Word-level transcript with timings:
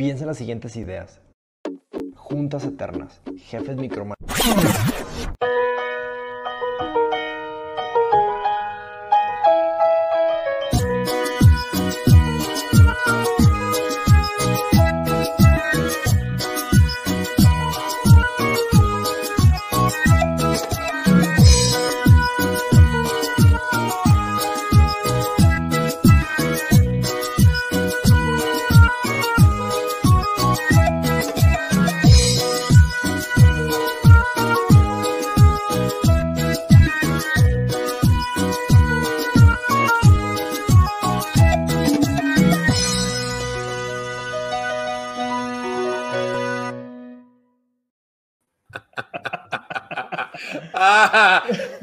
Piensa 0.00 0.24
en 0.24 0.28
las 0.28 0.38
siguientes 0.38 0.76
ideas. 0.76 1.20
Juntas 2.16 2.64
eternas, 2.64 3.20
jefes 3.36 3.76
micromanagers. 3.76 4.99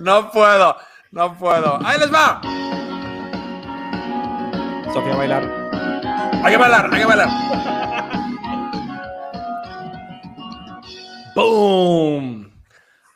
No 0.07 0.31
puedo, 0.31 0.77
no 1.11 1.37
puedo. 1.37 1.79
¡Ahí 1.85 1.99
les 1.99 2.09
va! 2.13 2.39
Sofía, 4.93 5.17
bailar. 5.17 5.43
Hay 6.45 6.53
que 6.53 6.57
bailar, 6.57 6.89
hay 6.93 7.01
que 7.01 7.05
bailar. 7.05 7.29
¡Boom! 11.35 12.49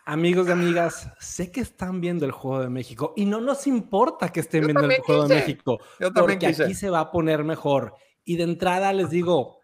Amigos 0.06 0.50
y 0.50 0.52
amigas, 0.52 1.10
sé 1.20 1.50
que 1.50 1.62
están 1.62 2.02
viendo 2.02 2.26
el 2.26 2.34
Juego 2.34 2.60
de 2.62 2.70
México 2.70 3.14
y 3.16 3.26
no 3.26 3.40
nos 3.40 3.68
importa 3.68 4.28
que 4.28 4.42
estén 4.42 4.64
Yo 4.64 4.68
viendo 4.68 4.86
el 4.86 5.00
Juego 5.00 5.30
de. 5.30 5.36
México, 5.36 5.80
Yo 5.98 6.12
porque 6.14 6.38
quise. 6.40 6.66
aquí 6.66 6.74
se 6.74 6.90
va 6.90 7.00
a 7.00 7.12
poner 7.12 7.46
mejor. 7.46 7.96
Y 8.26 8.36
de 8.36 8.44
entrada 8.44 8.92
les 8.92 9.10
digo, 9.10 9.62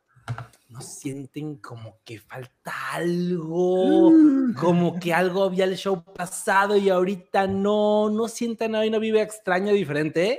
¿no 0.77 0.81
sienten 0.83 1.55
como 1.55 1.97
que 2.05 2.19
falta 2.19 2.71
algo? 2.93 4.11
Como 4.55 4.99
que 4.99 5.11
algo 5.11 5.43
había 5.43 5.65
el 5.65 5.75
show 5.75 6.03
pasado 6.03 6.77
y 6.77 6.89
ahorita 6.89 7.47
no, 7.47 8.11
no 8.11 8.27
sientan 8.27 8.75
ahí 8.75 8.89
una 8.89 8.99
vive 8.99 9.21
extraña 9.21 9.71
diferente. 9.71 10.37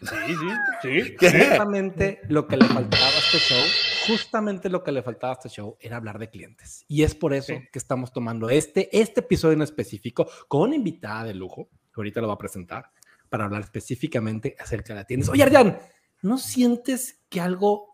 Sí, 0.00 0.06
sí, 0.26 0.34
sí. 0.80 1.16
¿Qué? 1.18 1.30
Justamente 1.30 2.20
lo 2.28 2.46
que 2.46 2.56
le 2.56 2.64
faltaba 2.64 3.04
a 3.04 3.18
este 3.18 3.38
show, 3.38 3.62
justamente 4.06 4.70
lo 4.70 4.82
que 4.82 4.92
le 4.92 5.02
faltaba 5.02 5.32
a 5.32 5.36
este 5.36 5.50
show 5.50 5.76
era 5.78 5.96
hablar 5.98 6.18
de 6.18 6.30
clientes. 6.30 6.84
Y 6.88 7.02
es 7.02 7.14
por 7.14 7.34
eso 7.34 7.52
Sí. 7.52 7.68
que 7.70 7.78
estamos 7.78 8.12
tomando 8.12 8.48
este, 8.48 8.88
este 8.98 9.20
episodio 9.20 9.54
en 9.56 9.62
específico 9.62 10.26
con 10.46 10.62
una 10.62 10.76
invitada 10.76 11.24
de 11.24 11.34
lujo, 11.34 11.68
que 11.92 11.98
ahorita 12.00 12.22
lo 12.22 12.28
va 12.28 12.34
a 12.34 12.38
presentar, 12.38 12.90
para 13.28 13.44
hablar 13.44 13.60
específicamente 13.60 14.56
acerca 14.58 14.94
de 14.94 15.00
la 15.00 15.04
tiendas. 15.04 15.28
Oye, 15.28 15.42
Arjan, 15.42 15.78
¿no 16.22 16.38
sientes 16.38 17.20
que 17.28 17.40
algo, 17.40 17.88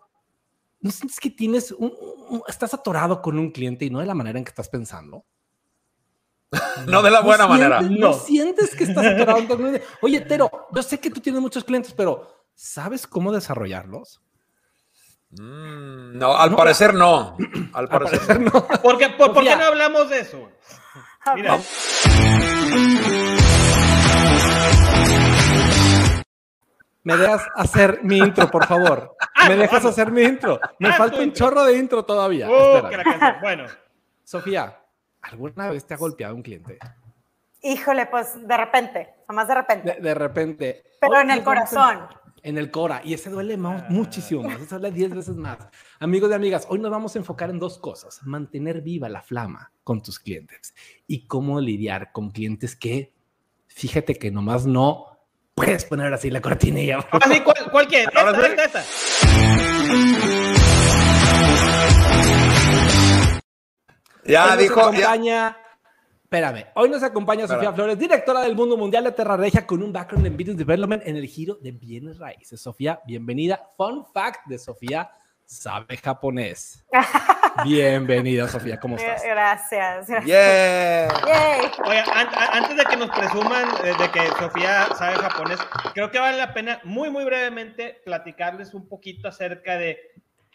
no 0.80 0.90
sientes 0.90 1.18
que 1.20 1.30
tienes, 1.30 1.72
un, 1.72 1.92
un- 2.28 2.42
estás 2.48 2.74
atorado 2.74 3.20
con 3.22 3.38
un 3.38 3.50
cliente 3.50 3.84
y 3.84 3.90
no 3.90 4.00
de 4.00 4.06
la 4.06 4.14
manera 4.14 4.38
en 4.38 4.44
que 4.44 4.50
estás 4.50 4.68
pensando? 4.68 5.24
No 6.86 7.02
de 7.02 7.10
la 7.10 7.20
¿No 7.20 7.26
buena 7.26 7.46
manera. 7.46 7.78
sientes- 7.80 7.98
¿No 8.00 8.08
No. 8.08 8.12
sientes 8.14 8.74
que 8.76 8.84
estás 8.84 9.06
atorado 9.06 9.46
con 9.48 9.64
un 9.64 9.70
cliente? 9.70 9.86
Oye, 10.02 10.20
Tero, 10.20 10.50
yo 10.72 10.82
sé 10.82 11.00
que 11.00 11.10
tú 11.10 11.20
tienes 11.20 11.40
muchos 11.40 11.64
clientes, 11.64 11.92
pero 11.94 12.44
¿sabes 12.54 13.06
cómo 13.06 13.32
desarrollarlos? 13.32 14.20
Mm, 15.30 16.16
no, 16.18 16.36
al 16.36 16.50
No. 16.52 16.56
parecer 16.56 16.94
no. 16.94 17.36
Al 17.72 17.88
parecer. 17.88 18.20
parecer 18.20 18.40
no. 18.40 18.52
¿Por 18.82 18.98
qué, 18.98 19.08
por, 19.10 19.32
por 19.32 19.42
qué 19.42 19.56
no 19.56 19.64
hablamos 19.64 20.08
de 20.10 20.20
eso? 20.20 20.48
Mira, 21.34 21.58
¿Me 27.04 27.16
dejas 27.16 27.46
hacer 27.54 28.00
mi 28.02 28.18
intro, 28.18 28.50
por 28.50 28.66
favor? 28.66 29.14
¿Me 29.48 29.56
dejas 29.56 29.84
hacer 29.84 30.10
mi 30.10 30.22
intro? 30.22 30.58
Me 30.78 30.88
Haz 30.88 30.96
falta 30.98 31.20
un 31.20 31.32
chorro 31.32 31.62
de 31.64 31.76
intro 31.78 32.04
todavía. 32.04 32.48
uh, 32.48 32.88
que. 32.88 32.96
Bueno, 33.42 33.64
Sofía, 34.24 34.80
¿alguna 35.20 35.70
vez 35.70 35.86
te 35.86 35.94
ha 35.94 35.96
golpeado 35.98 36.34
un 36.34 36.42
cliente? 36.42 36.78
Híjole, 37.62 38.06
pues 38.06 38.46
de 38.46 38.56
repente, 38.56 39.08
nomás 39.28 39.48
de 39.48 39.54
repente. 39.54 39.94
De, 39.94 40.00
de 40.00 40.14
repente. 40.14 40.82
Pero 41.00 41.12
"Oye, 41.12 41.22
en 41.22 41.30
el 41.30 41.44
corazón. 41.44 42.06
En 42.42 42.58
el 42.58 42.70
Cora. 42.70 43.00
Y 43.04 43.14
ese 43.14 43.30
duele 43.30 43.56
más- 43.56 43.88
muchísimo 43.88 44.42
más. 44.42 44.60
Ese 44.60 44.74
duele 44.78 44.90
10 44.94 45.14
veces 45.14 45.36
más. 45.36 45.56
Amigos 45.98 46.30
y 46.30 46.34
amigas, 46.34 46.66
hoy 46.68 46.78
nos 46.78 46.90
vamos 46.90 47.14
a 47.16 47.18
enfocar 47.18 47.48
en 47.48 47.58
dos 47.58 47.78
cosas. 47.78 48.20
Mantener 48.24 48.82
viva 48.82 49.08
la 49.08 49.22
flama 49.22 49.72
con 49.82 50.02
tus 50.02 50.18
clientes 50.18 50.74
y 51.06 51.26
cómo 51.26 51.58
lidiar 51.60 52.12
con 52.12 52.30
clientes 52.30 52.76
que, 52.76 53.14
fíjate 53.66 54.16
que 54.16 54.30
nomás 54.30 54.66
no 54.66 55.13
puedes 55.54 55.84
poner 55.84 56.12
así 56.12 56.30
la 56.30 56.40
cortinilla. 56.40 56.98
así, 57.10 57.40
¿cuál, 57.40 57.70
cuál 57.70 57.86
quieres? 57.86 58.08
Ahora 58.14 58.30
Esta, 58.32 58.44
sí. 58.46 58.52
esta, 58.64 58.80
esta. 58.80 59.94
Ya 64.24 64.44
Hoy 64.44 64.50
nos 64.50 64.58
dijo. 64.58 64.80
ya- 64.92 64.98
acompaña. 65.10 65.56
Espérame, 66.24 66.64
hoy 66.74 66.88
nos 66.88 67.02
acompaña 67.02 67.46
Sofía. 67.46 67.72
Flores, 67.72 67.96
directora 67.98 68.40
del 68.40 68.56
Mundo 68.56 68.76
Mundial 68.76 69.04
de 69.04 69.12
Terra 69.12 69.36
Regia, 69.36 69.64
con 69.66 69.82
un 69.82 69.92
background 69.92 70.26
en 70.26 70.36
Business 70.36 70.56
Development 70.56 71.02
en 71.06 71.16
el 71.16 71.26
giro 71.26 71.56
de 71.60 71.70
bienes 71.70 72.18
raíces. 72.18 72.60
Sofía, 72.60 73.00
bienvenida. 73.06 73.60
Fun 73.76 74.04
fact 74.12 74.46
de 74.46 74.58
Sofía, 74.58 75.10
sabe 75.44 75.96
japonés. 75.98 76.84
Bienvenida, 77.62 78.48
Sofía, 78.48 78.80
¿cómo 78.80 78.96
estás? 78.96 79.22
Gracias. 79.22 80.08
gracias. 80.08 80.24
Yeah. 80.24 81.08
Oye, 81.86 81.98
an- 82.00 82.28
antes 82.52 82.76
de 82.76 82.84
que 82.84 82.96
nos 82.96 83.10
presuman 83.10 83.68
eh, 83.84 83.92
de 83.98 84.10
que 84.10 84.26
Sofía 84.38 84.88
sabe 84.98 85.14
japonés, 85.16 85.58
creo 85.94 86.10
que 86.10 86.18
vale 86.18 86.36
la 86.38 86.52
pena 86.52 86.80
muy, 86.84 87.10
muy 87.10 87.24
brevemente 87.24 88.00
platicarles 88.04 88.74
un 88.74 88.88
poquito 88.88 89.28
acerca 89.28 89.76
de 89.76 89.98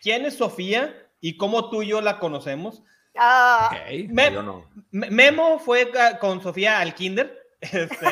quién 0.02 0.26
es 0.26 0.38
Sofía 0.38 0.94
y 1.22 1.38
cómo 1.38 1.70
tú 1.70 1.84
y 1.84 1.88
yo 1.88 2.02
la 2.02 2.20
conocemos. 2.20 2.84
Ah, 3.18 3.70
Ok. 3.72 4.10
Me- 4.10 4.32
Yo 4.34 4.44
no. 4.44 4.66
Me- 4.92 5.10
Memo 5.10 5.58
fue 5.60 5.90
ca- 5.92 6.20
con 6.20 6.42
Sofía 6.42 6.80
al 6.80 6.94
kinder. 6.94 7.38
Este, 7.62 8.08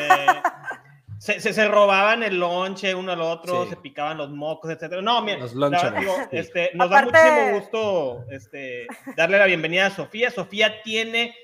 se, 1.18 1.40
se- 1.40 1.52
se 1.52 1.68
robaban 1.68 2.22
el 2.22 2.38
lonche 2.38 2.94
uno 2.94 3.12
al 3.12 3.20
otro, 3.20 3.64
Sí. 3.64 3.70
se 3.70 3.76
picaban 3.76 4.16
los 4.18 4.30
mocos, 4.30 4.70
etcétera. 4.70 5.02
No, 5.02 5.20
mira, 5.22 5.38
Los 5.38 5.54
la 5.54 5.68
digo, 5.98 6.14
este, 6.30 6.70
nos 6.74 6.86
Aparte- 6.86 7.12
da 7.12 7.24
muchísimo 7.30 7.58
gusto 7.60 8.24
este, 8.30 8.86
darle 9.16 9.38
la 9.38 9.46
bienvenida 9.46 9.86
a 9.86 9.90
Sofía. 9.90 10.30
Sofía 10.30 10.82
tiene 10.82 11.34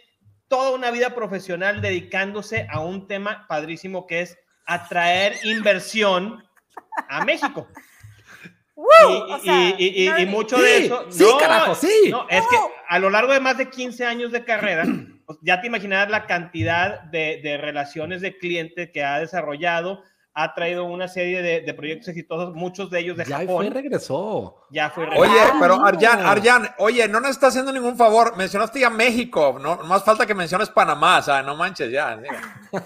toda 0.48 0.70
una 0.70 0.90
vida 0.90 1.14
profesional 1.14 1.80
dedicándose 1.80 2.66
a 2.70 2.80
un 2.80 3.06
tema 3.08 3.46
padrísimo 3.48 4.06
que 4.06 4.20
es 4.20 4.38
atraer 4.66 5.34
inversión 5.44 6.42
a 7.08 7.24
México. 7.24 7.66
¡woo! 8.76 8.86
Y, 9.28 9.32
O 9.32 9.38
sea, 9.41 9.68
y- 9.70 9.74
y- 9.78 10.04
y- 10.04 10.08
no- 10.08 10.18
y 10.18 10.26
mucho 10.26 10.56
Sí, 10.56 10.62
de 10.62 10.84
eso. 10.86 11.06
sí, 11.10 11.24
carajo, 11.38 11.74
sí. 11.74 12.08
No, 12.10 12.26
es 12.28 12.42
que 12.48 12.56
a 12.88 12.98
lo 12.98 13.10
largo 13.10 13.32
de 13.32 13.41
más 13.41 13.56
de 13.56 13.70
15 13.70 14.04
años 14.06 14.32
de 14.32 14.44
carrera, 14.44 14.84
ya 15.42 15.60
te 15.60 15.66
imaginarás 15.68 16.10
la 16.10 16.26
cantidad 16.26 17.00
de, 17.02 17.40
de 17.42 17.56
relaciones 17.56 18.20
de 18.20 18.36
cliente 18.38 18.90
que 18.92 19.02
ha 19.04 19.18
desarrollado. 19.20 20.02
Ha 20.36 20.52
traído 20.52 20.84
una 20.84 21.06
serie 21.06 21.42
de, 21.42 21.60
de 21.60 21.74
proyectos 21.74 22.08
exitosos, 22.08 22.54
muchos 22.56 22.90
de 22.90 22.98
ellos 22.98 23.16
de 23.16 23.24
Ya 23.24 23.36
fue, 23.36 23.46
Japón. 23.46 23.70
regresó. 23.72 24.66
ya 24.68 24.90
fue 24.90 25.06
Oye, 25.16 25.30
Ah, 25.40 25.52
pero 25.60 25.76
no. 25.76 25.86
Arjan, 25.86 26.26
Arjan, 26.26 26.68
oye, 26.78 27.06
no 27.06 27.20
nos 27.20 27.30
está 27.30 27.46
haciendo 27.46 27.72
ningún 27.72 27.96
favor. 27.96 28.36
Mencionaste 28.36 28.80
ya 28.80 28.90
México, 28.90 29.56
no 29.62 29.76
más 29.84 30.02
falta 30.04 30.26
que 30.26 30.34
menciones 30.34 30.70
Panamá, 30.70 31.18
o 31.18 31.22
sea, 31.22 31.41
no 31.42 31.54
manches 31.54 31.92
ya. 31.92 32.18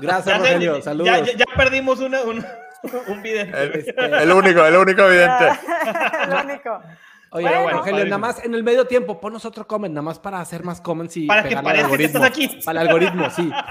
Gracias, 0.00 0.26
Ya, 0.26 0.38
Rogelio. 0.38 0.76
ya- 0.78 0.82
Saludos. 0.82 1.26
ya- 1.26 1.36
ya 1.36 1.44
perdimos 1.56 2.00
una- 2.00 2.22
un, 2.22 2.44
un 3.08 3.22
video. 3.22 3.44
El, 3.56 3.74
Este, 3.74 3.94
el 4.22 4.32
único, 4.32 4.64
el 4.66 4.76
único 4.76 5.02
evidente. 5.02 5.48
Ah, 5.50 6.26
Lo 6.30 6.40
único. 6.52 6.82
Oye, 7.30 7.46
Bueno. 7.46 7.78
Rogelio, 7.78 8.04
nada 8.04 8.18
más 8.18 8.42
en 8.44 8.54
el 8.54 8.62
medio 8.64 8.86
tiempo, 8.86 9.20
ponos 9.20 9.44
otro 9.44 9.66
comment, 9.66 9.94
nada 9.94 10.02
más 10.02 10.18
para 10.18 10.40
hacer 10.40 10.64
más 10.64 10.80
comments 10.80 11.16
y 11.16 11.26
Para 11.26 11.42
que 11.46 11.56
parezca 11.56 11.96
que 11.96 12.04
estás 12.04 12.22
aquí. 12.22 12.60
Para 12.64 12.80
el 12.82 12.88
algoritmo, 12.88 13.28
sí. 13.30 13.50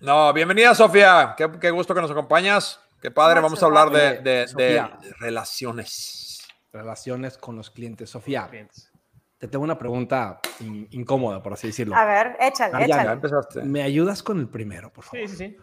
No, 0.00 0.32
bienvenida 0.32 0.74
Sofía, 0.74 1.34
qué, 1.36 1.50
qué 1.60 1.70
gusto 1.70 1.94
que 1.94 2.00
nos 2.00 2.10
acompañas. 2.10 2.80
Qué 3.00 3.10
padre, 3.10 3.40
vamos 3.40 3.62
a 3.62 3.66
hablar 3.66 3.90
de, 3.90 4.46
relaciones. 5.18 6.46
Relaciones 6.72 7.38
con 7.38 7.56
los 7.56 7.70
clientes. 7.70 8.10
Sofía, 8.10 8.50
te 9.38 9.48
tengo 9.48 9.64
una 9.64 9.78
pregunta 9.78 10.40
in- 10.60 10.88
incómoda, 10.90 11.42
por 11.42 11.54
así 11.54 11.68
decirlo. 11.68 11.94
A 11.96 12.04
ver, 12.04 12.36
échale, 12.40 12.72
Ah, 12.74 12.86
ya, 12.86 13.12
empezaste. 13.12 13.62
¿Me 13.62 13.82
ayudas 13.82 14.22
con 14.22 14.38
el 14.38 14.48
primero, 14.48 14.92
por 14.92 15.04
favor? 15.04 15.20
Sí, 15.20 15.28
sí, 15.28 15.36
sí. 15.36 15.56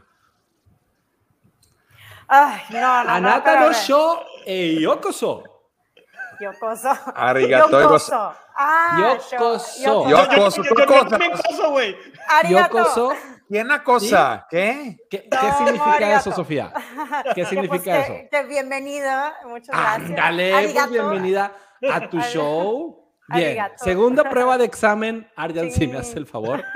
Ay, 2.28 2.62
no, 2.72 2.80
no, 2.80 3.04
no. 3.04 3.10
Anata 3.12 3.60
no 3.60 3.74
show 3.74 4.20
e 4.46 4.80
yokoso. 4.80 5.44
Yokoso. 6.44 6.90
Arigato 7.16 7.82
Yokoso. 7.82 8.34
Ah, 8.56 8.98
Yokoso. 9.32 9.82
yo- 9.82 9.84
Yo- 9.84 10.10
Yo, 10.10 10.10
yo, 10.10 10.26
Yokoso, 10.36 10.58
yo- 10.58 10.64
yo- 10.64 10.76
yo 10.76 10.86
Yokoso. 10.86 11.08
también 11.08 11.32
coso, 11.32 11.70
güey. 11.72 11.96
Arigato. 12.30 12.78
Yokoso 12.78 13.14
¿Quién? 13.50 13.68
¿Qué? 14.50 14.98
¿Qué, 15.10 15.30
qué 15.30 15.52
significa 15.58 15.92
arigato. 15.96 16.30
eso, 16.30 16.32
Sofía? 16.32 16.74
¿Qué 17.24 17.34
Que, 17.34 17.42
pues, 17.42 17.50
significa 17.50 17.84
que- 17.84 18.00
eso? 18.02 18.30
Que 18.32 18.44
bienvenida, 18.44 19.36
muchas 19.46 19.68
gracias. 19.78 20.10
Ándale, 20.10 20.72
pues 20.74 20.90
bienvenida 20.90 21.52
a 21.92 22.10
tu 22.10 22.20
show. 22.22 23.00
Bien, 23.28 23.48
Arigato. 23.50 23.84
segunda 23.84 24.24
prueba 24.30 24.58
de 24.58 24.66
examen. 24.66 25.30
Arjan, 25.36 25.72
si 25.72 25.88
me 25.88 25.98
hace 26.00 26.18
el 26.20 26.26
favor. 26.26 26.64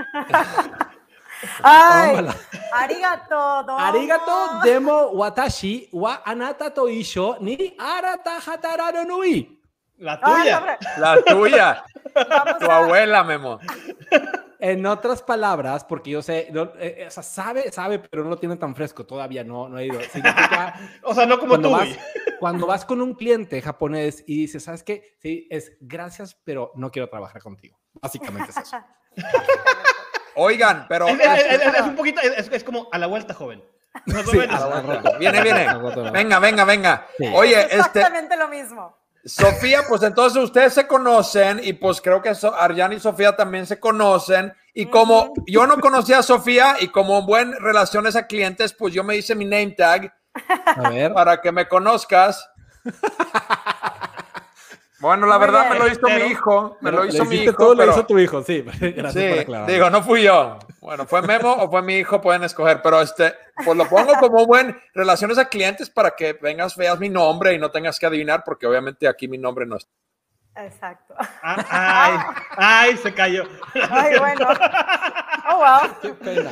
Ay, 1.63 2.09
Tómala. 2.15 2.35
arigato, 2.73 3.63
domo. 3.63 3.79
Arigato 3.79 4.59
demo 4.63 5.11
watashi 5.13 5.87
wa 5.91 6.21
anata 6.25 6.73
to 6.73 6.87
isho 6.89 7.37
ni 7.41 7.75
arata 7.77 8.39
hatararu 8.39 9.05
nui. 9.07 9.56
La 9.97 10.19
Ay, 10.21 10.43
tuya. 10.43 10.77
La 10.97 11.21
tuya, 11.23 11.83
vamos 12.29 12.57
tu 12.59 12.69
a- 12.71 12.77
abuela, 12.77 13.23
Memo. 13.23 13.59
En 14.59 14.85
otras 14.87 15.21
palabras, 15.21 15.83
porque 15.83 16.11
yo 16.11 16.21
sé, 16.23 16.47
no, 16.51 16.71
eh, 16.79 17.05
o 17.07 17.11
sea, 17.11 17.21
sabe, 17.23 17.71
sabe, 17.71 17.99
pero 17.99 18.23
no 18.23 18.29
lo 18.31 18.37
tiene 18.37 18.55
tan 18.57 18.75
fresco, 18.75 19.05
todavía 19.05 19.43
no, 19.43 19.69
no 19.69 19.77
he 19.77 19.85
ido. 19.85 19.99
Significa 20.01 20.73
O 21.03 21.13
sea, 21.13 21.25
no 21.27 21.37
como 21.39 21.49
cuando 21.51 21.69
tú. 21.69 21.75
vas, 21.75 21.89
cuando 22.39 22.65
vas 22.67 22.83
con 22.85 23.01
un 23.01 23.13
cliente 23.13 23.61
japonés 23.61 24.23
y 24.27 24.41
dices, 24.41 24.63
¿sabes 24.63 24.81
qué? 24.83 25.15
Sí, 25.21 25.47
es 25.51 25.73
gracias, 25.79 26.35
pero 26.43 26.71
no 26.75 26.89
quiero 26.91 27.07
trabajar 27.09 27.41
contigo. 27.41 27.79
Básicamente 28.01 28.49
es 28.51 28.57
eso. 28.57 28.77
Oigan, 30.35 30.85
pero 30.87 31.07
Es, 31.07 31.19
es- 31.19 31.61
es- 31.61 31.73
es 31.75 31.81
un 31.81 31.95
poquito, 31.95 32.21
es, 32.21 32.47
es 32.51 32.63
como 32.63 32.87
a 32.91 32.97
la 32.97 33.07
vuelta, 33.07 33.33
joven. 33.33 33.63
Sí, 34.05 34.37
viene, 35.19 35.41
viene. 35.41 35.67
Venga, 36.11 36.37
venga, 36.39 36.65
venga. 36.65 37.07
Sí. 37.17 37.25
Oye, 37.33 37.53
Es 37.59 37.63
este, 37.65 37.77
exactamente 37.99 38.37
lo 38.37 38.47
mismo. 38.47 38.95
Sofía, 39.25 39.81
pues 39.89 40.03
entonces 40.03 40.41
ustedes 40.41 40.73
se 40.73 40.87
conocen 40.87 41.59
y 41.63 41.73
pues 41.73 41.99
creo 42.01 42.21
que 42.21 42.33
So- 42.35 42.55
Arjan 42.55 42.93
y 42.93 42.99
Sofía 42.99 43.35
también 43.35 43.65
se 43.65 43.79
conocen. 43.79 44.53
Y 44.73 44.85
como 44.85 45.33
yo 45.47 45.65
no 45.67 45.79
conocía 45.79 46.19
a 46.19 46.23
Sofía 46.23 46.75
y 46.79 46.87
como 46.89 47.23
buen 47.25 47.51
relaciones 47.53 48.15
a 48.15 48.27
clientes, 48.27 48.73
pues 48.73 48.93
yo 48.93 49.03
me 49.03 49.15
hice 49.17 49.35
mi 49.35 49.45
name 49.45 49.71
tag 49.71 50.13
A 50.65 50.89
ver. 50.89 51.13
para 51.13 51.41
que 51.41 51.51
me 51.51 51.67
conozcas. 51.67 52.49
Bueno, 54.99 55.27
la 55.27 55.37
verdad 55.37 55.69
me 55.69 55.77
lo 55.77 55.87
hizo 55.87 56.07
mi 56.07 56.31
hijo, 56.31 56.77
me 56.81 56.91
lo 56.91 57.05
hizo 57.05 57.23
mi 57.25 57.35
hijo. 57.37 57.73
le 57.73 57.79
pero- 57.79 57.91
hizo 57.91 58.05
tu 58.05 58.17
hijo, 58.17 58.43
sí. 58.43 58.61
Gracias 58.95 59.31
por 59.31 59.39
aclarar. 59.39 59.69
digo, 59.69 59.89
no 59.89 60.01
fui 60.01 60.23
yo. 60.23 60.57
Bueno, 60.79 61.05
fue 61.05 61.21
Memo 61.21 61.53
o 61.53 61.69
fue 61.69 61.81
mi 61.81 61.97
hijo, 61.97 62.19
pueden 62.21 62.43
escoger, 62.43 62.81
pero 62.81 63.01
este, 63.01 63.33
pues 63.63 63.77
lo 63.77 63.87
pongo 63.87 64.13
como 64.19 64.45
buen 64.45 64.79
relaciones 64.93 65.37
a 65.37 65.45
clientes 65.45 65.89
para 65.89 66.11
que 66.11 66.33
vengas, 66.33 66.75
veas 66.75 66.99
mi 66.99 67.09
nombre 67.09 67.53
y 67.53 67.59
no 67.59 67.69
tengas 67.69 67.99
que 67.99 68.05
adivinar, 68.05 68.43
porque 68.43 68.65
obviamente 68.65 69.07
aquí 69.07 69.27
mi 69.27 69.37
nombre 69.37 69.65
no 69.65 69.77
está. 69.77 69.91
Exacto. 70.59 71.13
Ah, 71.43 72.33
Ay, 72.57 72.89
ay, 72.91 72.97
se 72.97 73.13
cayó. 73.13 73.43
Ay, 73.89 74.17
bueno. 74.17 74.47
Oh, 75.49 75.57
wow. 75.57 75.91
Qué 76.01 76.09
pena. 76.13 76.49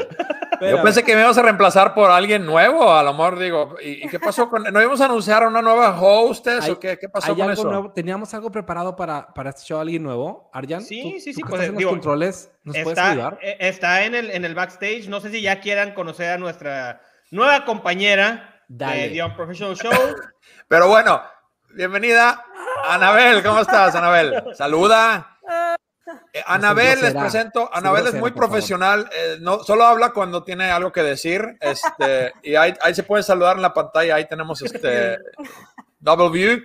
Yo 0.62 0.81
pensé 0.84 1.04
que 1.04 1.16
me 1.16 1.22
ibas 1.22 1.38
a 1.38 1.42
reemplazar 1.42 1.94
por 1.94 2.10
alguien 2.10 2.46
nuevo, 2.46 2.94
a 2.94 3.04
lo 3.04 3.12
mejor 3.12 3.38
digo, 3.38 3.75
¿y, 3.81 4.06
y 4.06 4.07
qué 4.07 4.19
pasó 4.19 4.50
con, 4.50 4.63
no 4.63 4.80
íbamos 4.80 5.02
a 5.02 5.06
anunciar 5.06 5.44
a 5.44 5.48
una 5.50 5.62
nueva 5.62 6.00
hostess 6.00 6.63
Hay- 6.66 6.72
o 6.72 6.80
qué, 6.80 6.98
qué 6.98 7.10
pasó 7.10 7.28
¿Hay 7.31 7.34
con 7.38 7.42
algo 7.50 7.54
eso? 7.62 7.69
nuevo? 7.69 7.92
¿Teníamos 7.92 8.34
algo 8.34 8.50
preparado 8.52 8.96
para, 8.96 9.28
para 9.34 9.50
este 9.50 9.63
show? 9.63 9.80
¿Alguien 9.81 10.04
nuevo? 10.04 10.50
¿Arjan? 10.54 10.81
Sí, 10.81 11.01
¿Tú- 11.01 11.19
sí, 11.19 11.31
tú 11.31 11.36
sí, 11.38 11.42
que 11.44 11.50
pues, 11.50 11.54
estás 11.54 11.66
en 11.68 11.72
los 11.74 11.80
digo, 11.80 11.90
controles, 11.90 12.51
¿nos 12.63 12.78
puedes 12.78 12.98
ayudar? 13.00 13.38
eh, 13.42 13.58
está 13.60 14.04
en, 14.06 14.16
el, 14.16 14.31
en 14.31 14.46
el 14.46 14.56
backstage. 14.56 15.08
No 15.10 15.19
sé 15.19 15.30
si 15.30 15.42
ya 15.42 15.60
quieran 15.60 15.94
conocer 15.94 16.31
a 16.31 16.38
nuestra 16.38 17.01
nueva 17.31 17.66
compañera 17.66 18.62
Dale. 18.69 19.10
de 19.10 19.10
The 19.10 19.24
Unprofessional 19.24 19.75
Show. 19.75 19.92
Pero 20.69 20.88
bueno, 20.88 21.22
bienvenida, 21.75 22.46
Anabel, 22.88 23.44
¿cómo 23.44 23.62
estás, 23.62 23.96
Anabel? 23.96 24.44
Saluda. 24.54 25.40
Eh, 26.32 26.44
Anabel, 26.46 27.02
les 27.02 27.14
presento. 27.14 27.70
Anabel 27.74 28.08
es 28.08 28.14
muy 28.14 28.32
profesional, 28.32 29.10
eh, 29.12 29.38
no, 29.42 29.64
solo 29.64 29.86
habla 29.86 30.12
cuando 30.12 30.44
tiene 30.44 30.70
algo 30.70 30.92
que 30.92 31.02
decir. 31.02 31.58
Este, 31.60 32.34
y 32.44 32.56
ahí, 32.56 32.74
ahí 32.82 32.94
se 32.94 33.04
puede 33.04 33.24
saludar 33.24 33.56
en 33.56 33.64
la 33.64 33.74
pantalla, 33.74 34.16
ahí 34.16 34.28
tenemos 34.28 34.62
este 34.62 35.18
double 36.00 36.30
view. 36.30 36.64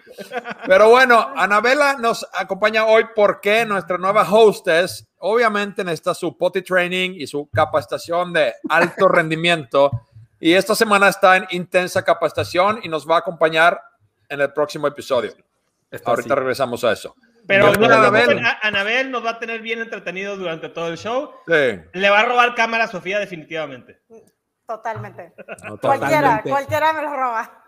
Pero 0.66 0.90
bueno, 0.90 1.32
Anabela 1.36 1.94
nos 1.94 2.26
acompaña 2.34 2.84
hoy 2.84 3.06
porque 3.14 3.64
nuestra 3.64 3.96
nueva 3.96 4.22
hostess, 4.30 5.08
obviamente 5.18 5.82
necesita 5.82 6.14
su 6.14 6.36
potty 6.36 6.62
training 6.62 7.12
y 7.14 7.26
su 7.26 7.48
capacitación 7.50 8.32
de 8.32 8.54
alto 8.68 9.08
rendimiento. 9.08 9.90
Y 10.38 10.52
esta 10.52 10.74
semana 10.74 11.08
está 11.08 11.36
en 11.36 11.46
intensa 11.50 12.02
capacitación 12.02 12.80
y 12.82 12.88
nos 12.88 13.08
va 13.08 13.16
a 13.16 13.18
acompañar 13.20 13.80
en 14.28 14.40
el 14.40 14.52
próximo 14.52 14.86
episodio. 14.86 15.32
Está 15.90 16.10
Ahorita 16.10 16.34
así. 16.34 16.38
regresamos 16.40 16.84
a 16.84 16.92
eso. 16.92 17.14
Pero 17.46 17.72
no 17.72 17.86
Anabel. 18.62 19.10
nos 19.10 19.24
va 19.24 19.30
a 19.30 19.38
tener 19.38 19.60
bien 19.60 19.80
entretenidos 19.80 20.38
durante 20.38 20.68
todo 20.68 20.88
el 20.88 20.96
show. 20.96 21.32
Sí. 21.48 21.80
Le 21.92 22.10
va 22.10 22.20
a 22.20 22.24
robar 22.24 22.54
cámara 22.54 22.84
a 22.84 22.88
Sofía 22.88 23.18
definitivamente. 23.18 24.00
Totalmente. 24.66 25.34
No, 25.64 25.78
Cualquiera, 25.78 26.20
totalmente. 26.20 26.50
cualquiera 26.50 26.92
me 26.92 27.02
lo 27.02 27.10
roba. 27.16 27.64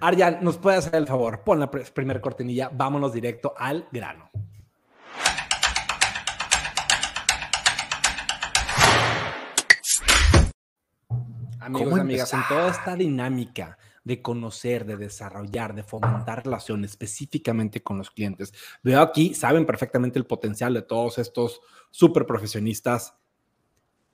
Arjan, 0.00 0.38
¿nos 0.42 0.58
puede 0.58 0.78
hacer 0.78 0.96
el 0.96 1.06
favor? 1.06 1.44
Pon 1.44 1.60
la 1.60 1.70
pr- 1.70 1.92
primera 1.92 2.20
cortinilla, 2.20 2.70
vámonos 2.72 3.12
directo 3.12 3.54
al 3.56 3.86
grano. 3.92 4.30
Amigos 11.60 11.84
¿Cómo 11.84 11.96
y 11.96 12.00
amigas, 12.00 12.32
en 12.34 12.40
toda 12.48 12.68
esta 12.68 12.94
dinámica 12.94 13.78
de 14.04 14.20
conocer, 14.20 14.84
de 14.84 14.96
desarrollar, 14.96 15.74
de 15.74 15.82
fomentar 15.82 16.44
relaciones 16.44 16.92
específicamente 16.92 17.82
con 17.82 17.98
los 17.98 18.10
clientes, 18.10 18.52
veo 18.82 19.00
aquí, 19.00 19.34
saben 19.34 19.66
perfectamente 19.66 20.18
el 20.18 20.26
potencial 20.26 20.74
de 20.74 20.82
todos 20.82 21.18
estos 21.18 21.60
súper 21.90 22.26
profesionistas. 22.26 23.14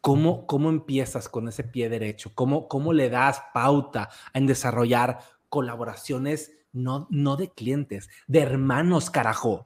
¿Cómo, 0.00 0.46
¿Cómo 0.46 0.70
empiezas 0.70 1.28
con 1.28 1.48
ese 1.48 1.64
pie 1.64 1.88
derecho? 1.90 2.30
¿Cómo, 2.34 2.68
cómo 2.68 2.92
le 2.92 3.10
das 3.10 3.42
pauta 3.52 4.08
en 4.32 4.46
desarrollar 4.46 5.18
colaboraciones 5.48 6.52
no, 6.72 7.06
no 7.10 7.36
de 7.36 7.50
clientes, 7.50 8.08
de 8.26 8.40
hermanos, 8.40 9.10
carajo? 9.10 9.64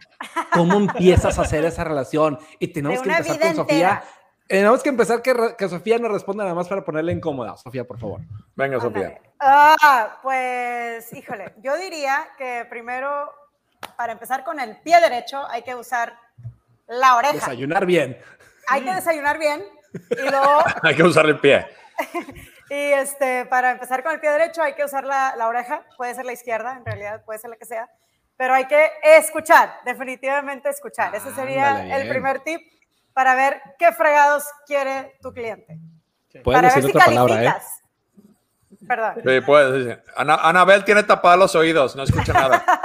¿Cómo 0.52 0.78
empiezas 0.78 1.38
a 1.38 1.42
hacer 1.42 1.64
esa 1.64 1.84
relación? 1.84 2.38
Y 2.58 2.68
tenemos 2.68 3.02
que 3.02 3.10
empezar 3.10 3.38
con 3.38 3.56
Sofía. 3.56 3.76
entera. 3.76 4.04
Tenemos 4.46 4.82
que 4.82 4.90
empezar 4.90 5.22
que, 5.22 5.68
Sofía 5.68 5.98
nos 5.98 6.12
responda 6.12 6.44
nada 6.44 6.54
más 6.54 6.68
para 6.68 6.84
ponerle 6.84 7.12
incómoda. 7.12 7.56
Sofía, 7.56 7.84
por 7.84 7.98
favor. 7.98 8.20
Venga, 8.54 8.78
Sofía. 8.78 9.18
Ah, 9.40 10.18
pues, 10.22 11.10
híjole, 11.14 11.54
yo 11.62 11.76
diría 11.78 12.28
que 12.36 12.66
primero, 12.68 13.32
para 13.96 14.12
empezar 14.12 14.44
con 14.44 14.60
el 14.60 14.76
pie 14.82 15.00
derecho, 15.00 15.46
hay 15.48 15.62
que 15.62 15.74
usar 15.74 16.18
la 16.86 17.16
oreja. 17.16 17.34
Desayunar 17.34 17.86
bien. 17.86 18.18
Hay 18.68 18.82
que 18.82 18.94
desayunar 18.94 19.38
bien. 19.38 19.64
Y 20.10 20.28
luego, 20.28 20.58
Hay 20.82 20.94
que 20.94 21.02
usar 21.02 21.24
el 21.26 21.40
pie. 21.40 21.66
y 22.70 22.74
este, 22.74 23.46
para 23.46 23.70
empezar 23.70 24.02
con 24.02 24.12
el 24.12 24.20
pie 24.20 24.30
derecho, 24.30 24.62
hay 24.62 24.74
que 24.74 24.84
usar 24.84 25.04
la, 25.04 25.34
la 25.36 25.48
oreja. 25.48 25.86
Puede 25.96 26.14
ser 26.14 26.26
la 26.26 26.32
izquierda, 26.32 26.76
en 26.76 26.84
realidad, 26.84 27.24
puede 27.24 27.38
ser 27.38 27.48
la 27.48 27.56
que 27.56 27.64
sea. 27.64 27.88
Pero 28.36 28.52
hay 28.52 28.66
que 28.66 28.90
escuchar, 29.02 29.72
definitivamente 29.86 30.68
escuchar. 30.68 31.14
Ese 31.14 31.32
sería 31.34 31.96
el 31.96 32.08
primer 32.08 32.40
tip 32.40 32.60
para 33.14 33.34
ver 33.34 33.60
qué 33.78 33.92
fregados 33.92 34.44
quiere 34.66 35.16
tu 35.22 35.32
cliente. 35.32 35.78
Puedes 36.42 36.60
para 36.60 36.60
ver 36.60 36.74
decir 36.74 36.82
si 36.84 36.90
otra 36.90 37.04
palabra, 37.06 37.34
¿eh? 37.34 37.44
calificas. 37.46 37.80
Perdón. 38.86 39.14
Sí, 39.24 39.40
puedes. 39.46 39.84
sí. 39.96 40.02
Ana- 40.16 40.34
Anabel 40.42 40.84
tiene 40.84 41.02
tapados 41.04 41.38
los 41.38 41.54
oídos, 41.54 41.96
no 41.96 42.02
escucha 42.02 42.32
nada. 42.34 42.64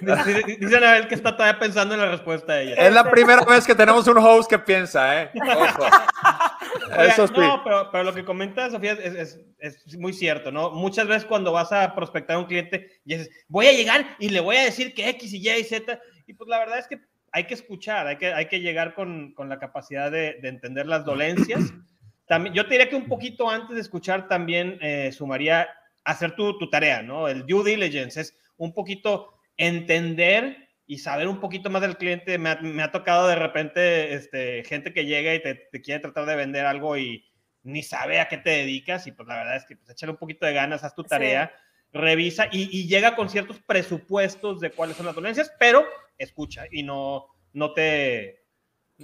Dice, 0.00 0.56
dice 0.60 0.76
Anabel 0.76 1.08
que 1.08 1.14
está 1.14 1.36
todavía 1.36 1.58
pensando 1.58 1.94
en 1.94 2.00
la 2.00 2.06
respuesta 2.06 2.54
de 2.54 2.64
ella. 2.64 2.74
Es 2.76 2.92
la 2.92 3.10
primera 3.10 3.44
vez 3.44 3.66
que 3.66 3.74
tenemos 3.74 4.06
un 4.06 4.16
host 4.18 4.48
que 4.48 4.58
piensa, 4.58 5.22
¿eh? 5.22 5.30
Ojo. 5.34 5.84
Oiga, 6.90 7.04
Eso 7.06 7.26
sí. 7.26 7.34
No, 7.36 7.62
pero, 7.64 7.90
pero 7.90 8.04
lo 8.04 8.14
que 8.14 8.24
comenta 8.24 8.70
Sofía 8.70 8.92
es, 8.92 9.14
es- 9.14 9.40
es 9.86 9.98
muy 9.98 10.12
cierto, 10.12 10.50
¿no? 10.50 10.70
Muchas 10.70 11.06
veces 11.06 11.24
cuando 11.24 11.52
vas 11.52 11.70
a 11.72 11.94
prospectar 11.94 12.36
a 12.36 12.38
un 12.40 12.46
cliente 12.46 12.88
y 13.04 13.16
dices, 13.16 13.30
voy 13.48 13.66
a 13.66 13.72
llegar 13.72 14.16
y 14.18 14.28
le 14.30 14.40
voy 14.40 14.56
a 14.56 14.64
decir 14.64 14.92
que 14.94 15.08
X 15.10 15.32
y 15.34 15.38
Y 15.38 15.50
y 15.50 15.64
Z, 15.64 16.00
y 16.26 16.34
pues 16.34 16.48
la 16.48 16.58
verdad 16.58 16.78
es 16.78 16.88
que 16.88 17.00
hay 17.32 17.44
que 17.44 17.54
escuchar, 17.54 18.06
hay 18.06 18.18
que, 18.18 18.32
hay 18.32 18.46
que 18.46 18.60
llegar 18.60 18.94
con, 18.94 19.32
con 19.32 19.48
la 19.48 19.58
capacidad 19.58 20.10
de, 20.10 20.34
de 20.34 20.48
entender 20.48 20.86
las 20.86 21.04
dolencias. 21.04 21.72
También, 22.26 22.54
yo 22.54 22.64
te 22.64 22.74
diría 22.74 22.88
que 22.88 22.96
un 22.96 23.08
poquito 23.08 23.50
antes 23.50 23.74
de 23.74 23.80
escuchar 23.80 24.28
también 24.28 24.78
eh, 24.80 25.10
sumaría 25.12 25.68
hacer 26.04 26.34
tu, 26.34 26.56
tu 26.56 26.70
tarea, 26.70 27.02
¿no? 27.02 27.28
El 27.28 27.44
due 27.46 27.64
diligence 27.64 28.20
es 28.20 28.38
un 28.56 28.72
poquito 28.72 29.34
entender 29.56 30.68
y 30.86 30.98
saber 30.98 31.28
un 31.28 31.40
poquito 31.40 31.68
más 31.68 31.82
del 31.82 31.96
cliente. 31.96 32.38
Me 32.38 32.50
ha, 32.50 32.60
me 32.60 32.82
ha 32.82 32.92
tocado 32.92 33.26
de 33.26 33.34
repente 33.34 34.14
este, 34.14 34.62
gente 34.64 34.92
que 34.92 35.04
llega 35.04 35.34
y 35.34 35.42
te, 35.42 35.54
te 35.54 35.82
quiere 35.82 36.00
tratar 36.00 36.24
de 36.26 36.36
vender 36.36 36.64
algo 36.64 36.96
y 36.96 37.24
ni 37.64 37.82
sabe 37.82 38.20
a 38.20 38.28
qué 38.28 38.38
te 38.38 38.50
dedicas 38.50 39.06
y 39.06 39.12
pues 39.12 39.28
la 39.28 39.36
verdad 39.36 39.56
es 39.56 39.64
que 39.66 39.76
pues 39.76 39.90
échale 39.90 40.12
un 40.12 40.18
poquito 40.18 40.46
de 40.46 40.54
ganas, 40.54 40.84
haz 40.84 40.94
tu 40.94 41.04
tarea, 41.04 41.52
revisa 41.92 42.48
y, 42.50 42.68
y 42.76 42.86
llega 42.86 43.14
con 43.14 43.28
ciertos 43.28 43.58
presupuestos 43.66 44.60
de 44.60 44.70
cuáles 44.70 44.96
son 44.96 45.06
las 45.06 45.14
dolencias, 45.14 45.52
pero 45.58 45.84
escucha 46.18 46.64
y 46.70 46.82
no, 46.82 47.26
no 47.52 47.72
te... 47.72 48.40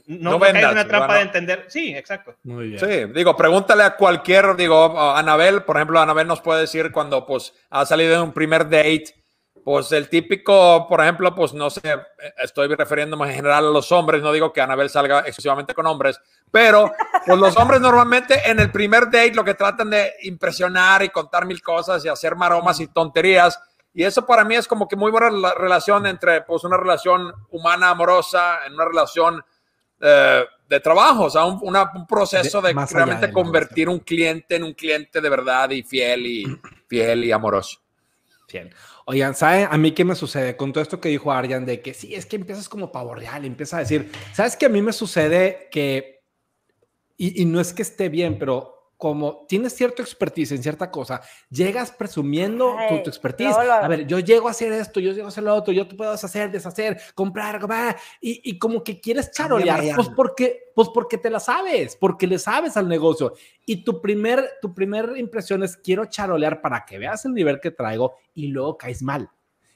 No, 0.07 0.33
No 0.33 0.39
vendas, 0.39 0.63
en 0.63 0.71
una 0.71 0.87
trampa 0.87 1.17
de 1.17 1.23
entender. 1.23 1.65
Sí, 1.69 1.93
exacto. 1.97 2.37
Muy 2.45 2.69
bien. 2.69 2.79
Sí, 2.79 3.13
digo, 3.13 3.37
pregúntale 3.37 3.83
a 3.83 3.97
cualquier, 3.97 4.55
digo, 4.55 4.97
a 4.97 5.19
Anabel, 5.19 5.65
por 5.65 5.77
ejemplo, 5.77 5.99
Anabel 5.99 6.29
nos 6.29 6.41
puede 6.41 6.61
decir 6.61 6.93
cuando 6.93 7.27
pues 7.27 7.53
ha 7.71 7.85
salido 7.85 8.13
de 8.13 8.21
un 8.21 8.33
primer 8.33 8.65
date, 8.65 9.18
pues 9.71 9.93
el 9.93 10.09
típico, 10.09 10.87
por 10.89 11.03
ejemplo, 11.03 11.35
pues 11.35 11.53
no 11.53 11.69
sé, 11.69 11.83
estoy 12.43 12.69
refiriéndome 12.75 13.29
en 13.29 13.35
general 13.35 13.67
a 13.67 13.71
los 13.71 13.93
hombres, 13.93 14.23
no 14.23 14.33
digo 14.33 14.51
que 14.51 14.63
Anabel 14.63 14.89
salga 14.89 15.19
exclusivamente 15.27 15.75
con 15.75 15.85
hombres, 15.87 16.19
pero 16.51 16.91
pues 17.27 17.39
los 17.39 17.55
hombres 17.59 17.79
normalmente 17.79 18.49
en 18.51 18.61
el 18.61 18.73
primer 18.73 19.05
date 19.11 19.35
lo 19.35 19.45
que 19.45 19.53
tratan 19.53 19.91
de 19.91 20.15
impresionar 20.23 21.03
y 21.03 21.11
contar 21.11 21.45
mil 21.45 21.61
cosas 21.61 22.03
y 22.03 22.09
hacer 22.09 22.35
maromas 22.35 22.81
y 22.81 22.87
tonterías. 22.87 23.61
Y 23.93 24.05
eso 24.05 24.25
para 24.25 24.43
mí 24.43 24.55
es 24.55 24.67
como 24.67 24.89
que 24.89 24.97
muy 24.97 25.11
buena 25.11 25.29
la 25.31 25.53
relación 25.53 26.07
entre 26.07 26.41
pues 26.41 26.65
una 26.65 26.79
relación 26.79 27.31
humana, 27.51 27.91
amorosa, 27.91 28.61
en 28.67 28.73
una 28.73 28.87
relación 28.87 29.45
eh, 30.01 30.45
de 30.67 30.81
trabajo, 30.81 31.25
o 31.25 31.31
sea, 31.31 31.45
un, 31.45 31.59
una- 31.61 31.93
un 31.95 32.07
proceso 32.07 32.63
De- 32.63 32.73
realmente 33.01 33.27
de 33.27 33.33
convertir 33.45 33.89
un 33.91 33.99
cliente 33.99 34.57
en 34.57 34.65
un 34.65 34.73
cliente 34.73 35.21
de 35.21 35.29
verdad 35.29 35.69
y 35.69 35.83
fiel 35.83 36.27
y 36.27 36.61
fiel 36.87 37.23
y 37.25 37.33
amoroso. 37.33 37.81
Bien. 38.51 38.71
Oigan, 39.05 39.35
¿saben 39.35 39.69
a 39.71 39.77
mí 39.77 39.93
qué 39.93 40.05
me 40.05 40.15
sucede 40.15 40.57
con 40.57 40.73
todo 40.73 40.83
esto 40.83 41.01
que 41.01 41.11
dijo 41.11 41.31
Arjan 41.31 41.67
de 41.67 41.83
que 41.83 41.93
sí, 41.93 42.15
es 42.15 42.25
que 42.25 42.37
empiezas 42.37 42.69
como 42.69 42.91
pavo 42.91 43.15
real, 43.15 43.45
empieza 43.45 43.77
a 43.77 43.81
decir, 43.81 44.11
¿sabes 44.33 44.57
que 44.57 44.67
a 44.67 44.71
mí 44.71 44.81
me 44.81 44.93
sucede 44.93 45.69
que, 45.71 46.23
y, 47.17 47.43
y 47.43 47.45
no 47.45 47.61
es 47.61 47.75
que 47.75 47.83
esté 47.83 48.09
bien, 48.09 48.39
pero 48.39 48.78
como 48.99 49.47
tienes 49.49 49.75
cierta 49.77 50.03
expertise 50.03 50.51
en 50.53 50.61
cierta 50.63 50.91
cosa, 50.91 51.21
llegas 51.49 51.93
presumiendo 51.93 52.73
tu, 52.89 52.95
Ay, 52.95 53.03
tu 53.05 53.09
expertise. 53.09 53.51
luego, 53.51 53.63
luego. 53.65 53.85
A 53.85 53.89
ver, 53.89 54.07
yo 54.09 54.19
llego 54.19 54.49
a 54.49 54.51
hacer 54.51 54.73
esto, 54.73 54.99
yo 54.99 55.13
llego 55.13 55.27
a 55.27 55.29
hacer 55.29 55.45
lo 55.45 55.55
otro, 55.55 55.73
yo 55.73 55.87
te 55.87 55.95
puedo 55.95 56.11
hacer, 56.11 56.51
deshacer, 56.51 57.01
comprar, 57.15 57.61
comprar, 57.61 57.97
y, 58.21 58.41
y 58.51 58.59
como 58.59 58.83
que 58.83 59.01
quieres 59.01 59.31
charolear, 59.31 59.85
pues 59.95 60.09
porque, 60.09 60.73
pues 60.75 60.89
porque 60.93 61.17
te 61.17 61.31
la 61.31 61.39
sabes, 61.39 61.95
porque 61.95 62.27
le 62.27 62.41
sabes 62.41 62.77
al 62.77 62.89
negocio. 62.89 63.35
Y 63.65 63.85
tu 63.85 64.03
primer, 64.03 64.45
tu 64.61 64.75
primer 64.75 65.17
impresión 65.17 65.63
es 65.63 65.77
quiero 65.77 66.05
charolear 66.07 66.61
para 66.61 66.85
que 66.85 66.99
veas 66.99 67.25
el 67.25 67.35
nivel 67.35 67.61
que 67.61 67.71
traigo 67.71 68.17
y 68.35 68.49
luego 68.49 68.77
caes 68.77 69.01
mal. 69.01 69.31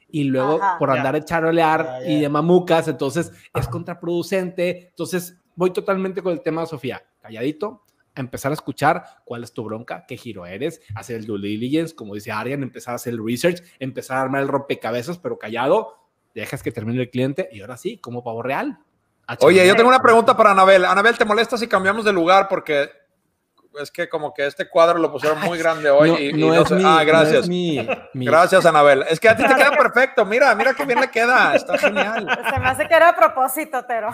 Y 0.09 0.25
luego 0.25 0.61
Ajá. 0.61 0.79
por 0.81 0.89
Ya. 0.91 0.97
andar 0.97 1.15
de 1.15 1.25
charolear 1.25 1.85
Ya, 1.85 2.01
ya. 2.01 2.11
y 2.11 2.21
de 2.23 2.29
mamucas, 2.29 2.89
entonces 2.89 3.31
es 3.55 3.69
contraproducente. 3.69 4.89
Entonces 4.89 5.37
voy 5.55 5.71
totalmente 5.73 6.23
con 6.23 6.33
el 6.33 6.41
tema 6.43 6.63
de 6.63 6.67
Sofía, 6.67 7.03
calladito, 7.21 7.85
empezar 8.15 8.51
a 8.51 8.55
escuchar 8.55 9.05
cuál 9.25 9.43
es 9.45 9.53
tu 9.53 9.65
bronca, 9.65 10.05
qué 10.07 10.17
giro 10.17 10.45
eres, 10.47 10.81
hacer 10.95 11.17
el 11.17 11.27
due 11.27 11.39
diligence, 11.41 11.95
como 11.95 12.15
dice 12.15 12.31
Arian, 12.33 12.63
empezar 12.63 12.93
a 12.93 12.97
hacer 12.97 13.15
el 13.15 13.25
research, 13.27 13.63
empezar 13.79 14.19
a 14.19 14.23
armar 14.23 14.43
el 14.43 14.49
rompecabezas, 14.49 15.19
pero 15.19 15.39
callado, 15.39 15.99
dejas 16.35 16.63
que 16.63 16.73
termine 16.73 17.01
el 17.01 17.11
cliente 17.11 17.49
y 17.53 17.61
ahora 17.61 17.77
sí, 17.77 17.99
como 17.99 18.23
pavo 18.23 18.43
real. 18.43 18.79
Oye, 19.41 19.67
yo 19.67 19.75
tengo 19.77 19.89
una 19.89 20.03
pregunta 20.03 20.37
para 20.37 20.51
Anabel. 20.51 20.85
Anabel, 20.85 21.17
¿te 21.17 21.25
molesta 21.25 21.57
si 21.57 21.67
cambiamos 21.69 22.05
de 22.05 22.13
lugar? 22.13 22.49
Porque 22.49 22.91
es 23.81 23.91
que 23.91 24.07
como 24.09 24.35
que 24.35 24.45
este 24.47 24.69
cuadro 24.69 24.99
lo 24.99 25.11
pusieron 25.11 25.41
muy 25.41 25.57
grande 25.57 25.89
hoy. 25.89 26.11
No, 26.11 26.19
y, 26.19 26.29
y 26.29 26.33
no 26.35 26.49
no 26.49 26.63
es 26.63 26.69
sé- 26.69 26.75
mi- 26.75 26.83
ah, 26.85 26.99
no 27.01 27.05
gracias. 27.07 27.43
es 27.45 27.49
mi- 27.49 27.89
mi- 28.13 28.27
Gracias, 28.27 28.67
Anabel. 28.67 29.05
Es 29.09 29.19
que 29.21 29.31
a 29.31 29.37
ti 29.37 29.43
te 29.47 29.55
queda 29.55 29.71
perfecto. 29.79 30.27
Mira, 30.27 30.55
mira 30.55 30.75
qué 30.75 30.85
bien 30.85 31.01
le 31.01 31.11
queda. 31.11 31.55
Está 31.55 31.79
genial. 31.79 32.27
Se 32.53 32.59
me 32.61 32.67
hace 32.69 32.87
que 32.87 32.95
era 32.95 33.09
a 33.11 33.17
propósito, 33.17 33.83
Tero. 33.87 34.11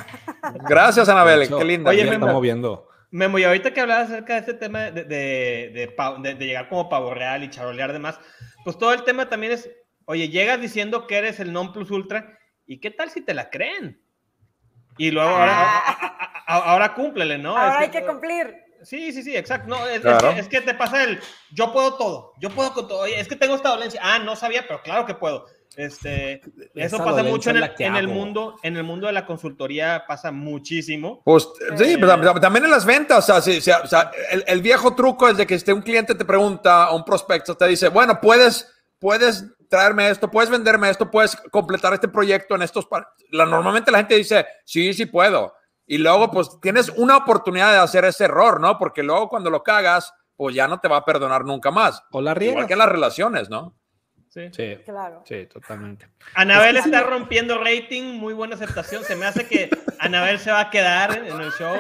Gracias, 0.69 1.09
Anabel. 1.09 1.43
Hecho, 1.43 1.59
Qué 1.59 1.65
linda. 1.65 1.91
Oye, 1.91 2.03
está 2.03 2.13
linda. 2.13 2.33
moviendo. 2.33 2.89
Memo, 3.11 3.39
y 3.39 3.45
ahorita 3.45 3.73
que 3.73 3.81
hablabas 3.81 4.11
acerca 4.11 4.35
de 4.35 4.41
este 4.41 4.55
tema 4.55 4.91
de, 4.91 5.05
de, 5.05 5.71
de 5.73 5.95
de- 6.23 6.35
de 6.35 6.47
llegar 6.47 6.69
como 6.69 6.89
pavo 6.89 7.15
real 7.15 7.43
y 7.43 7.49
charolear 7.51 7.93
demás, 7.93 8.21
pues 8.65 8.77
todo 8.77 8.93
el 8.93 9.03
tema 9.05 9.29
también 9.29 9.53
es, 9.53 9.71
oye, 10.05 10.29
llegas 10.29 10.61
diciendo 10.61 11.07
que 11.07 11.17
eres 11.17 11.41
el 11.41 11.53
non 11.53 11.73
plus 11.73 11.91
ultra, 11.91 12.39
¿y 12.67 12.81
qué 12.81 12.91
tal 12.91 13.11
si 13.11 13.23
te 13.23 13.33
la 13.33 13.49
creen? 13.49 14.01
Y 14.99 15.11
luego 15.11 15.31
ahora, 15.31 15.53
Ah. 15.57 16.43
a- 16.47 16.55
a- 16.57 16.71
ahora 16.73 16.93
cúmplele, 16.95 17.39
¿no? 17.39 17.57
Ahora 17.57 17.77
Es 17.77 17.81
hay 17.83 17.91
que 17.91 18.05
cumplir. 18.07 18.55
Sí, 18.83 19.13
sí, 19.13 19.23
sí, 19.23 19.37
exacto. 19.37 19.69
No, 19.69 19.87
es, 19.87 19.97
es 19.97 20.01
Claro. 20.03 20.35
que, 20.35 20.41
es 20.41 20.49
que 20.49 20.61
te 20.61 20.75
pasa 20.75 21.03
el 21.03 21.19
yo 21.53 21.73
puedo 21.73 21.95
todo, 21.97 22.35
yo 22.39 22.51
puedo 22.51 22.73
con 22.75 22.87
todo. 22.89 23.01
Oye, 23.01 23.19
es 23.19 23.27
que 23.27 23.35
tengo 23.37 23.55
esta 23.57 23.71
dolencia. 23.71 24.01
Ah, 24.05 24.19
no 24.21 24.37
sabía, 24.37 24.67
pero 24.69 24.83
claro 24.83 25.05
que 25.07 25.15
puedo. 25.15 25.47
Este, 25.79 26.41
eso 26.75 26.97
Esa 26.97 27.05
pasa 27.05 27.23
mucho 27.23 27.51
en 27.51 27.59
el, 27.59 27.75
que 27.77 27.85
en 27.87 28.07
mundo, 28.07 28.57
en 28.65 28.77
el 28.77 28.83
mundo 28.83 29.07
de 29.07 29.13
la 29.13 29.25
consultoría 29.25 30.03
pasa 30.09 30.33
muchísimo. 30.33 31.23
Pues 31.25 31.49
sí, 31.77 31.93
Eh. 31.93 31.99
pero 32.01 32.41
también 32.41 32.65
en 32.65 32.73
las 32.73 32.85
ventas, 32.85 33.19
o 33.19 33.23
sea, 33.33 33.41
sí, 33.41 33.61
sí, 33.61 33.71
o 33.71 33.87
sea, 33.87 34.11
el, 34.33 34.43
el 34.49 34.61
viejo 34.61 34.97
truco 34.97 35.29
es 35.29 35.37
de 35.37 35.47
que 35.47 35.55
este, 35.55 35.73
un 35.73 35.83
cliente 35.83 36.17
te 36.17 36.25
pregunta, 36.25 36.91
o 36.91 36.97
un 36.97 37.05
prospecto 37.05 37.57
te 37.57 37.69
dice, 37.69 37.91
bueno, 37.91 38.21
puedes, 38.21 38.69
puedes 38.99 39.45
traerme 39.69 40.11
esto, 40.11 40.29
puedes 40.29 40.51
venderme 40.51 40.91
esto, 40.91 41.13
puedes 41.13 41.37
completar 41.53 41.95
este 41.95 42.09
proyecto 42.09 42.57
en 42.57 42.63
estos... 42.63 42.87
pa-". 42.87 43.15
La, 43.31 43.47
normalmente 43.47 43.93
la 43.93 43.99
gente 43.99 44.17
dice, 44.17 44.47
sí, 44.65 44.93
sí 44.95 45.07
puedo. 45.07 45.55
Y 45.87 45.99
luego, 45.99 46.29
pues, 46.33 46.59
tienes 46.61 46.89
una 46.97 47.17
oportunidad 47.19 47.71
de 47.71 47.79
hacer 47.79 48.05
ese 48.05 48.25
error, 48.25 48.61
¿no? 48.61 48.81
Porque 48.81 49.05
luego 49.05 49.29
cuando 49.29 49.49
lo 49.49 49.63
cagas, 49.63 50.13
pues 50.35 50.57
ya 50.57 50.67
no 50.67 50.81
te 50.81 50.89
va 50.89 50.97
a 50.97 51.05
perdonar 51.05 51.45
nunca 51.45 51.71
más. 51.71 52.03
O 52.11 52.21
la 52.21 52.33
Igual 52.33 52.37
riegas. 52.41 52.67
que 52.67 52.73
en 52.73 52.79
las 52.81 52.89
relaciones, 52.89 53.49
¿no? 53.49 53.78
Sí. 54.53 54.77
Sí, 54.77 54.77
Claro. 54.85 55.23
sí, 55.27 55.47
totalmente. 55.47 56.07
Anabel 56.35 56.77
Es 56.77 56.87
está 56.87 57.03
rompiendo 57.03 57.59
rating, 57.63 58.15
muy 58.15 58.35
buena 58.35 58.55
aceptación. 58.55 59.03
Se 59.05 59.17
me 59.17 59.27
hace 59.27 59.47
que 59.47 59.69
Anabel 59.99 60.39
se 60.39 60.51
va 60.51 60.61
a 60.61 60.71
quedar 60.71 61.17
en 61.19 61.41
el 61.41 61.51
show. 61.53 61.77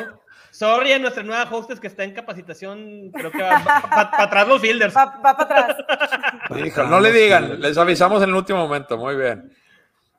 Sorry 0.50 0.92
a 0.92 0.98
nuestra 0.98 1.22
nueva 1.22 1.48
hostess 1.50 1.78
que 1.78 1.86
está 1.86 2.02
en 2.04 2.12
capacitación, 2.12 3.10
creo 3.12 3.30
que 3.30 3.42
va 3.42 3.62
para 3.62 4.22
atrás 4.24 4.48
los 4.48 4.60
fielders. 4.60 4.96
Va, 4.96 5.04
va 5.24 5.36
para 5.36 5.42
atrás. 5.66 6.88
No 6.88 6.98
le 7.00 7.12
digan, 7.12 7.60
les 7.60 7.76
avisamos 7.78 8.22
en 8.22 8.30
el 8.30 8.34
último 8.34 8.58
momento, 8.58 8.96
muy 8.98 9.14
bien. 9.16 9.52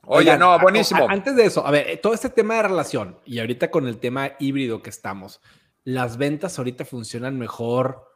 Oye, 0.03 0.21
Oigan, 0.31 0.39
no, 0.39 0.57
buenísimo. 0.59 1.07
a- 1.07 1.11
Antes 1.11 1.35
de 1.35 1.45
eso, 1.45 1.65
a 1.67 1.71
ver, 1.71 1.89
eh, 1.89 1.97
todo 1.97 2.13
este 2.13 2.29
tema 2.29 2.55
de 2.55 2.63
relación 2.63 3.19
y 3.25 3.39
ahorita 3.39 3.69
con 3.69 3.87
el 3.87 3.99
tema 3.99 4.31
híbrido 4.39 4.81
que 4.81 4.89
estamos, 4.89 5.41
las 5.83 6.17
ventas 6.17 6.57
ahorita 6.57 6.85
funcionan 6.85 7.37
mejor 7.37 8.08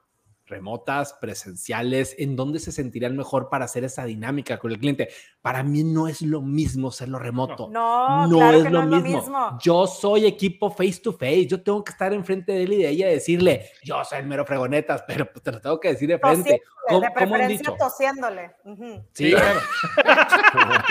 remotas, 0.45 1.13
presenciales, 1.13 2.15
en 2.19 2.35
dónde 2.35 2.59
se 2.59 2.71
sentirían 2.71 3.15
mejor 3.15 3.49
para 3.49 3.65
hacer 3.65 3.83
esa 3.83 4.05
dinámica 4.05 4.57
con 4.59 4.71
el 4.71 4.79
cliente. 4.79 5.09
Para 5.41 5.63
mí 5.63 5.83
no 5.83 6.07
es 6.07 6.21
lo 6.21 6.41
mismo 6.41 6.89
hacerlo 6.89 7.17
remoto. 7.19 7.69
No, 7.71 8.27
No 8.27 8.37
claro 8.37 8.57
es 8.57 8.63
que 8.63 8.69
lo 8.69 8.85
no 8.85 8.97
es 8.97 9.03
mismo. 9.03 9.17
lo 9.19 9.21
mismo. 9.23 9.59
Yo 9.61 9.87
soy 9.87 10.25
equipo 10.25 10.69
face 10.69 10.99
to 11.01 11.13
face. 11.13 11.47
Yo 11.47 11.61
tengo 11.63 11.83
que 11.83 11.91
estar 11.91 12.11
enfrente 12.13 12.51
de 12.51 12.63
él 12.63 12.73
y 12.73 12.83
de 12.83 12.89
ella 12.89 13.09
y 13.09 13.13
decirle, 13.13 13.69
yo 13.83 14.03
soy 14.03 14.19
el 14.19 14.25
mero 14.27 14.45
fregonetas, 14.45 15.03
pero 15.07 15.25
pues, 15.31 15.41
te 15.43 15.51
lo 15.51 15.61
tengo 15.61 15.79
que 15.79 15.89
decir 15.89 16.09
de 16.09 16.19
frente. 16.19 16.61
¿Cómo, 16.85 16.99
de 16.99 17.07
cómo 17.07 17.19
han 17.19 17.29
preferencia 17.29 17.57
dicho? 17.71 17.75
tosiéndole. 17.79 18.51
Ujú. 18.65 19.05
Sí, 19.13 19.33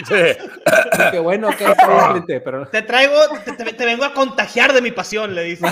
Sí. 0.09 0.14
qué 1.12 1.18
bueno 1.18 1.49
que 1.50 1.66
cliente, 2.11 2.40
pero 2.40 2.66
Te 2.68 2.82
traigo, 2.82 3.14
te, 3.76 3.85
vengo 3.85 4.04
a 4.04 4.14
contagiar 4.14 4.73
de 4.73 4.80
mi 4.80 4.90
pasión, 4.90 5.35
le 5.35 5.42
dices. 5.44 5.71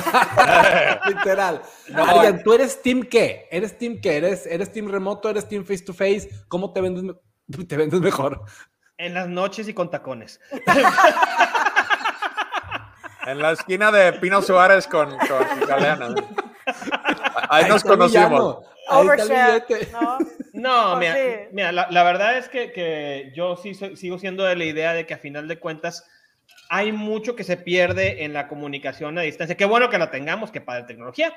literal. 1.06 1.62
No, 1.88 2.04
Adrián, 2.04 2.42
¿tú 2.42 2.52
eres 2.52 2.82
team 2.82 3.02
qué? 3.02 3.49
¿Eres 3.50 3.69
team 3.78 4.00
qué? 4.00 4.16
¿Eres, 4.18 4.46
¿Eres 4.46 4.72
team 4.72 4.88
remoto? 4.88 5.28
¿Eres 5.30 5.48
team 5.48 5.64
face 5.64 5.84
to 5.84 5.92
face? 5.92 6.28
¿Cómo 6.48 6.72
te 6.72 6.80
vendes, 6.80 7.16
te 7.68 7.76
vendes 7.76 8.00
mejor? 8.00 8.42
En 8.98 9.14
las 9.14 9.28
noches 9.28 9.66
y 9.68 9.74
con 9.74 9.90
tacones. 9.90 10.40
En 13.26 13.38
la 13.38 13.52
esquina 13.52 13.90
de 13.92 14.14
Pino 14.14 14.40
Suárez 14.42 14.86
con, 14.86 15.10
con 15.18 15.68
Galeana. 15.68 16.14
Ahí 17.48 17.68
nos 17.68 17.82
conocimos. 17.84 18.58
Overshare. 18.88 19.64
¿no? 19.92 20.18
No, 20.52 20.92
Oh, 20.94 20.96
mira, 20.96 21.14
sí. 21.14 21.20
mira, 21.52 21.70
la, 21.70 21.86
la 21.90 22.02
verdad 22.02 22.36
es 22.36 22.48
que, 22.48 22.72
que 22.72 23.32
yo 23.36 23.56
sí 23.56 23.72
soy- 23.72 23.96
sigo 23.96 24.18
siendo 24.18 24.42
de 24.44 24.56
la 24.56 24.64
idea 24.64 24.92
de 24.92 25.06
que 25.06 25.14
a 25.14 25.18
final 25.18 25.46
de 25.46 25.58
cuentas 25.60 26.04
hay 26.68 26.90
mucho 26.90 27.36
que 27.36 27.44
se 27.44 27.56
pierde 27.56 28.24
en 28.24 28.32
la 28.32 28.48
comunicación 28.48 29.16
a 29.16 29.22
distancia. 29.22 29.56
Qué 29.56 29.64
bueno 29.64 29.88
que 29.88 29.96
la 29.98 30.10
tengamos, 30.10 30.50
que 30.50 30.60
para 30.60 30.86
tecnología, 30.86 31.32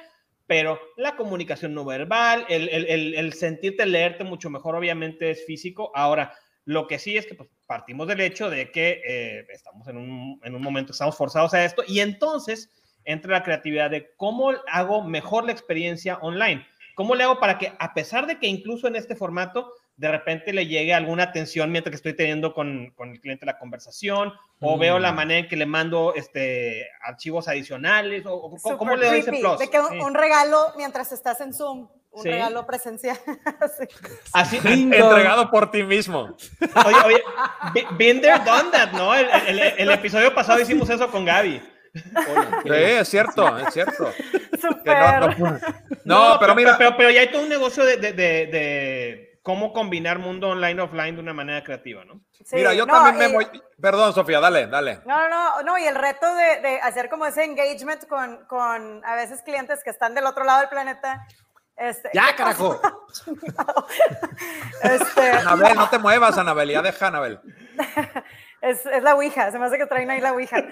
pero 0.53 0.79
la 0.97 1.15
comunicación 1.15 1.73
no 1.73 1.83
verbal, 1.83 2.45
el, 2.47 3.33
sentirte 3.33 3.87
leerte 3.87 4.23
mucho 4.23 4.51
mejor, 4.51 4.75
obviamente 4.75 5.31
es 5.31 5.43
físico. 5.47 5.91
Ahora, 5.95 6.31
lo 6.65 6.85
que 6.85 6.99
sí 6.99 7.17
es 7.17 7.25
que 7.25 7.33
pues, 7.33 7.49
partimos 7.65 8.07
del 8.07 8.21
hecho 8.21 8.51
de 8.51 8.69
que 8.69 9.01
eh, 9.03 9.47
estamos 9.49 9.87
en 9.87 9.97
un, 9.97 10.39
en 10.43 10.53
un 10.53 10.61
momento, 10.61 10.91
estamos 10.91 11.17
forzados 11.17 11.55
a 11.55 11.65
esto, 11.65 11.83
y 11.87 12.01
entonces 12.01 12.69
entra 13.03 13.31
la 13.31 13.41
creatividad 13.41 13.89
de 13.89 14.13
cómo 14.15 14.51
hago 14.67 15.03
mejor 15.03 15.45
la 15.45 15.53
experiencia 15.53 16.19
online. 16.21 16.63
¿Cómo 16.93 17.15
le 17.15 17.23
hago 17.23 17.39
para 17.39 17.57
que, 17.57 17.73
a 17.79 17.95
pesar 17.95 18.27
de 18.27 18.37
que 18.37 18.45
incluso 18.45 18.87
en 18.87 18.95
este 18.95 19.15
formato, 19.15 19.73
de 19.95 20.09
repente 20.11 20.53
le 20.53 20.65
llegue 20.65 20.93
alguna 20.93 21.23
atención 21.23 21.71
mientras 21.71 21.91
que 21.91 21.95
estoy 21.97 22.13
teniendo 22.15 22.53
con, 22.53 22.91
con 22.95 23.11
el 23.11 23.19
cliente 23.21 23.45
la 23.45 23.59
conversación, 23.59 24.33
o 24.59 24.75
Mm. 24.75 24.79
veo 24.79 24.99
la 24.99 25.11
manera 25.11 25.39
en 25.41 25.47
que 25.47 25.55
le 25.55 25.65
mando 25.65 26.13
este, 26.15 26.87
archivos 27.01 27.47
adicionales, 27.47 28.25
o, 28.25 28.33
o 28.35 28.77
cómo, 28.77 28.95
le 28.95 29.07
doy 29.07 29.19
ese 29.19 29.31
plus? 29.31 29.59
De 29.59 29.69
que 29.69 29.79
un, 29.79 29.89
Sí. 29.89 29.99
un 29.99 30.13
regalo 30.15 30.73
mientras 30.77 31.11
estás 31.11 31.41
en 31.41 31.53
Zoom, 31.53 31.89
un 32.11 32.23
Sí. 32.23 32.29
regalo 32.29 32.65
presencial. 32.65 33.17
Sí. 33.77 33.85
Así. 34.33 34.57
Entregado 34.65 35.49
por 35.51 35.69
ti 35.69 35.83
mismo. 35.83 36.35
oye, 36.85 36.97
oye, 37.05 37.23
be- 37.73 37.87
been 37.97 38.19
there, 38.21 38.39
done 38.43 38.71
that, 38.71 38.91
¿no? 38.93 39.13
El, 39.13 39.27
el- 39.47 39.59
el 39.77 39.91
episodio 39.91 40.33
pasado 40.33 40.59
hicimos 40.59 40.89
eso 40.89 41.09
con 41.11 41.23
Gaby. 41.25 41.61
Sí, 41.93 42.69
es 42.73 43.07
cierto, 43.07 43.57
es 43.59 43.73
cierto. 43.73 44.09
Que 44.53 44.57
Súper. 44.57 45.19
no, 45.19 45.27
no- 45.51 45.59
no, 46.05 46.37
pero 46.39 46.55
mira, 46.55 46.77
Pero, 46.77 46.95
pero 46.95 47.09
ya 47.11 47.19
hay 47.21 47.31
todo 47.31 47.43
un 47.43 47.49
negocio 47.49 47.83
de, 47.83 47.97
de- 47.97 48.13
de- 48.13 48.45
de 48.47 49.32
cómo 49.43 49.73
combinar 49.73 50.17
mundo 50.19 50.49
online 50.49 50.81
offline 50.81 51.15
de 51.15 51.21
una 51.21 51.33
manera 51.33 51.63
creativa, 51.63 52.03
¿no? 52.05 52.21
Sí, 52.43 52.55
mira, 52.55 52.73
yo 52.73 52.85
no, 52.85 52.93
también 52.93 53.17
me 53.17 53.25
y- 53.27 53.33
voy. 53.33 53.61
Perdón, 53.79 54.13
Sofía, 54.13 54.39
dale, 54.39 54.67
dale. 54.67 55.01
No, 55.05 55.29
no, 55.29 55.61
no, 55.61 55.77
y 55.77 55.83
el 55.83 55.95
reto 55.95 56.33
de, 56.33 56.61
de 56.61 56.81
hacer 56.81 57.09
como 57.09 57.25
ese 57.25 57.43
engagement 57.43 58.07
con, 58.07 58.45
con 58.47 59.05
a 59.05 59.15
veces 59.15 59.41
clientes 59.43 59.83
que 59.83 59.89
están 59.91 60.15
del 60.15 60.25
otro 60.25 60.43
lado 60.45 60.61
del 60.61 60.69
planeta. 60.69 61.27
Este, 61.75 62.09
¡Ya, 62.13 62.33
carajo! 62.35 62.79
Este, 64.81 65.29
Anabel, 65.31 65.75
no 65.75 65.89
te 65.89 65.97
muevas, 65.99 66.37
Anabel, 66.37 66.69
ya 66.69 66.81
deja, 66.81 67.07
Anabel. 67.07 67.39
Es, 68.63 68.85
es 68.85 69.03
la 69.03 69.13
Ouija, 69.15 69.51
se 69.51 69.59
me 69.59 69.65
hace 69.65 69.77
que 69.77 69.85
traen 69.85 70.09
ahí 70.09 70.21
la 70.21 70.31
Ouija. 70.31 70.63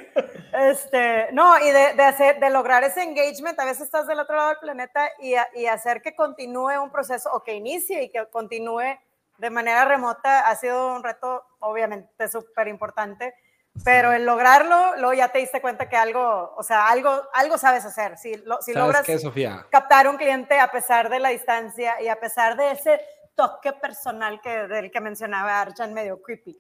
Este, 0.54 1.28
no, 1.34 1.60
y 1.60 1.70
de, 1.72 1.94
de 1.94 2.04
hacer, 2.04 2.40
de 2.40 2.50
lograr 2.50 2.84
ese 2.84 3.04
engagement, 3.04 3.60
a 3.60 3.66
veces 3.66 3.84
estás 3.84 4.08
del 4.08 4.20
otro 4.20 4.36
lado 4.36 4.50
del 4.50 4.60
planeta 4.60 5.10
y, 5.20 5.36
a- 5.36 5.48
y 5.54 5.66
hacer 5.66 6.02
que 6.02 6.16
continúe 6.16 6.82
un 6.82 6.90
proceso 6.92 7.30
o 7.34 7.44
que 7.44 7.54
inicie 7.54 8.04
y 8.04 8.10
que 8.10 8.26
continúe 8.28 8.98
de 9.38 9.50
manera 9.50 9.86
remota 9.86 10.48
ha 10.48 10.56
sido 10.56 10.94
un 10.96 11.04
reto, 11.04 11.44
obviamente, 11.60 12.28
súper 12.30 12.68
importante. 12.68 13.34
Pero 13.86 14.12
el 14.12 14.26
lograrlo, 14.26 14.96
luego 14.98 15.14
ya 15.14 15.30
te 15.30 15.40
diste 15.40 15.62
cuenta 15.62 15.88
que 15.88 15.96
algo, 15.96 16.54
o 16.58 16.64
sea, 16.64 16.88
algo, 16.90 17.10
algo 17.34 17.58
sabes 17.58 17.86
hacer. 17.86 18.18
Si, 18.18 18.36
lo- 18.36 18.62
si 18.62 18.74
¿Sabes 18.74 18.88
logras 18.88 19.06
qué, 19.06 19.18
Sofía? 19.18 19.66
captar 19.70 20.08
un 20.10 20.18
cliente 20.18 20.60
a 20.60 20.70
pesar 20.72 21.10
de 21.10 21.20
la 21.20 21.30
distancia 21.30 22.02
y 22.02 22.08
a 22.10 22.18
pesar 22.20 22.58
de 22.58 22.72
ese 22.72 23.00
toque 23.36 23.72
personal 23.74 24.42
que, 24.42 24.50
del 24.68 24.92
que 24.92 25.00
mencionaba 25.00 25.62
Archan, 25.62 25.94
medio 25.94 26.22
creepy. 26.22 26.58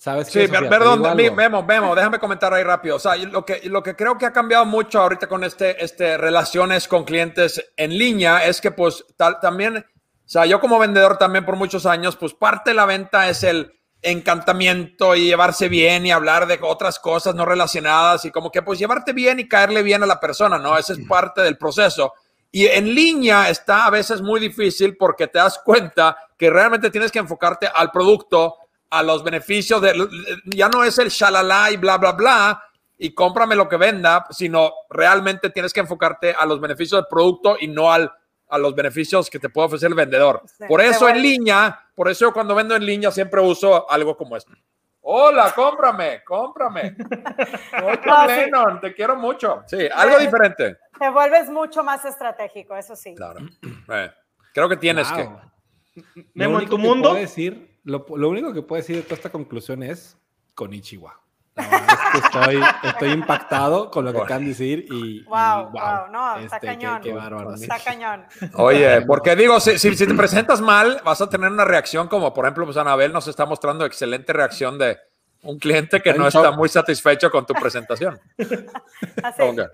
¿Sabes 0.00 0.28
Sí, 0.28 0.38
qué, 0.38 0.46
Sofía? 0.46 0.60
Te 0.60 0.68
perdón. 0.68 1.02
Memo, 1.36 1.62
Memo, 1.62 1.94
déjame 1.94 2.18
comentar 2.18 2.54
ahí 2.54 2.62
rápido. 2.62 2.96
O 2.96 2.98
sea, 2.98 3.16
lo 3.16 3.44
que, 3.44 3.60
lo 3.68 3.82
que 3.82 3.94
creo 3.94 4.16
que 4.16 4.24
ha 4.24 4.32
cambiado 4.32 4.64
mucho 4.64 4.98
ahorita 4.98 5.26
con 5.26 5.44
este, 5.44 5.84
este 5.84 6.16
relaciones 6.16 6.88
con 6.88 7.04
clientes 7.04 7.62
en 7.76 7.98
línea 7.98 8.46
es 8.46 8.62
que 8.62 8.70
pues 8.70 9.04
tal, 9.18 9.38
también, 9.40 9.76
o 9.76 9.82
sea, 10.24 10.46
yo 10.46 10.58
como 10.58 10.78
vendedor 10.78 11.18
también 11.18 11.44
por 11.44 11.56
muchos 11.56 11.84
años, 11.84 12.16
pues 12.16 12.32
parte 12.32 12.70
de 12.70 12.76
la 12.76 12.86
venta 12.86 13.28
es 13.28 13.44
el 13.44 13.74
encantamiento 14.00 15.14
y 15.14 15.26
llevarse 15.26 15.68
bien 15.68 16.06
y 16.06 16.12
hablar 16.12 16.46
de 16.46 16.58
otras 16.62 16.98
cosas 16.98 17.34
no 17.34 17.44
relacionadas 17.44 18.24
y 18.24 18.30
como 18.30 18.50
que 18.50 18.62
pues 18.62 18.78
llevarte 18.78 19.12
bien 19.12 19.38
y 19.38 19.48
caerle 19.48 19.82
bien 19.82 20.02
a 20.02 20.06
la 20.06 20.18
persona, 20.18 20.56
¿no? 20.56 20.78
Ese 20.78 20.94
es 20.94 21.00
parte 21.06 21.42
del 21.42 21.58
proceso. 21.58 22.14
Y 22.50 22.66
en 22.66 22.94
línea 22.94 23.50
está 23.50 23.84
a 23.84 23.90
veces 23.90 24.22
muy 24.22 24.40
difícil 24.40 24.96
porque 24.96 25.26
te 25.26 25.38
das 25.38 25.60
cuenta 25.62 26.16
que 26.38 26.48
realmente 26.48 26.88
tienes 26.88 27.12
que 27.12 27.18
enfocarte 27.18 27.68
al 27.72 27.90
producto, 27.90 28.56
a 28.90 29.02
los 29.02 29.22
beneficios 29.24 29.80
de 29.80 29.94
ya 30.46 30.68
no 30.68 30.82
es 30.84 30.98
el 30.98 31.08
shalala 31.08 31.70
y 31.70 31.76
bla 31.76 31.96
bla 31.98 32.12
bla 32.12 32.64
y 32.98 33.14
cómprame 33.14 33.54
lo 33.56 33.68
que 33.68 33.76
venda, 33.76 34.26
sino 34.30 34.72
realmente 34.90 35.50
tienes 35.50 35.72
que 35.72 35.80
enfocarte 35.80 36.34
a 36.34 36.44
los 36.44 36.60
beneficios 36.60 37.00
del 37.00 37.08
producto 37.08 37.56
y 37.58 37.68
no 37.68 37.92
al 37.92 38.12
a 38.52 38.58
los 38.58 38.74
beneficios 38.74 39.30
que 39.30 39.38
te 39.38 39.48
puede 39.48 39.68
ofrecer 39.68 39.88
el 39.90 39.94
vendedor. 39.94 40.42
Sí, 40.44 40.64
por 40.66 40.80
te 40.80 40.88
eso 40.88 41.08
en 41.08 41.22
línea, 41.22 41.86
por 41.94 42.08
eso 42.08 42.26
yo 42.26 42.32
cuando 42.32 42.52
vendo 42.52 42.74
en 42.74 42.84
línea 42.84 43.12
siempre 43.12 43.40
uso 43.40 43.88
algo 43.88 44.16
como 44.16 44.36
esto. 44.36 44.50
Hola, 45.02 45.52
cómprame, 45.54 46.22
cómprame. 46.24 46.96
Oye, 47.84 48.00
No, 48.04 48.28
sí. 48.28 48.34
Lennon, 48.34 48.80
te 48.80 48.92
quiero 48.92 49.14
mucho. 49.14 49.62
Sí, 49.68 49.88
algo 49.94 50.18
Sí. 50.18 50.24
diferente. 50.26 50.78
Te 50.98 51.08
vuelves 51.10 51.48
mucho 51.48 51.84
más 51.84 52.04
estratégico, 52.04 52.74
eso 52.76 52.96
sí. 52.96 53.14
Claro. 53.14 53.38
Eh, 53.92 54.10
creo 54.52 54.68
que 54.68 54.76
tienes 54.76 55.08
Wow. 55.12 55.16
que. 55.94 56.22
Memo, 56.34 56.60
en 56.60 56.68
tu 56.68 56.76
mundo. 56.76 57.10
puedo 57.10 57.20
decir, 57.22 57.69
lo, 57.84 58.04
lo 58.16 58.28
único 58.28 58.52
que 58.52 58.62
puedo 58.62 58.80
decir 58.80 58.96
de 58.96 59.02
toda 59.02 59.16
esta 59.16 59.30
conclusión 59.30 59.82
es 59.82 60.16
con 60.54 60.72
Ichiwa. 60.72 61.18
La 61.56 61.64
verdad 61.68 61.88
es 61.92 62.10
que 62.12 62.18
estoy, 62.26 62.62
estoy 62.84 63.10
impactado 63.10 63.90
con 63.90 64.04
lo 64.04 64.12
que 64.12 64.20
acaban 64.20 64.44
de 64.44 64.48
decir 64.50 64.86
y, 64.90 65.24
Wow, 65.24 65.64
wow, 65.64 65.70
wow, 65.72 66.12
no, 66.12 66.36
está 66.38 66.56
este, 66.56 66.60
qué- 66.60 66.66
cañón. 66.74 67.02
Qué, 67.02 67.12
bárbaro. 67.12 67.54
Está 67.54 67.78
cañón. 67.80 68.24
Oye, 68.54 69.02
porque 69.02 69.34
digo, 69.36 69.58
si, 69.60 69.78
si, 69.78 69.94
si 69.96 70.06
te 70.06 70.14
presentas 70.14 70.60
mal, 70.60 71.00
vas 71.04 71.20
a 71.20 71.28
tener 71.28 71.50
una 71.50 71.64
reacción 71.64 72.08
como, 72.08 72.32
por 72.32 72.44
ejemplo, 72.44 72.64
pues 72.64 72.76
Anabel 72.76 73.12
nos 73.12 73.26
está 73.28 73.46
mostrando 73.46 73.84
excelente 73.84 74.32
reacción 74.32 74.78
de 74.78 74.98
un 75.42 75.58
cliente 75.58 76.00
que 76.00 76.12
no 76.12 76.28
está 76.28 76.50
muy 76.52 76.68
satisfecho 76.68 77.30
con 77.30 77.46
tu 77.46 77.54
presentación. 77.54 78.18
Que, 78.38 79.68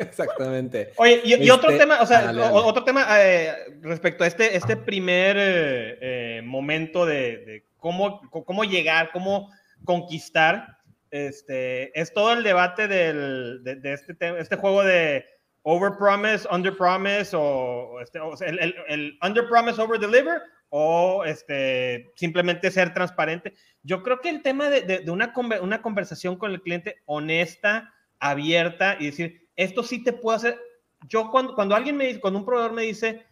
Exactamente. 0.00 0.92
Oye, 0.96 1.20
y, 1.24 1.34
y 1.44 1.50
otro 1.50 1.70
Este, 1.70 1.80
tema, 1.82 2.00
o 2.00 2.06
sea, 2.06 2.22
dale, 2.22 2.40
o- 2.40 2.44
dale. 2.44 2.56
otro 2.56 2.84
tema 2.84 3.06
eh, 3.20 3.54
respecto 3.82 4.24
a 4.24 4.26
este, 4.26 4.56
este 4.56 4.76
primer 4.76 5.36
eh, 5.38 5.98
eh, 6.38 6.42
momento 6.44 7.04
de, 7.06 7.14
de 7.44 7.64
cómo, 7.78 8.20
cómo 8.30 8.64
llegar, 8.64 9.10
cómo 9.12 9.50
conquistar, 9.84 10.78
este, 11.10 11.98
es 11.98 12.12
todo 12.12 12.32
el 12.32 12.42
debate 12.42 12.88
del, 12.88 13.60
de, 13.62 13.76
de 13.76 13.92
este, 13.92 14.14
te- 14.14 14.38
este 14.38 14.56
juego 14.56 14.82
de 14.82 15.24
over 15.62 15.92
promise, 15.98 16.46
under 16.50 16.76
promise, 16.76 17.34
o, 17.36 18.00
este, 18.00 18.20
o 18.20 18.36
sea, 18.36 18.48
el, 18.48 18.58
el, 18.60 18.74
el 18.88 19.18
under 19.22 19.46
promise, 19.48 19.80
over 19.80 19.98
deliver, 19.98 20.40
o 20.78 21.24
este, 21.24 22.12
simplemente 22.16 22.70
ser 22.70 22.92
transparente. 22.92 23.54
Yo 23.82 24.02
creo 24.02 24.20
que 24.20 24.28
el 24.28 24.42
tema 24.42 24.68
de, 24.68 24.82
de- 24.82 24.98
de 24.98 25.10
una, 25.10 25.32
una 25.62 25.80
conversación 25.80 26.36
con 26.36 26.50
el 26.52 26.60
cliente 26.60 27.00
honesta, 27.06 27.94
abierta 28.20 28.96
y 29.00 29.06
decir, 29.06 29.48
esto 29.56 29.82
sí 29.82 30.04
te 30.04 30.12
puedo 30.12 30.36
hacer. 30.36 30.60
Yo 31.08 31.30
cuando, 31.30 31.54
cuando 31.54 31.74
alguien 31.74 31.96
me 31.96 32.06
dice, 32.06 32.20
cuando 32.20 32.40
un 32.40 32.44
proveedor 32.44 32.74
me 32.74 32.82
dice, 32.82 33.24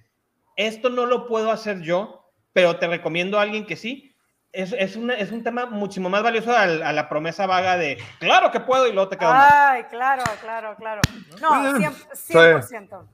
esto 0.57 0.89
no 0.89 1.05
lo 1.05 1.27
puedo 1.27 1.51
hacer 1.51 1.83
yo, 1.83 2.31
pero 2.55 2.79
te 2.79 2.87
recomiendo 2.89 3.39
a 3.39 3.43
alguien 3.43 3.67
que 3.67 3.77
sí, 3.77 4.17
es, 4.51 4.73
es, 4.73 4.97
una- 4.97 5.15
es 5.17 5.31
un 5.31 5.43
tema 5.45 5.67
muchísimo 5.67 6.09
más 6.09 6.23
valioso 6.23 6.57
al- 6.57 6.83
a, 6.83 6.95
la 6.95 7.11
promesa 7.11 7.47
vaga 7.47 7.77
de, 7.77 7.99
claro 8.21 8.51
que 8.53 8.61
puedo 8.61 8.87
y 8.87 8.93
luego 8.95 9.11
te 9.11 9.19
mal. 9.19 9.51
Ay, 9.53 9.83
claro, 9.91 10.23
claro, 10.41 10.77
claro. 10.77 11.03
No, 11.43 11.51
100%. 11.79 12.61
100%. 12.71 13.07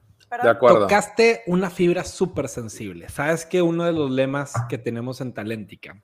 De 0.42 0.48
acuerdo. 0.48 0.80
Tocaste 0.80 1.42
una 1.46 1.70
fibra 1.70 2.04
súper 2.04 2.48
sensible. 2.48 3.08
Sabes 3.08 3.44
que 3.44 3.62
uno 3.62 3.84
de 3.84 3.92
los 3.92 4.10
lemas 4.10 4.52
que 4.68 4.78
tenemos 4.78 5.20
en 5.20 5.32
Talentica 5.34 6.02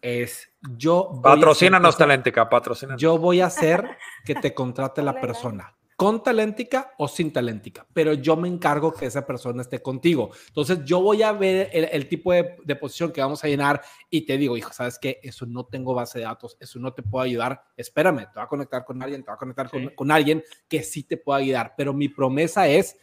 es 0.00 0.50
yo 0.76 1.20
Patrocínanos, 1.22 1.96
Talentica, 1.96 2.48
patrocínanos. 2.48 3.00
Yo 3.00 3.18
voy 3.18 3.40
a 3.40 3.46
hacer 3.46 3.84
que 4.24 4.34
te 4.34 4.54
contrate 4.54 5.02
la 5.02 5.20
persona 5.20 5.74
con 5.96 6.22
taléntica 6.22 6.94
o 6.96 7.08
sin 7.08 7.32
taléntica, 7.32 7.84
pero 7.92 8.12
yo 8.12 8.36
me 8.36 8.46
encargo 8.46 8.92
que 8.94 9.06
esa 9.06 9.26
persona 9.26 9.62
esté 9.62 9.82
contigo. 9.82 10.30
Entonces 10.46 10.84
yo 10.84 11.00
voy 11.00 11.24
a 11.24 11.32
ver 11.32 11.70
el, 11.72 11.88
el 11.90 12.08
tipo 12.08 12.32
de, 12.32 12.54
de 12.64 12.76
posición 12.76 13.10
que 13.10 13.20
vamos 13.20 13.42
a 13.42 13.48
llenar 13.48 13.82
y 14.08 14.24
te 14.24 14.38
digo, 14.38 14.56
hijo, 14.56 14.72
¿sabes 14.72 14.96
qué? 14.96 15.18
Eso 15.24 15.44
no 15.44 15.66
tengo 15.66 15.94
base 15.94 16.20
de 16.20 16.26
datos, 16.26 16.56
eso 16.60 16.78
no 16.78 16.94
te 16.94 17.02
puedo 17.02 17.24
ayudar. 17.24 17.64
Espérame, 17.76 18.18
te 18.30 18.34
voy 18.36 18.44
a 18.44 18.46
conectar 18.46 18.84
con 18.84 19.02
alguien, 19.02 19.24
te 19.24 19.26
voy 19.32 19.34
a 19.34 19.38
conectar 19.38 19.68
con, 19.68 19.88
Sí. 19.88 19.94
con 19.96 20.12
alguien 20.12 20.44
que 20.68 20.84
sí 20.84 21.02
te 21.02 21.16
pueda 21.16 21.40
ayudar, 21.40 21.74
pero 21.76 21.92
mi 21.92 22.08
promesa 22.08 22.68
es, 22.68 22.96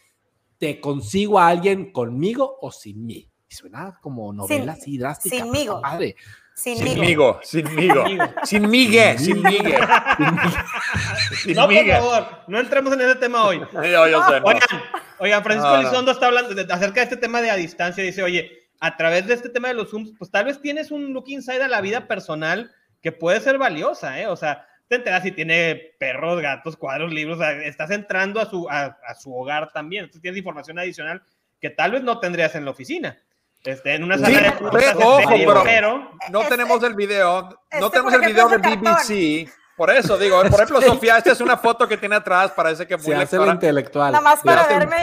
te 0.65 0.79
consigo 0.81 1.39
a 1.39 1.49
alguien 1.49 1.91
conmigo 1.91 2.57
o 2.59 2.71
sin 2.71 3.05
mí. 3.05 3.29
Y 3.47 3.53
suena 3.53 3.99
como 4.01 4.33
novela 4.33 4.71
así 4.71 4.97
drástica. 4.97 5.37
sinmigo. 5.37 5.79
padre. 5.79 6.15
Sinmigo. 6.55 7.39
Sinmigo. 7.43 8.03
Sin 8.43 8.67
migue, 8.67 9.17
sin 9.19 9.43
migue. 9.43 9.77
Sin 11.43 11.53
No, 11.55 11.67
por 11.67 11.85
favor, 11.85 12.27
no 12.47 12.59
entremos 12.59 12.93
en 12.93 13.01
ese 13.01 13.15
tema 13.15 13.45
hoy. 13.45 13.59
Yo, 13.73 14.07
yo 14.07 14.23
sé, 14.27 14.39
no. 14.39 14.45
Oigan, 14.45 14.81
oigan, 15.19 15.43
Francisco 15.43 15.69
No, 15.69 15.75
no. 15.75 15.81
Elizondo 15.81 16.11
está 16.11 16.27
hablando 16.27 16.55
de- 16.55 16.73
acerca 16.73 17.01
de 17.01 17.03
este 17.03 17.17
tema 17.17 17.41
de 17.41 17.51
a 17.51 17.55
distancia. 17.55 18.03
Dice, 18.03 18.23
oye, 18.23 18.49
a 18.79 18.95
través 18.97 19.27
de 19.27 19.33
este 19.35 19.49
tema 19.49 19.67
de 19.67 19.73
los 19.75 19.89
Zooms, 19.91 20.13
pues 20.17 20.31
tal 20.31 20.45
vez 20.45 20.61
tienes 20.61 20.89
un 20.91 21.13
look 21.13 21.25
inside 21.27 21.61
a 21.61 21.67
la 21.67 21.81
vida 21.81 22.07
personal 22.07 22.71
que 23.01 23.11
puede 23.11 23.39
ser 23.41 23.57
valiosa, 23.59 24.19
¿eh? 24.19 24.27
O 24.27 24.35
sea, 24.35 24.65
te 24.87 24.95
enteras 24.95 25.23
si 25.23 25.31
tiene 25.31 25.95
perros, 25.99 26.41
gatos, 26.41 26.77
cuadros, 26.77 27.11
libros, 27.11 27.37
o 27.37 27.41
sea, 27.41 27.51
estás 27.63 27.91
entrando 27.91 28.39
a 28.39 28.45
su, 28.49 28.67
a, 28.69 28.97
a 29.07 29.15
su 29.15 29.35
hogar 29.35 29.71
también. 29.71 30.03
Entonces 30.05 30.21
tienes 30.21 30.37
información 30.37 30.77
adicional 30.79 31.23
que 31.59 31.69
tal 31.69 31.91
vez 31.91 32.03
no 32.03 32.19
tendrías 32.19 32.53
en 32.55 32.65
la 32.65 32.71
oficina. 32.71 33.17
Este, 33.63 33.95
en 33.95 34.03
una 34.03 34.17
Sí, 34.17 34.23
sala 34.25 34.37
de 34.37 34.51
pero- 34.51 34.57
juntas, 34.69 34.95
ojo, 34.95 35.19
en 35.21 35.27
serio, 35.29 35.47
pero- 35.49 35.63
pero 35.63 36.11
No 36.29 36.41
Este- 36.41 36.51
tenemos 36.51 36.83
el 36.83 36.93
video, 36.93 37.41
no 37.41 37.49
este, 37.49 37.89
tenemos 37.89 38.13
por 38.13 38.23
el 38.23 38.29
ejemplo, 38.29 38.29
video 38.29 38.49
de 38.49 38.57
de 38.57 38.61
cartón. 38.61 38.93
BBC. 38.93 39.51
Por 39.75 39.89
eso 39.89 40.17
digo, 40.19 40.41
por 40.43 40.53
ejemplo, 40.61 40.81
Sofía, 41.03 41.17
esta 41.17 41.31
es 41.31 41.41
una 41.41 41.57
foto 41.57 41.87
que 41.87 41.97
tiene 41.97 42.15
atrás, 42.15 42.51
parece 42.55 42.85
que 42.85 42.97
Se 42.99 43.05
muy 43.11 43.15
hace 43.15 43.35
la 43.37 43.41
lectora. 43.45 43.51
intelectual. 43.53 44.11
Nada 44.11 44.23
más 44.23 44.39
Se 44.39 44.45
para 44.45 44.61
hace- 44.61 44.77
verme. 44.77 44.97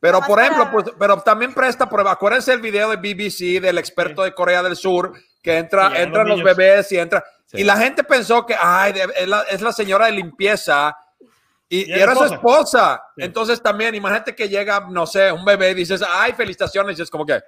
Pero 0.00 0.20
por 0.22 0.40
ejemplo, 0.40 0.64
para- 0.64 0.72
pues, 0.72 0.86
pero 0.98 1.20
también 1.20 1.52
presta 1.54 1.88
prueba. 1.88 2.12
Acuérdense 2.12 2.52
el 2.52 2.60
video 2.60 2.90
de 2.90 2.96
BBC 2.96 3.60
del 3.60 3.78
experto 3.78 4.22
de 4.22 4.32
Corea 4.34 4.62
del 4.62 4.74
Sur 4.76 5.12
que 5.42 5.58
entra, 5.58 5.88
Sí, 5.88 5.92
los 5.94 6.02
entran 6.02 6.28
los, 6.28 6.42
bebés 6.42 6.92
y 6.92 6.98
entra. 6.98 7.24
Sí. 7.46 7.58
Y 7.60 7.64
la 7.64 7.76
gente 7.76 8.04
pensó 8.04 8.46
que, 8.46 8.56
ay, 8.58 8.94
es 9.16 9.28
la, 9.28 9.42
es 9.42 9.60
la 9.60 9.72
señora 9.72 10.06
de 10.06 10.12
limpieza. 10.12 10.96
Y, 11.68 11.80
Y 11.80 11.90
y 11.90 11.92
es 11.92 12.00
era 12.00 12.14
su 12.14 12.24
esposa. 12.24 13.02
Sí. 13.16 13.24
Entonces 13.24 13.60
también, 13.60 13.94
imagínate 13.94 14.34
que 14.34 14.48
llega, 14.48 14.86
no 14.88 15.06
sé, 15.06 15.32
un 15.32 15.44
bebé 15.44 15.70
y 15.70 15.74
dices, 15.74 16.02
ay, 16.08 16.32
felicitaciones. 16.32 16.98
Y 16.98 17.02
es 17.02 17.10
como 17.10 17.26
que, 17.26 17.40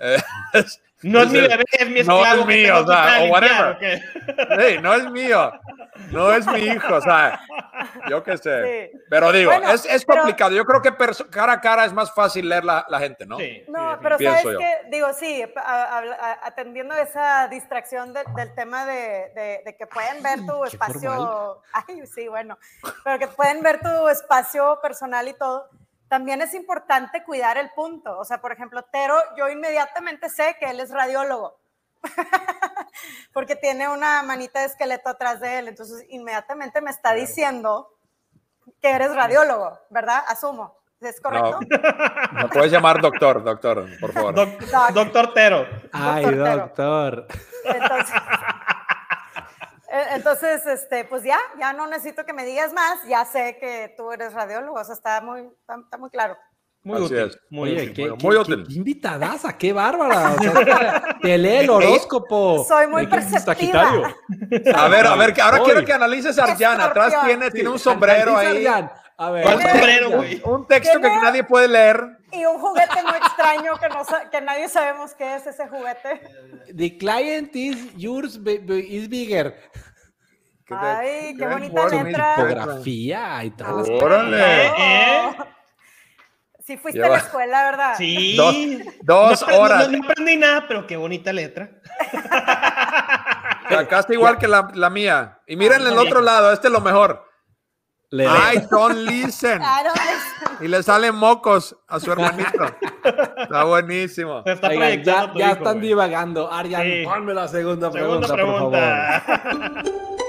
no 1.02 1.22
es 1.22 1.30
mi 1.30 1.40
bebé, 1.40 1.64
es 1.72 1.88
mi 1.88 2.02
no 2.02 2.18
es 2.20 2.28
esclavo. 2.28 2.44
mío, 2.46 2.78
o 2.82 2.86
sea, 2.86 3.22
o 3.22 3.26
whatever. 3.26 4.80
no 4.82 4.94
es 4.94 5.10
mío. 5.10 5.52
No 6.10 6.32
es 6.32 6.46
mi 6.46 6.60
hijo, 6.60 6.94
o 6.94 7.00
sea, 7.00 7.40
yo 8.08 8.22
qué 8.22 8.36
sé. 8.38 8.90
Sí. 8.92 8.98
Pero 9.10 9.32
digo, 9.32 9.50
Bueno, 9.50 9.70
es, 9.72 9.84
es 9.84 10.04
pero- 10.04 10.22
complicado. 10.22 10.52
Yo 10.56 10.64
creo 10.64 10.80
que 10.80 10.92
cara 11.30 11.52
a 11.54 11.60
cara 11.60 11.84
es 11.84 11.92
más 11.92 12.12
fácil 12.14 12.48
leer 12.48 12.64
la, 12.64 12.86
la 12.88 12.98
gente, 12.98 13.26
¿no? 13.26 13.36
Sí, 13.38 13.64
No, 13.68 13.92
sí, 13.92 13.98
pero 14.02 14.16
pienso 14.16 14.38
sabes 14.38 14.52
yo. 14.54 14.58
que, 14.58 14.78
digo, 14.90 15.12
sí, 15.12 15.44
a- 15.56 15.98
a- 15.98 16.46
atendiendo 16.46 16.94
esa 16.94 17.48
distracción 17.48 18.12
de- 18.14 18.24
del 18.34 18.54
tema 18.54 18.86
de, 18.86 19.30
de- 19.34 19.62
de 19.64 19.76
que 19.76 19.86
pueden 19.86 20.22
ver 20.22 20.40
tu 20.46 20.64
espacio, 20.64 21.62
ay, 21.72 22.02
sí, 22.06 22.28
bueno, 22.28 22.58
pero 23.04 23.18
que 23.18 23.26
pueden 23.28 23.62
ver 23.62 23.80
tu 23.80 24.08
espacio 24.08 24.78
personal 24.82 25.28
y 25.28 25.34
todo, 25.34 25.68
también 26.10 26.42
es 26.42 26.52
importante 26.54 27.22
cuidar 27.22 27.56
el 27.56 27.70
punto. 27.70 28.18
O 28.18 28.24
sea, 28.24 28.40
por 28.40 28.50
ejemplo, 28.52 28.82
Tero, 28.92 29.14
yo 29.38 29.48
inmediatamente 29.48 30.28
sé 30.28 30.56
que 30.58 30.66
él 30.68 30.80
es 30.80 30.90
radiólogo. 30.90 31.56
Porque 33.32 33.54
tiene 33.56 33.88
una 33.88 34.22
manita 34.24 34.60
de 34.60 34.66
esqueleto 34.66 35.08
atrás 35.08 35.38
de 35.40 35.58
él, 35.60 35.68
entonces 35.68 36.04
inmediatamente 36.08 36.80
me 36.80 36.90
está 36.90 37.12
diciendo 37.12 37.94
que 38.82 38.90
eres 38.90 39.14
radiólogo, 39.14 39.78
¿verdad? 39.90 40.22
Asumo. 40.26 40.78
¿Es 41.00 41.18
correcto? 41.20 41.60
Me 42.32 42.48
puedes 42.48 42.70
llamar 42.70 43.00
doctor, 43.00 43.42
doctor, 43.42 43.86
por 44.00 44.12
favor. 44.12 44.34
Doc- 44.34 44.60
Doc. 44.60 44.90
Doctor 44.90 45.32
Tero. 45.32 45.66
Ay, 45.92 46.24
Doctor 46.24 46.44
Tero. 46.44 46.56
doctor. 46.58 47.26
Entonces, 47.64 48.14
Entonces, 49.90 50.64
este, 50.66 51.04
pues 51.04 51.24
ya, 51.24 51.38
ya 51.58 51.72
no 51.72 51.86
necesito 51.88 52.24
que 52.24 52.32
me 52.32 52.44
digas 52.44 52.72
más, 52.72 53.02
ya 53.08 53.24
sé 53.24 53.56
que 53.60 53.92
tú 53.96 54.12
eres 54.12 54.32
radiólogo, 54.32 54.78
o 54.80 54.84
sea, 54.84 54.94
está 54.94 55.20
muy, 55.20 55.40
está, 55.40 55.76
está 55.82 55.98
muy 55.98 56.10
claro. 56.10 56.36
Muy 56.82 56.96
Así 56.96 57.04
útil. 57.06 57.18
es. 57.18 57.38
Muy 57.50 57.70
Oye, 57.72 57.82
útil. 57.82 57.92
qué, 57.94 58.10
muy 58.10 58.18
qué- 58.36 58.40
útil. 58.40 58.64
qué 58.66 58.74
invitadaza, 58.74 59.58
qué 59.58 59.72
bárbara. 59.72 60.30
O 60.38 60.42
sea, 60.42 61.18
te 61.22 61.36
lee 61.36 61.56
el 61.56 61.70
horóscopo. 61.70 62.64
Soy 62.66 62.86
muy 62.86 63.06
perceptiva. 63.06 64.14
A 64.74 64.88
ver, 64.88 65.06
a 65.06 65.14
ver, 65.16 65.34
que 65.34 65.42
ahora 65.42 65.58
Hoy. 65.58 65.64
quiero 65.66 65.84
que 65.84 65.92
analices 65.92 66.38
a 66.38 66.44
Arjan. 66.44 66.80
Atrás 66.80 67.14
tiene, 67.26 67.50
tiene 67.50 67.68
un 67.68 67.78
Sí, 67.78 67.84
sombrero 67.84 68.30
Analiza, 68.36 68.40
ahí. 68.50 68.66
Adrián. 68.66 68.92
A 69.22 69.30
ver. 69.30 69.42
¿Cuál 69.44 69.58
Tiene- 69.58 69.72
sombrero, 69.72 70.10
güey? 70.12 70.40
Un 70.44 70.66
texto 70.66 70.98
que 70.98 71.08
nadie 71.08 71.44
puede 71.44 71.68
leer. 71.68 72.18
Y 72.32 72.42
un 72.46 72.58
juguete 72.58 73.02
muy 73.02 73.16
extraño 73.18 73.72
que, 73.78 73.88
no, 73.90 74.30
que 74.30 74.40
nadie 74.40 74.66
sabemos 74.68 75.12
qué 75.14 75.34
es 75.36 75.46
ese 75.46 75.68
juguete. 75.68 76.22
The 76.74 76.96
client 76.96 77.54
is 77.54 77.94
yours 77.96 78.36
is 78.36 79.08
bigger. 79.10 79.54
Ay, 80.70 81.34
qué 81.36 81.46
bonita 81.46 81.86
letra. 81.88 82.34
Tipografía 82.36 83.44
y 83.44 83.50
todas 83.50 83.88
las 83.88 84.02
Órale. 84.02 84.66
¿Eh? 84.68 85.36
Sí 86.64 86.76
fuiste 86.78 87.00
Ya 87.00 87.06
a 87.06 87.08
la 87.10 87.16
escuela, 87.18 87.64
¿verdad? 87.64 87.94
Sí. 87.98 88.36
Dos, 88.36 88.54
dos 89.02 89.40
No 89.42 89.46
aprendí- 89.48 89.58
horas. 89.58 89.90
No, 89.90 89.98
no 89.98 90.04
aprendí 90.04 90.36
nada, 90.36 90.64
pero 90.66 90.86
qué 90.86 90.96
bonita 90.96 91.30
letra. 91.32 91.70
Acá 93.68 93.98
está 94.00 94.14
igual 94.14 94.38
que 94.38 94.48
la, 94.48 94.70
la 94.74 94.88
mía. 94.88 95.40
Y 95.46 95.56
miren 95.56 95.82
el 95.86 95.98
otro 95.98 96.20
lado, 96.22 96.52
este 96.52 96.68
es 96.68 96.72
lo 96.72 96.80
mejor. 96.80 97.29
Le- 98.12 98.26
I 98.26 98.66
don't 98.70 98.96
listen. 99.06 99.62
I 99.62 99.84
don't 99.84 99.96
listen. 99.96 100.64
Y 100.64 100.68
le 100.68 100.82
salen 100.82 101.14
mocos 101.14 101.76
a 101.86 102.00
su 102.00 102.10
hermanito. 102.10 102.64
Está 103.38 103.64
buenísimo. 103.64 104.42
Se 104.44 104.52
está 104.52 104.68
proyectando 104.68 105.34
ya, 105.34 105.38
ya 105.38 105.46
hijo, 105.52 105.56
están 105.58 105.74
güey. 105.76 105.88
divagando. 105.88 106.52
Arián, 106.52 106.82
Sí. 106.82 107.02
ponme 107.04 107.34
la 107.34 107.46
segunda, 107.48 107.90
Segunda 107.92 108.26
pregunta, 108.28 108.44
por 108.44 108.58
favor. 108.58 109.84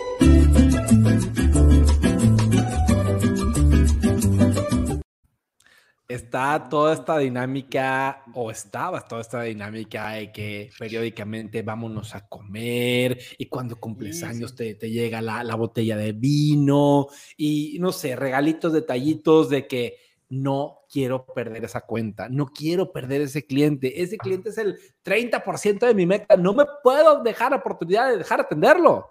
Está 6.13 6.67
toda 6.69 6.93
esta 6.93 7.17
dinámica, 7.17 8.23
o 8.33 8.51
estaba 8.51 9.01
toda 9.01 9.21
esta 9.21 9.41
dinámica 9.43 10.09
de 10.09 10.31
que 10.31 10.69
periódicamente 10.77 11.61
vámonos 11.61 12.13
a 12.15 12.27
comer 12.27 13.17
y 13.37 13.45
cuando 13.45 13.79
cumples 13.79 14.19
Sí, 14.19 14.25
años 14.25 14.53
te, 14.53 14.75
te 14.75 14.89
llega 14.91 15.21
la, 15.21 15.43
la 15.43 15.55
botella 15.55 15.95
de 15.95 16.11
vino 16.11 17.07
y 17.37 17.77
no 17.79 17.91
sé, 17.91 18.15
regalitos, 18.15 18.73
detallitos 18.73 19.49
de 19.49 19.67
que 19.67 19.97
no 20.29 20.79
quiero 20.89 21.25
perder 21.25 21.65
esa 21.65 21.81
cuenta, 21.81 22.27
no 22.29 22.47
quiero 22.47 22.91
perder 22.91 23.21
ese 23.21 23.45
cliente, 23.45 24.01
ese 24.01 24.17
cliente 24.17 24.49
es 24.49 24.57
el 24.57 24.77
30% 25.03 25.85
de 25.85 25.93
mi 25.93 26.05
meta, 26.05 26.35
no 26.35 26.53
me 26.53 26.65
puedo 26.83 27.23
dejar 27.23 27.53
oportunidad 27.53 28.09
de 28.09 28.17
dejar 28.17 28.41
atenderlo. 28.41 29.07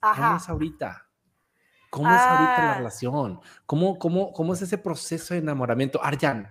¿Cómo 0.00 0.12
Ajá. 0.12 0.36
es 0.36 0.48
ahorita? 0.48 1.01
¿Cómo 1.92 2.08
es 2.08 2.20
ahorita 2.22 2.56
la 2.64 2.72
Ah. 2.72 2.74
relación? 2.78 3.40
¿Cómo, 3.66 3.98
cómo, 3.98 4.32
¿Cómo 4.32 4.54
es 4.54 4.62
ese 4.62 4.78
proceso 4.78 5.34
de 5.34 5.40
enamoramiento? 5.40 6.02
Arjan, 6.02 6.48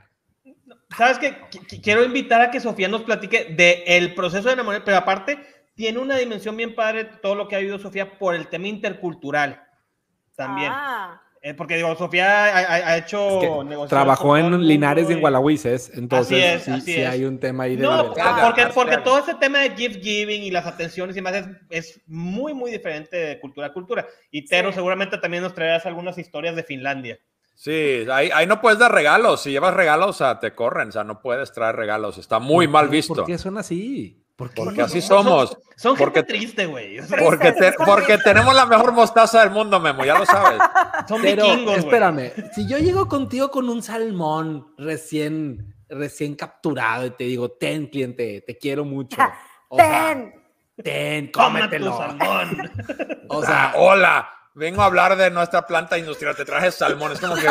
¿Sabes 0.96 1.18
qué? 1.18 1.42
Qu- 1.50 1.66
qu- 1.68 1.82
Quiero 1.82 2.04
invitar 2.04 2.42
a 2.42 2.52
que 2.52 2.60
Sofía 2.60 2.88
nos 2.88 3.02
platique 3.02 3.46
del 3.56 4.14
proceso 4.14 4.50
de 4.50 4.54
enamoramiento, 4.54 4.86
pero 4.86 4.98
aparte 4.98 5.40
tiene 5.74 5.98
una 5.98 6.16
dimensión 6.18 6.56
bien 6.56 6.76
padre 6.76 7.06
todo 7.06 7.34
lo 7.34 7.48
que 7.48 7.56
ha 7.56 7.60
vivido 7.60 7.80
Sofía 7.80 8.20
por 8.20 8.36
el 8.36 8.50
tema 8.50 8.68
intercultural 8.68 9.64
también. 10.36 10.72
Ah, 10.76 11.20
Eh, 11.44 11.56
porque 11.56 11.76
digo, 11.76 11.96
Sofía 11.96 12.46
ha, 12.56 12.58
ha- 12.92 12.98
hecho 12.98 13.28
es 13.28 13.34
que 13.40 13.48
negociaciones 13.48 13.90
trabajó 13.90 14.38
en 14.38 14.62
Linares 14.68 15.10
y 15.10 15.14
en 15.14 15.22
Gualahuises, 15.22 15.92
entonces 15.96 16.38
es, 16.38 16.64
sí, 16.64 16.72
así 16.72 16.82
sí 16.94 17.02
es. 17.02 17.08
hay 17.10 17.26
un 17.26 17.40
tema 17.40 17.64
ahí 17.64 17.76
de... 17.76 17.82
No, 17.82 18.14
porque, 18.44 18.68
porque 18.76 18.98
todo 18.98 19.18
ese 19.18 19.34
tema 19.36 19.60
de 19.60 19.72
gift 19.76 20.04
giving 20.04 20.44
y 20.44 20.52
las 20.52 20.68
atenciones 20.68 21.18
y 21.18 21.22
más 21.22 21.34
es, 21.34 21.48
es 21.72 22.02
muy, 22.06 22.54
muy 22.54 22.70
diferente 22.70 23.18
de 23.18 23.40
cultura 23.40 23.68
a 23.68 23.74
cultura. 23.74 24.06
Y 24.30 24.46
Tero 24.46 24.70
Sí. 24.70 24.76
seguramente 24.76 25.18
también 25.18 25.42
nos 25.42 25.56
traerás 25.56 25.86
algunas 25.88 26.18
historias 26.20 26.56
de 26.56 26.64
Finlandia. 26.64 27.18
Sí, 27.56 28.06
ahí, 28.12 28.30
ahí 28.34 28.46
no 28.48 28.62
puedes 28.62 28.78
dar 28.80 28.92
regalos. 28.92 29.42
Si 29.44 29.52
llevas 29.52 29.74
regalos, 29.74 30.10
o 30.10 30.14
sea, 30.14 30.40
te 30.40 30.54
corren. 30.56 30.90
O 30.90 30.92
sea, 30.92 31.04
no 31.04 31.22
puedes 31.22 31.52
traer 31.52 31.76
regalos. 31.76 32.18
Está 32.18 32.40
muy 32.40 32.68
mal 32.68 32.88
visto. 32.90 33.14
¿Por 33.14 33.26
qué 33.26 33.38
son 33.38 33.58
así? 33.58 34.24
¿Por 34.42 34.50
qué? 34.54 34.64
Porque 34.64 34.82
así 34.82 35.02
somos. 35.02 35.50
Son, 35.50 35.60
son 35.76 35.98
Porque- 35.98 36.20
gente 36.22 36.34
triste, 36.34 36.66
güey. 36.66 37.00
O 37.00 37.06
sea, 37.06 37.20
Porque, 37.20 37.52
te- 37.52 37.74
porque 37.86 38.18
tenemos 38.18 38.56
la 38.56 38.66
mejor 38.66 38.92
mostaza 38.92 39.42
del 39.42 39.52
mundo, 39.52 39.80
Memo, 39.80 40.04
ya 40.04 40.18
lo 40.18 40.26
sabes. 40.26 40.60
son 41.08 41.22
Pero 41.22 41.46
vikingos, 41.46 41.78
espérame, 41.78 42.32
si 42.54 42.68
yo 42.68 42.78
llego 42.80 43.08
contigo 43.08 43.52
con 43.52 43.70
un 43.70 43.84
salmón 43.84 44.74
recién, 44.78 45.76
recién 45.90 46.36
capturado 46.36 47.06
y 47.06 47.12
te 47.12 47.26
digo, 47.26 47.52
ten 47.52 47.88
cliente, 47.88 48.44
te 48.46 48.58
quiero 48.58 48.84
mucho. 48.86 49.18
O 49.74 49.78
sea, 49.78 50.08
ten. 50.10 50.34
ten, 50.84 51.32
Toma 51.32 51.48
tu 51.48 51.66
cómetelo. 51.78 51.98
salmón. 51.98 52.72
O 53.30 53.42
Ah, 53.42 53.46
sea, 53.46 53.74
hola, 53.78 54.30
vengo 54.54 54.82
a 54.82 54.86
hablar 54.86 55.16
de 55.16 55.32
nuestra 55.32 55.66
planta 55.66 55.98
industrial. 55.98 56.36
Te 56.36 56.44
traje 56.44 56.72
salmón. 56.74 57.14
Es 57.14 57.22
como 57.22 57.36
que. 57.36 57.48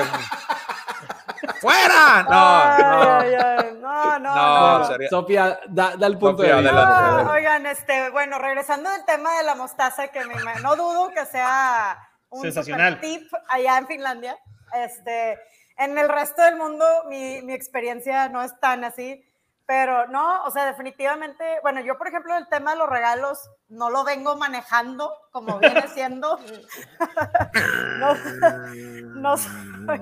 ¡Fuera! 1.60 2.22
No, 2.22 2.30
no. 2.30 3.18
Ay, 3.20 3.34
ay, 3.34 3.56
ay, 3.58 3.78
no, 3.80 4.18
no, 4.18 4.34
No, 4.34 4.78
no. 4.80 4.84
sería- 4.86 5.08
Sofía, 5.08 5.60
da, 5.68 5.96
da 5.96 6.06
el 6.06 6.18
punto 6.18 6.38
Sofía, 6.42 6.56
de 6.56 6.62
vista. 6.62 6.86
adelante. 7.06 7.32
oigan, 7.32 7.66
este, 7.66 8.10
bueno, 8.10 8.38
regresando 8.38 8.90
del 8.90 9.04
tema 9.04 9.36
de 9.38 9.44
la 9.44 9.54
mostaza, 9.54 10.08
que 10.08 10.24
me, 10.24 10.34
no 10.62 10.76
dudo 10.76 11.10
que 11.10 11.26
sea 11.26 11.98
un 12.30 12.42
Sensacional. 12.42 13.00
tip 13.00 13.30
allá 13.48 13.78
en 13.78 13.86
Finlandia. 13.86 14.36
Este, 14.74 15.38
en 15.76 15.98
el 15.98 16.08
resto 16.08 16.42
del 16.42 16.56
mundo 16.56 16.84
mi, 17.08 17.42
mi 17.42 17.52
experiencia 17.52 18.28
no 18.28 18.42
es 18.42 18.58
tan 18.60 18.84
así, 18.84 19.24
pero 19.66 20.06
no, 20.08 20.42
o 20.44 20.50
sea, 20.50 20.66
definitivamente, 20.66 21.44
bueno, 21.62 21.80
yo 21.80 21.96
por 21.96 22.08
ejemplo 22.08 22.36
el 22.36 22.48
tema 22.48 22.72
de 22.72 22.78
los 22.78 22.88
regalos 22.88 23.50
no 23.68 23.88
lo 23.90 24.02
vengo 24.04 24.36
manejando 24.36 25.12
como 25.32 25.58
viene 25.58 25.86
siendo. 25.88 26.38
no, 27.98 28.14
no 29.14 29.36
soy, 29.36 30.00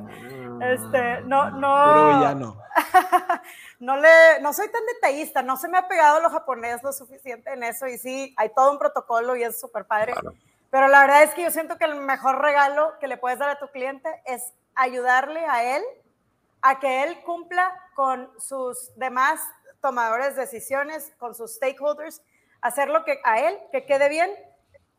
este, 0.62 1.20
no, 1.22 1.50
no. 1.50 1.92
Puro 1.92 2.18
villano. 2.18 2.62
no 3.80 3.96
le, 3.96 4.40
no 4.40 4.52
soy 4.52 4.70
tan 4.70 4.84
detallista, 4.86 5.42
no 5.42 5.56
se 5.56 5.68
me 5.68 5.78
ha 5.78 5.88
pegado 5.88 6.20
lo 6.20 6.30
japonés 6.30 6.82
lo 6.82 6.92
suficiente 6.92 7.52
en 7.52 7.62
eso 7.62 7.86
y 7.86 7.98
sí, 7.98 8.34
hay 8.36 8.50
todo 8.54 8.70
un 8.72 8.78
protocolo 8.78 9.36
y 9.36 9.42
es 9.42 9.58
súper 9.60 9.84
padre. 9.84 10.12
Claro. 10.12 10.34
Pero 10.70 10.88
la 10.88 11.00
verdad 11.00 11.22
es 11.22 11.30
que 11.34 11.42
yo 11.42 11.50
siento 11.50 11.78
que 11.78 11.84
el 11.84 11.96
mejor 11.96 12.40
regalo 12.40 12.98
que 13.00 13.08
le 13.08 13.16
puedes 13.16 13.38
dar 13.38 13.48
a 13.48 13.58
tu 13.58 13.68
cliente 13.68 14.08
es 14.26 14.52
ayudarle 14.74 15.44
a 15.46 15.76
él 15.76 15.82
a 16.62 16.78
que 16.78 17.04
él 17.04 17.20
cumpla 17.22 17.72
con 17.94 18.30
sus 18.38 18.90
demás 18.96 19.40
tomadores 19.80 20.34
de 20.34 20.42
decisiones, 20.42 21.12
con 21.18 21.34
sus 21.34 21.54
stakeholders, 21.54 22.22
hacer 22.60 22.88
lo 22.88 23.04
que 23.04 23.20
a 23.24 23.40
él, 23.40 23.58
que 23.70 23.86
quede 23.86 24.08
bien. 24.08 24.30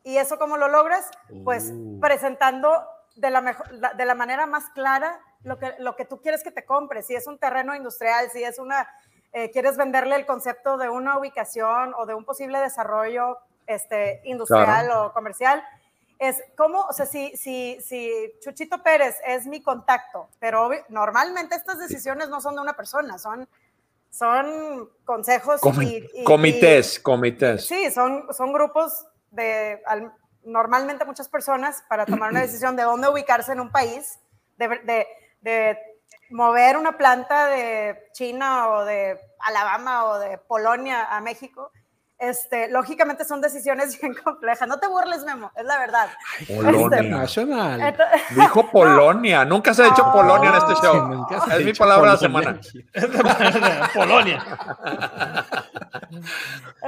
Y 0.04 0.18
eso 0.18 0.40
cómo 0.40 0.58
lo 0.58 0.70
logras? 0.70 1.12
Pues 1.44 1.72
Uh. 1.72 2.00
presentando 2.00 2.88
de 3.16 3.30
la, 3.30 3.42
mejor, 3.42 3.70
de 3.70 4.06
la 4.06 4.16
manera 4.16 4.46
más 4.46 4.70
clara 4.70 5.20
lo 5.44 5.58
que, 5.58 5.74
lo 5.80 5.96
que 5.96 6.06
tú 6.06 6.22
quieres 6.22 6.44
que 6.44 6.52
te 6.52 6.66
compre. 6.66 7.02
Si 7.04 7.16
es 7.16 7.28
un 7.28 7.38
terreno 7.38 7.76
industrial, 7.76 8.30
si 8.32 8.44
es 8.44 8.60
una, 8.60 8.88
eh, 9.32 9.52
quieres 9.52 9.78
venderle 9.78 10.16
el 10.16 10.26
concepto 10.26 10.78
de 10.78 10.90
una 10.90 11.18
ubicación 11.18 11.94
o 11.98 12.06
de 12.06 12.14
un 12.14 12.26
posible 12.26 12.60
desarrollo 12.60 13.38
este, 13.68 14.22
industrial 14.26 14.90
o 14.92 15.14
comercial, 15.14 15.64
es 16.18 16.44
como, 16.58 16.82
o 16.82 16.92
sea, 16.92 17.06
si, 17.06 17.36
si, 17.38 17.80
si 17.82 18.12
Chuchito 18.42 18.84
Pérez 18.84 19.16
es 19.26 19.46
mi 19.48 19.62
contacto, 19.64 20.28
pero 20.40 20.70
normalmente 20.90 21.56
estas 21.56 21.80
decisiones 21.80 22.28
no 22.28 22.42
son 22.42 22.56
de 22.56 22.62
una 22.62 22.74
persona, 22.76 23.18
son, 23.18 23.48
son 24.10 24.90
consejos 25.06 25.62
Comi- 25.62 26.10
y, 26.14 26.22
y- 26.22 26.24
comités, 26.26 27.00
comités. 27.00 27.66
Sí, 27.68 27.90
son, 27.92 28.28
son 28.34 28.52
grupos 28.52 29.06
de 29.32 29.82
al- 29.86 30.12
normalmente 30.44 31.06
muchas 31.06 31.30
personas 31.30 31.84
para 31.88 32.06
tomar 32.06 32.32
una 32.32 32.42
decisión 32.48 32.76
de 32.76 32.84
dónde 32.84 33.08
ubicarse 33.08 33.54
en 33.54 33.60
un 33.62 33.72
país, 33.72 34.20
de, 34.58 34.68
de- 34.84 35.08
de 35.42 35.78
mover 36.32 36.78
una 36.78 36.98
planta 36.98 37.48
de 37.48 37.98
China 38.14 38.70
o 38.70 38.86
de 38.86 39.20
Alabama 39.40 40.06
o 40.06 40.20
de 40.20 40.38
Polonia 40.38 41.06
a 41.10 41.22
México. 41.22 41.72
Este, 42.18 42.68
lógicamente 42.70 43.24
son 43.24 43.40
decisiones 43.40 43.98
bien 44.02 44.14
complejas. 44.14 44.68
No 44.68 44.78
te 44.78 44.88
burles, 44.88 45.24
Memo, 45.24 45.52
es 45.56 45.64
la 45.64 45.78
verdad. 45.80 46.10
Polonia. 46.48 46.82
Internacional. 47.02 47.82
Entonces- 47.82 48.22
Dijo 48.36 48.68
Polonia. 48.72 49.46
Nunca 49.46 49.74
se 49.74 49.84
ha 49.84 49.86
dicho 49.86 50.04
No. 50.06 50.12
Polonia 50.12 50.50
en 50.50 50.56
este 50.58 50.74
show. 50.86 51.08
nunca 51.08 51.40
se 51.46 51.54
ha 51.54 51.58
Es 51.58 51.66
mi 51.66 51.74
palabra 51.74 52.18
de 52.18 52.28
la 52.28 52.30
Polonia. 52.34 52.62
semana. 52.94 53.90
Polonia. 53.94 54.44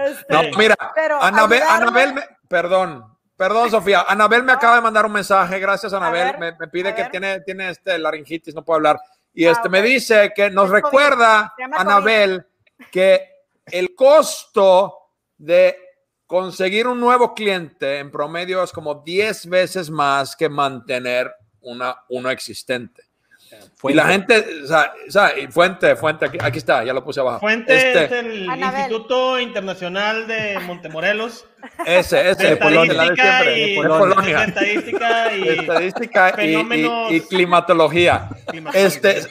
este, 0.06 0.34
No, 0.52 0.58
mira, 0.58 0.76
pero 0.96 1.22
Anabel, 1.22 1.62
Anabel 1.64 2.14
me- 2.14 2.28
perdón, 2.48 3.06
perdón, 3.42 3.72
Sofía. 3.72 4.06
Anabel 4.08 4.44
me 4.44 4.52
acaba 4.52 4.76
de 4.76 4.82
mandar 4.82 5.04
un 5.04 5.14
mensaje. 5.14 5.58
Gracias, 5.58 5.92
Anabel. 5.94 6.26
ver, 6.26 6.38
me, 6.38 6.52
me 6.60 6.68
pide 6.68 6.94
que 6.94 7.02
ver. 7.02 7.10
tiene, 7.10 7.40
tiene 7.40 7.72
este 7.72 7.98
laringitis, 7.98 8.54
no 8.54 8.64
puede 8.64 8.78
hablar. 8.78 9.02
Y 9.34 9.48
Ah, 9.48 9.54
este 9.54 9.68
me 9.68 9.82
dice 9.82 10.32
que 10.36 10.52
nos 10.52 10.70
recuerda. 10.70 11.52
Anabel, 11.76 12.46
que 12.92 13.20
el 13.66 13.96
costo 13.96 14.96
de 15.40 15.76
conseguir 16.28 16.86
un 16.86 17.00
nuevo 17.00 17.34
cliente 17.34 17.98
en 17.98 18.12
promedio 18.12 18.62
es 18.62 18.72
como 18.72 18.94
10 18.94 19.50
veces 19.50 19.90
más 19.90 20.36
que 20.36 20.48
mantener 20.48 21.34
una, 21.62 21.96
uno 22.10 22.30
existente. 22.30 23.02
Y 23.84 23.94
la 23.94 24.06
gente, 24.08 24.46
o 24.64 24.68
sea, 24.68 24.94
o 25.08 25.12
sea, 25.12 25.32
fuente, 25.50 25.96
fuente, 25.96 26.26
aquí, 26.26 26.38
aquí 26.40 26.60
está, 26.60 26.84
ya 26.84 26.94
lo 26.94 27.04
puse 27.04 27.20
abajo. 27.20 27.40
Fuente 27.40 27.76
Este, 27.76 28.06
es 28.06 28.12
el 28.12 28.50
Anabel. 28.50 28.82
Instituto 28.82 29.40
Internacional 29.40 30.28
de 30.28 30.60
Montemorelos. 30.60 31.46
ese, 31.86 32.30
ese, 32.30 32.44
De 32.44 32.50
de 32.52 32.58
Polonia, 32.58 32.94
la 32.94 33.04
de 33.04 33.10
estadística 33.10 33.42
siempre, 33.44 33.58
y, 33.68 33.76
de 33.82 33.88
Polonia. 33.88 34.38
de 34.40 34.44
estadística 34.46 35.36
y 35.36 35.50
Estadística 35.60 36.30
y- 36.30 36.42
y, 36.44 36.54
fenómenos- 36.56 37.12
y 37.12 37.22
climatología. 37.22 38.30
Este, 38.74 39.22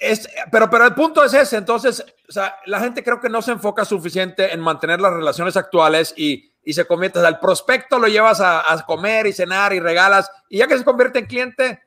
es, 0.00 0.28
pero, 0.52 0.68
pero 0.70 0.84
el 0.86 0.94
punto 0.94 1.24
es 1.24 1.34
ese, 1.34 1.56
entonces, 1.56 2.04
o 2.28 2.32
sea, 2.32 2.56
la 2.66 2.80
gente 2.80 3.02
creo 3.02 3.20
que 3.20 3.28
no 3.28 3.40
se 3.42 3.52
enfoca 3.52 3.84
suficiente 3.84 4.52
en 4.52 4.60
mantener 4.60 5.00
las 5.00 5.12
relaciones 5.12 5.56
actuales 5.56 6.12
y, 6.16 6.52
y 6.62 6.74
se 6.74 6.84
convierte, 6.84 7.18
o 7.18 7.22
sea, 7.22 7.30
el 7.30 7.38
prospecto 7.38 7.98
lo 7.98 8.06
llevas 8.06 8.40
a, 8.40 8.70
a 8.72 8.84
comer 8.84 9.26
y 9.26 9.32
cenar 9.32 9.72
y 9.72 9.80
regalas, 9.80 10.30
y 10.48 10.58
ya 10.58 10.66
que 10.66 10.76
se 10.78 10.84
convierte 10.84 11.18
en 11.18 11.26
cliente, 11.26 11.82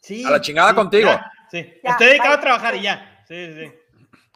Sí, 0.00 0.22
a 0.26 0.30
la 0.30 0.40
chingada 0.42 0.68
sí, 0.70 0.74
contigo. 0.76 1.08
ya, 1.08 1.30
sí. 1.58 1.66
Ya, 1.82 1.90
Estoy 1.92 2.06
dedicado 2.08 2.30
bye. 2.30 2.38
a 2.38 2.40
trabajar 2.40 2.76
y 2.76 2.82
ya. 2.82 3.24
Sí, 3.28 3.34
sí, 3.34 3.52
sí. 3.64 3.72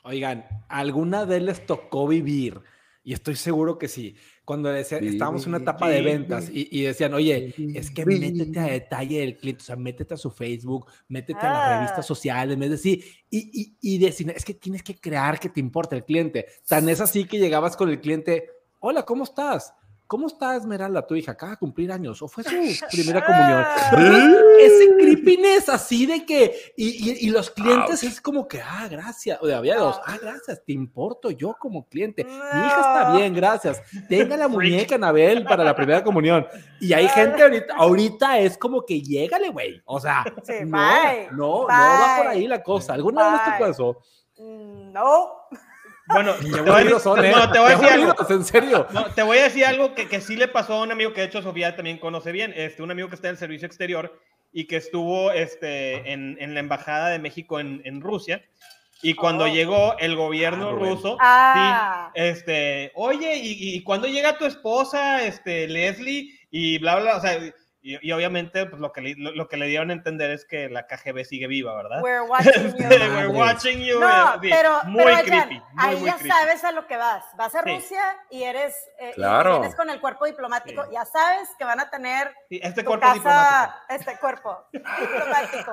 Oigan, 0.04 0.46
¿alguna 0.68 1.24
vez 1.24 1.42
les 1.42 1.66
tocó 1.66 2.06
vivir? 2.08 2.60
Y 3.04 3.12
estoy 3.14 3.36
seguro 3.36 3.78
que 3.78 3.88
sí. 3.88 4.16
Cuando 4.44 4.70
decía- 4.70 4.98
estábamos 4.98 5.42
en 5.44 5.50
una 5.50 5.58
etapa 5.58 5.88
de 5.88 6.00
ventas 6.02 6.48
y, 6.50 6.68
y 6.70 6.82
decían, 6.82 7.12
oye, 7.14 7.54
es 7.74 7.90
que 7.90 8.04
métete 8.06 8.58
a 8.60 8.64
detalle 8.64 9.20
del 9.20 9.36
cliente, 9.36 9.62
o 9.62 9.64
sea, 9.64 9.76
métete 9.76 10.14
a 10.14 10.16
su 10.16 10.30
Facebook, 10.30 10.86
métete 11.08 11.38
a 11.40 11.52
las 11.52 11.58
Ah. 11.62 11.74
revistas 11.78 12.06
sociales, 12.06 12.56
me 12.58 12.68
decir, 12.68 13.02
y, 13.30 13.50
y, 13.60 13.94
y 13.94 13.98
decir, 13.98 14.30
es 14.34 14.44
que 14.44 14.54
tienes 14.54 14.82
que 14.82 14.94
crear 14.94 15.38
que 15.40 15.48
te 15.50 15.60
importa 15.60 15.96
el 15.96 16.04
cliente. 16.04 16.46
Tan 16.66 16.88
es 16.88 17.00
así 17.00 17.24
que 17.24 17.38
llegabas 17.38 17.76
con 17.76 17.88
el 17.90 18.00
cliente, 18.00 18.48
hola, 18.78 19.02
¿cómo 19.04 19.24
estás? 19.24 19.74
¿Cómo 20.08 20.26
está 20.26 20.56
Esmeralda, 20.56 21.06
tu 21.06 21.14
hija? 21.14 21.32
Acaba 21.32 21.50
de 21.52 21.58
cumplir 21.58 21.92
años, 21.92 22.22
o 22.22 22.28
fue 22.28 22.42
su 22.42 22.50
primera 22.90 23.24
comunión. 23.24 23.62
Ah. 23.62 23.90
Ese 24.58 24.94
creepiness 24.96 25.68
así 25.68 26.06
de 26.06 26.24
que, 26.24 26.72
y, 26.78 27.10
y- 27.10 27.26
y 27.26 27.30
los 27.30 27.50
clientes 27.50 28.02
es 28.02 28.18
como 28.18 28.48
que, 28.48 28.60
ah, 28.62 28.88
gracias, 28.90 29.38
o 29.42 29.46
sea, 29.46 29.58
había 29.58 29.76
dos, 29.76 30.00
ah, 30.06 30.16
gracias, 30.20 30.62
te 30.64 30.72
importo 30.72 31.30
yo 31.30 31.54
como 31.60 31.86
cliente. 31.86 32.24
Mi 32.24 32.30
hija 32.32 32.78
está 32.80 33.16
bien, 33.18 33.34
gracias. 33.34 33.82
Tenga 34.08 34.34
la 34.38 34.48
muñeca, 34.48 34.94
Anabel, 34.94 35.44
para 35.44 35.62
la 35.62 35.76
primera 35.76 36.02
comunión. 36.02 36.46
Y 36.80 36.94
hay 36.94 37.06
gente 37.08 37.42
ahorita, 37.42 37.74
ahorita 37.76 38.38
es 38.38 38.56
como 38.56 38.86
que 38.86 39.02
llégale, 39.02 39.50
güey. 39.50 39.82
O 39.84 40.00
sea, 40.00 40.24
Sí, 40.42 40.54
no, 40.64 40.78
bye, 40.78 41.28
no, 41.32 41.36
no 41.36 41.66
va 41.66 42.14
por 42.16 42.26
bye. 42.28 42.34
ahí 42.34 42.48
la 42.48 42.62
cosa. 42.62 42.94
¿Alguna 42.94 43.32
vez 43.32 43.58
Bye. 43.60 43.70
eso? 43.70 43.98
Mm, 44.38 44.90
No. 44.92 45.32
Bueno, 46.12 46.34
te 46.34 46.60
voy 46.60 46.92
a 46.92 46.98
son, 46.98 47.24
¿eh? 47.24 47.30
bueno, 47.30 47.50
te 47.52 47.58
voy 47.58 47.72
a 47.72 47.76
decir 47.76 47.88
algo. 47.92 48.14
en 48.30 48.44
serio. 48.44 48.86
No, 48.90 49.06
te 49.06 49.22
voy 49.22 49.38
a 49.38 49.42
decir 49.44 49.64
algo 49.66 49.94
que, 49.94 50.08
que 50.08 50.20
sí 50.20 50.36
le 50.36 50.48
pasó 50.48 50.74
a 50.74 50.82
un 50.82 50.90
amigo 50.92 51.12
que 51.12 51.20
de 51.20 51.26
hecho 51.26 51.42
Sofía 51.42 51.76
también 51.76 51.98
conoce 51.98 52.32
bien, 52.32 52.52
este, 52.56 52.82
un 52.82 52.90
amigo 52.90 53.08
que 53.08 53.14
está 53.14 53.28
en 53.28 53.32
el 53.34 53.38
servicio 53.38 53.66
exterior 53.66 54.18
y 54.52 54.66
que 54.66 54.76
estuvo 54.76 55.30
este, 55.32 56.12
en, 56.12 56.36
en 56.40 56.54
la 56.54 56.60
embajada 56.60 57.08
de 57.10 57.18
México 57.18 57.60
en, 57.60 57.82
en 57.84 58.00
Rusia. 58.00 58.42
Y 59.00 59.14
cuando 59.14 59.44
Oh. 59.44 59.48
llegó 59.48 59.96
el 59.98 60.16
gobierno 60.16 60.70
Ah, 60.70 60.72
ruso, 60.72 61.16
Ah. 61.20 62.10
sí, 62.14 62.20
este, 62.20 62.90
oye, 62.96 63.36
¿y, 63.36 63.76
y 63.76 63.82
cuándo 63.84 64.08
llega 64.08 64.38
tu 64.38 64.44
esposa, 64.44 65.24
este, 65.24 65.68
Leslie? 65.68 66.36
Y 66.50 66.78
bla, 66.78 66.96
bla, 66.96 67.02
bla, 67.04 67.16
o 67.18 67.20
sea, 67.20 67.38
y, 67.94 67.98
y 68.08 68.12
obviamente 68.12 68.66
pues, 68.66 68.80
lo, 68.80 68.92
que 68.92 69.00
le, 69.00 69.14
lo, 69.16 69.32
lo 69.32 69.48
que 69.48 69.56
le 69.56 69.66
dieron 69.66 69.90
a 69.90 69.92
entender 69.94 70.30
es 70.30 70.44
que 70.44 70.68
la 70.68 70.86
KGB 70.86 71.24
sigue 71.24 71.46
viva, 71.46 71.74
¿verdad? 71.76 72.02
We're 72.02 72.20
watching 72.28 72.66
Este, 72.66 72.82
you. 72.82 72.88
We're 72.88 73.08
Madres. 73.08 73.30
watching 73.36 73.78
you. 73.80 74.00
No, 74.00 74.32
sí, 74.42 74.48
pero, 74.50 74.80
muy 74.84 75.04
pero, 75.04 75.22
creepy. 75.24 75.54
Muy, 75.54 75.62
ahí 75.78 75.96
muy 75.96 76.06
ya 76.06 76.14
creepy. 76.16 76.28
sabes 76.30 76.64
a 76.64 76.72
lo 76.72 76.86
que 76.86 76.96
vas. 76.96 77.24
Vas 77.36 77.54
a 77.54 77.62
Sí. 77.62 77.70
Rusia 77.74 78.16
y 78.30 78.42
eres 78.44 78.74
eh, 78.98 79.10
y 79.10 79.14
Claro. 79.14 79.60
vienes 79.60 79.74
con 79.76 79.88
el 79.90 80.00
cuerpo 80.00 80.26
diplomático. 80.26 80.84
Sí. 80.84 80.90
Ya 80.92 81.04
sabes 81.04 81.48
que 81.58 81.64
van 81.64 81.80
a 81.80 81.90
tener 81.90 82.32
Sí, 82.48 82.60
este 82.62 82.82
tu 82.82 82.88
cuerpo 82.88 83.06
casa, 83.06 83.14
diplomático. 83.14 83.94
este 83.94 84.16
cuerpo 84.18 84.66
diplomático. 84.72 85.72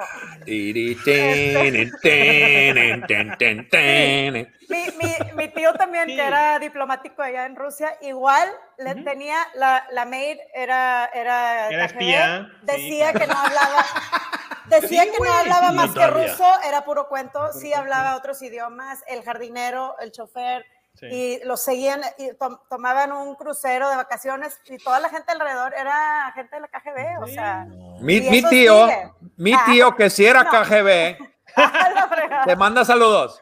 Tenen. 3.72 4.54
Mi, 4.70 4.84
mi, 4.98 5.14
mi 5.36 5.48
tío 5.50 5.74
también, 5.74 6.10
Sí. 6.10 6.16
que 6.16 6.24
era 6.26 6.58
diplomático 6.60 7.22
allá 7.22 7.46
en 7.46 7.56
Rusia, 7.56 7.98
igual 8.02 8.50
le 8.80 8.94
Ujú. 8.94 9.04
tenía, 9.04 9.38
la, 9.54 9.86
la 9.92 10.06
maid 10.06 10.38
era, 10.56 11.06
era, 11.14 11.70
Era 11.70 11.86
Sí, 12.06 12.48
decía 12.64 13.14
que 13.14 13.28
no 13.28 13.38
hablaba, 13.38 13.86
decía 14.68 15.04
Sí, 15.04 15.12
que 15.12 15.24
no 15.24 15.34
hablaba 15.34 15.72
más 15.72 15.92
que 15.92 16.08
ruso, 16.08 16.46
era 16.68 16.84
puro 16.86 17.08
cuento, 17.08 17.52
sí 17.54 17.74
hablaba 17.74 18.16
otros 18.16 18.42
idiomas, 18.42 19.04
el 19.08 19.24
jardinero, 19.24 19.96
el 20.00 20.12
chofer, 20.12 20.66
Sí. 20.98 21.08
y 21.08 21.40
los 21.44 21.62
seguían, 21.62 22.00
y 22.18 22.34
tom- 22.36 22.58
tomaban 22.70 23.12
un 23.12 23.36
crucero 23.36 23.90
de 23.90 23.98
vacaciones, 23.98 24.58
y 24.66 24.78
toda 24.78 25.02
la 25.02 25.10
gente 25.10 25.30
alrededor 25.34 25.74
era 25.78 26.32
gente 26.34 26.56
de 26.56 26.62
la 26.62 26.68
KGB, 26.70 27.22
o 27.22 27.28
sea, 27.28 27.66
Mi, 28.00 28.22
tío, 28.22 28.88
sigue. 28.88 29.12
mi 29.36 29.52
Ah. 29.54 29.64
tío 29.66 29.94
que 29.96 30.10
si 30.10 30.26
era 30.26 30.44
No. 30.46 30.52
KGB, 30.52 31.18
a 31.58 31.90
la 31.90 32.08
fregada. 32.08 32.46
te 32.46 32.56
manda 32.56 32.86
saludos. 32.86 33.42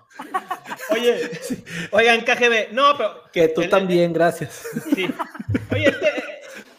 Oye, 0.89 1.29
oigan, 1.91 2.21
KGB, 2.21 2.71
no, 2.71 2.97
pero. 2.97 3.23
Que 3.31 3.47
tú 3.49 3.61
el- 3.61 3.69
también, 3.69 4.13
gracias. 4.13 4.63
Sí. 4.93 5.13
Oye, 5.71 5.89
este, 5.89 6.22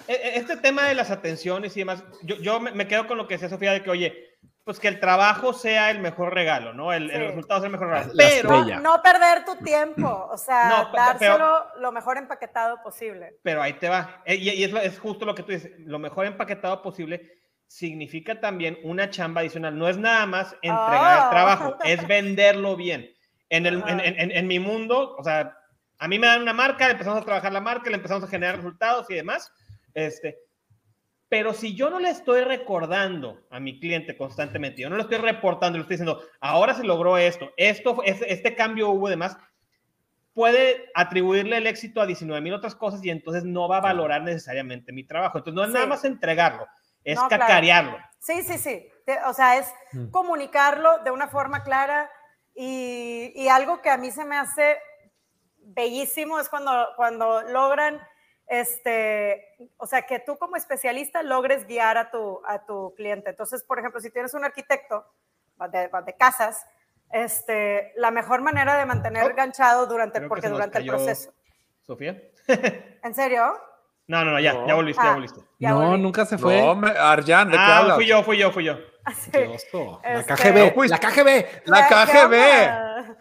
este 0.09 0.57
tema 0.59 0.85
de 0.85 0.95
las 0.95 1.11
atenciones 1.11 1.77
y 1.77 1.81
demás, 1.81 2.05
yo, 2.23 2.37
yo 2.37 2.61
me, 2.61 2.73
me 2.73 2.87
quedo 2.87 3.07
con 3.07 3.17
lo 3.19 3.27
que 3.27 3.35
decía 3.35 3.49
Sofía 3.49 3.73
de 3.73 3.83
que, 3.83 3.91
oye, 3.91 4.31
pues 4.65 4.81
que 4.81 4.89
el 4.89 4.99
trabajo 5.01 5.53
sea 5.53 5.91
el 5.91 5.99
mejor 6.01 6.33
regalo, 6.35 6.73
¿no? 6.73 6.93
El, 6.93 7.11
el 7.11 7.21
Sí. 7.21 7.27
resultado 7.29 7.61
sea 7.61 7.67
el 7.67 7.73
mejor 7.73 7.89
regalo. 7.89 8.13
La 8.15 8.25
Pero, 8.29 8.55
estrella. 8.55 8.81
No, 8.81 9.03
perder 9.03 9.45
tu 9.45 9.57
tiempo, 9.57 10.29
o 10.31 10.37
sea, 10.39 10.69
No, 10.69 10.93
dárselo 10.93 11.67
lo 11.81 11.93
mejor 11.93 12.17
empaquetado 12.17 12.83
posible. 12.83 13.37
pero 13.43 13.63
ahí 13.63 13.75
te 13.75 13.89
va. 13.89 14.23
Eh, 14.25 14.37
Y, 14.37 14.51
y 14.51 14.65
es, 14.65 14.73
es 14.75 14.99
justo 14.99 15.27
lo 15.27 15.35
que 15.35 15.43
tú 15.43 15.53
dices, 15.53 15.73
lo 15.81 15.99
mejor 15.99 16.25
empaquetado 16.27 16.81
posible 16.83 17.41
significa 17.67 18.41
también 18.41 18.79
una 18.85 19.11
chamba 19.11 19.41
adicional. 19.43 19.77
No 19.77 19.89
es 19.89 19.99
nada 19.99 20.25
más 20.27 20.53
entregar 20.63 21.21
Oh. 21.21 21.25
el 21.25 21.31
trabajo, 21.31 21.77
es 21.85 22.07
venderlo 22.09 22.77
bien. 22.77 23.11
En, 23.51 23.67
el, 23.67 23.83
en, 23.87 24.01
en- 24.01 24.31
en 24.31 24.47
mi 24.47 24.59
mundo, 24.59 25.15
o 25.19 25.23
sea, 25.25 25.57
a 25.99 26.09
mí 26.09 26.19
me 26.19 26.27
dan 26.27 26.43
una 26.43 26.53
marca, 26.55 26.89
empezamos 26.91 27.21
a 27.21 27.25
trabajar 27.25 27.53
la 27.53 27.61
marca, 27.61 27.91
le 27.91 27.97
empezamos 27.97 28.25
a 28.25 28.29
generar 28.29 28.57
resultados 28.57 29.09
y 29.11 29.15
demás. 29.15 29.53
Este, 29.95 30.39
pero 31.29 31.53
si 31.55 31.75
yo 31.75 31.89
no 31.91 31.99
le 31.99 32.11
estoy 32.11 32.43
recordando 32.43 33.41
a 33.51 33.59
mi 33.61 33.81
cliente 33.81 34.17
constantemente, 34.17 34.83
yo 34.83 34.91
no 34.91 34.97
le 34.97 35.03
estoy 35.03 35.19
reportando, 35.19 35.79
le 35.79 35.83
estoy 35.83 35.97
diciendo, 35.97 36.21
ahora 36.41 36.75
se 36.75 36.85
logró 36.85 37.17
esto, 37.19 37.51
esto, 37.57 38.03
este, 38.05 38.33
este 38.33 38.55
cambio 38.55 38.91
hubo 38.91 39.09
demás, 39.09 39.37
puede 40.33 40.91
atribuirle 40.95 41.57
el 41.59 41.67
éxito 41.67 42.01
a 42.01 42.07
19 42.07 42.41
mil 42.43 42.55
otras 42.55 42.75
cosas 42.75 43.05
y 43.05 43.11
entonces 43.11 43.45
no 43.45 43.69
va 43.69 43.79
a 43.79 43.83
valorar 43.83 44.23
necesariamente 44.23 44.93
mi 44.93 45.05
trabajo. 45.05 45.39
Entonces 45.39 45.55
no 45.57 45.65
es 45.65 45.71
nada 45.71 45.85
Sí. 45.85 45.89
más 45.91 46.05
entregarlo, 46.05 46.67
es 47.05 47.17
No, 47.21 47.29
claro. 47.29 47.43
cacarearlo. 47.43 47.99
Sí, 48.19 48.43
sí, 48.43 48.59
sí. 48.59 48.89
Te- 49.07 49.19
O 49.27 49.33
sea, 49.35 49.59
es 49.59 49.73
Mm. 49.93 50.11
comunicarlo 50.11 50.99
de 51.05 51.11
una 51.13 51.29
forma 51.29 51.63
clara 51.63 52.11
y, 52.55 53.33
y 53.35 53.49
algo 53.49 53.81
que 53.81 53.91
a 53.91 53.97
mí 53.97 54.11
se 54.11 54.25
me 54.25 54.37
hace 54.37 54.77
bellísimo 55.59 56.39
es 56.41 56.49
cuando, 56.49 56.89
cuando 56.97 57.43
logran, 57.43 58.01
este, 58.47 59.57
o 59.77 59.87
sea, 59.87 60.03
que 60.03 60.19
tú 60.21 60.37
como 60.39 60.57
especialista 60.57 61.23
logres 61.23 61.67
guiar 61.67 61.97
a 61.99 62.11
tu, 62.11 62.41
a 62.47 62.65
tu 62.67 62.95
cliente. 62.97 63.31
Entonces, 63.31 63.63
por 63.63 63.79
ejemplo, 63.79 64.01
si 64.01 64.11
tienes 64.11 64.35
un 64.35 64.45
arquitecto 64.45 65.05
de, 65.73 65.89
de 66.05 66.17
casas, 66.17 66.67
este, 67.13 67.93
la 67.97 68.11
mejor 68.11 68.41
manera 68.43 68.77
de 68.77 68.87
mantener 68.87 69.25
Oh, 69.31 69.35
ganchado 69.35 69.87
durante, 69.87 70.21
porque 70.23 70.49
durante 70.49 70.79
el 70.79 70.87
proceso. 70.87 71.33
Sofía. 71.83 72.21
¿En 73.03 73.15
serio? 73.15 73.55
No, 74.07 74.25
no, 74.25 74.33
no, 74.33 74.41
ya, 74.41 74.53
No. 74.53 74.67
ya 74.67 74.75
volviste, 74.75 75.03
ya 75.03 75.11
Ah. 75.11 75.15
volviste. 75.15 75.41
Ya 75.59 75.71
no, 75.71 75.89
volví. 75.91 76.03
nunca 76.03 76.27
se 76.27 76.37
fue. 76.37 76.61
No, 76.61 76.75
me- 76.75 76.91
Arjan, 76.91 77.49
¿de 77.51 77.57
qué 77.57 77.63
Ah, 77.63 77.79
hablas? 77.79 77.97
fui 77.97 78.07
yo, 78.07 78.23
fui 78.23 78.37
yo, 78.39 78.51
fui 78.53 78.65
yo. 78.65 78.77
Qué 79.33 79.47
oso. 79.49 80.01
La 80.05 80.21
Este- 80.21 80.35
KGB, 80.35 80.67
No, 80.69 80.75
pues- 80.75 80.91
la 80.91 80.99
KGB. 80.99 81.47
La 81.67 81.89
¿Qué- 81.89 81.95
qué 81.95 82.13
KGB. 82.13 83.17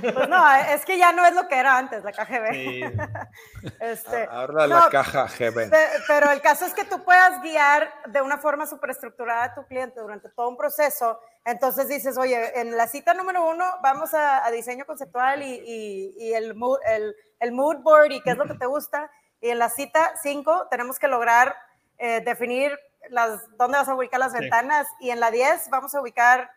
Pues 0.00 0.28
no, 0.28 0.52
es 0.56 0.84
que 0.84 0.98
ya 0.98 1.12
no 1.12 1.24
es 1.26 1.34
lo 1.34 1.46
que 1.48 1.58
era 1.58 1.76
antes, 1.78 2.02
la 2.04 2.12
KGB. 2.12 2.52
Sí. 2.52 2.82
Este, 3.80 4.26
Ahora 4.30 4.66
no, 4.66 4.80
la 4.80 4.88
caja 4.90 5.26
GB. 5.26 5.70
pe- 5.70 5.88
pero 6.06 6.30
el 6.30 6.40
caso 6.40 6.64
es 6.64 6.72
que 6.74 6.84
tú 6.84 7.02
puedas 7.04 7.40
guiar 7.42 7.92
de 8.06 8.20
una 8.22 8.38
forma 8.38 8.66
superestructurada 8.66 9.44
a 9.44 9.54
tu 9.54 9.66
cliente 9.66 10.00
durante 10.00 10.28
todo 10.30 10.48
un 10.48 10.56
proceso. 10.56 11.20
Entonces 11.44 11.88
dices, 11.88 12.16
oye, 12.18 12.58
en 12.60 12.76
la 12.76 12.86
cita 12.86 13.14
número 13.14 13.44
uno 13.48 13.64
vamos 13.82 14.14
a, 14.14 14.44
a 14.44 14.50
diseño 14.50 14.84
conceptual 14.86 15.42
y, 15.42 15.62
y- 15.66 16.14
y 16.18 16.34
el, 16.34 16.54
mood, 16.54 16.78
el, 16.86 17.14
el 17.38 17.52
mood 17.52 17.78
board 17.78 18.10
y 18.12 18.22
qué 18.22 18.30
es 18.30 18.36
lo 18.38 18.44
que 18.46 18.54
te 18.54 18.66
gusta. 18.66 19.10
Y 19.40 19.50
en 19.50 19.58
la 19.58 19.68
cita 19.70 20.12
cinco 20.22 20.66
tenemos 20.70 20.98
que 20.98 21.08
lograr 21.08 21.56
eh, 21.98 22.20
definir 22.24 22.78
las, 23.08 23.40
dónde 23.56 23.78
vas 23.78 23.88
a 23.88 23.94
ubicar 23.94 24.20
las 24.20 24.32
Sí. 24.32 24.38
ventanas. 24.40 24.86
Y 25.00 25.10
en 25.10 25.20
la 25.20 25.30
10 25.30 25.68
vamos 25.70 25.94
a 25.94 26.00
ubicar 26.00 26.50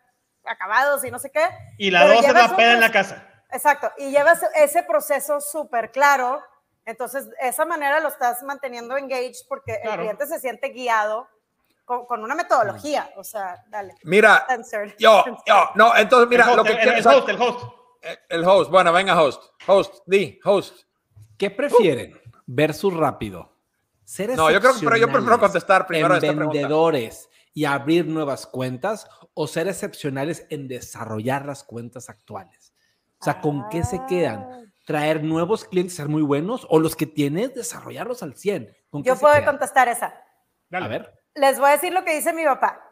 acabados 0.44 1.04
y 1.04 1.10
no 1.10 1.18
sé 1.18 1.30
qué. 1.30 1.46
Y 1.78 1.90
la 1.90 2.00
Pero 2.02 2.14
dos 2.14 2.20
es 2.22 2.26
llevas 2.28 2.44
la 2.44 2.50
un 2.50 2.56
peda 2.56 2.72
en 2.72 2.80
la 2.80 2.92
casa. 2.92 3.22
Exacto, 3.54 3.90
y 3.98 4.10
llevas 4.10 4.40
ese 4.56 4.82
proceso 4.82 5.40
súper 5.40 5.90
claro, 5.92 6.42
entonces 6.84 7.30
de 7.30 7.36
esa 7.40 7.64
manera 7.64 8.00
lo 8.00 8.08
estás 8.08 8.42
manteniendo 8.42 8.96
engaged 8.96 9.46
porque 9.48 9.78
Claro. 9.80 10.02
el 10.02 10.08
cliente 10.08 10.26
se 10.26 10.40
siente 10.40 10.68
guiado 10.70 11.28
con, 11.84 12.04
con 12.06 12.22
una 12.24 12.34
metodología, 12.34 13.10
o 13.16 13.22
sea, 13.24 13.62
dale. 13.68 13.94
Mira, 14.02 14.46
yo, 14.98 15.24
yo, 15.46 15.70
no, 15.76 15.96
entonces 15.96 16.28
mira, 16.28 16.46
host, 16.46 16.56
lo 16.56 16.64
que 16.64 16.72
el, 16.72 16.78
quiero- 16.78 16.98
el 16.98 17.06
host, 17.06 17.28
el 17.28 17.40
host. 17.40 17.64
el 18.28 18.44
host, 18.44 18.70
bueno, 18.70 18.92
venga, 18.92 19.22
host, 19.22 19.42
host, 19.66 19.94
di, 20.06 20.38
host. 20.44 20.80
¿Qué 21.38 21.50
prefieren? 21.50 22.20
Versus 22.46 22.92
rápido. 22.94 23.52
Ser 24.04 24.30
No, 24.36 24.50
yo 24.50 24.60
creo 24.60 24.74
que- 24.74 24.80
pero 24.84 24.96
yo 24.96 25.06
prefiero 25.10 25.38
contestar 25.38 25.86
primero 25.86 26.14
en 26.16 26.22
esta 26.24 26.34
pregunta. 26.34 26.52
vendedores 26.58 27.28
y 27.54 27.64
abrir 27.66 28.06
nuevas 28.06 28.46
cuentas 28.46 29.08
o 29.32 29.46
ser 29.46 29.68
excepcionales 29.68 30.44
en 30.50 30.66
desarrollar 30.68 31.46
las 31.46 31.62
cuentas 31.64 32.08
actuales? 32.10 32.63
O 33.24 33.30
sea, 33.32 33.40
¿con 33.40 33.66
qué 33.70 33.82
se 33.84 34.04
quedan? 34.06 34.70
¿Traer 34.84 35.22
nuevos 35.24 35.64
clientes, 35.64 35.96
ser 35.96 36.08
muy 36.08 36.20
buenos 36.20 36.66
o 36.68 36.78
los 36.78 36.94
que 36.94 37.06
tienes, 37.06 37.54
desarrollarlos 37.54 38.22
al 38.22 38.36
100? 38.36 38.76
¿Con 38.90 39.02
qué 39.02 39.08
Yo 39.08 39.16
puedo 39.16 39.32
quedan? 39.32 39.46
contestar 39.46 39.88
esa. 39.88 40.14
Dale. 40.68 40.84
A 40.84 40.88
ver, 40.88 41.14
Les 41.34 41.58
voy 41.58 41.70
a 41.70 41.72
decir 41.72 41.90
lo 41.94 42.04
que 42.04 42.14
dice 42.14 42.34
mi 42.34 42.44
papá, 42.44 42.82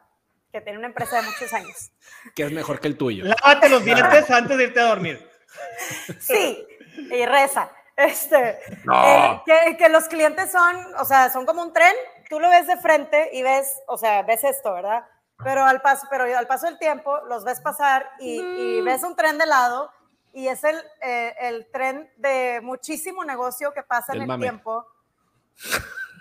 que 0.51 0.62
tiene 0.62 0.79
una 0.79 0.87
empresa 0.87 1.16
de 1.16 1.23
muchos 1.25 1.53
años. 1.53 1.92
¿qué 2.35 2.45
es 2.45 2.51
mejor 2.53 2.81
que 2.81 2.88
el 2.88 2.97
tuyo? 2.97 3.27
Lávate 3.27 3.68
los 3.68 3.85
dientes 3.85 4.31
antes 4.31 4.57
de 4.57 4.64
irte 4.64 4.81
a 4.81 4.85
dormir. 4.85 5.29
Sí, 6.18 6.66
y 7.11 7.27
reza. 7.27 7.71
Este, 7.95 8.59
No. 8.85 9.05
eh, 9.05 9.42
que, 9.45 9.77
que 9.77 9.88
los 9.90 10.05
clientes 10.09 10.51
son, 10.51 10.95
o 10.99 11.05
sea, 11.05 11.29
son 11.29 11.45
como 11.45 11.61
un 11.61 11.75
tren, 11.75 11.92
tú 12.31 12.40
lo 12.40 12.49
ves 12.49 12.66
de 12.68 12.79
frente 12.79 13.29
y 13.35 13.42
ves, 13.42 13.71
o 13.87 13.99
sea, 13.99 14.23
ves 14.23 14.45
esto, 14.45 14.73
¿verdad? 14.73 15.05
Pero 15.45 15.62
al 15.62 15.83
paso, 15.83 16.07
pero 16.09 16.25
al 16.25 16.47
paso 16.47 16.64
del 16.68 16.79
tiempo 16.79 17.18
los 17.29 17.45
ves 17.45 17.61
pasar 17.61 18.09
y, 18.18 18.40
y 18.40 18.81
ves 18.81 19.03
un 19.03 19.14
tren 19.14 19.37
de 19.37 19.45
lado 19.45 19.90
y 20.33 20.49
es 20.49 20.62
el, 20.64 20.77
eh, 21.03 21.35
el 21.40 21.71
tren 21.71 22.11
de 22.16 22.61
muchísimo 22.62 23.25
negocio 23.25 23.73
que 23.73 23.83
pasa 23.83 24.14
en 24.14 24.23
el 24.23 24.29
mame. 24.29 24.45
tiempo. 24.47 24.87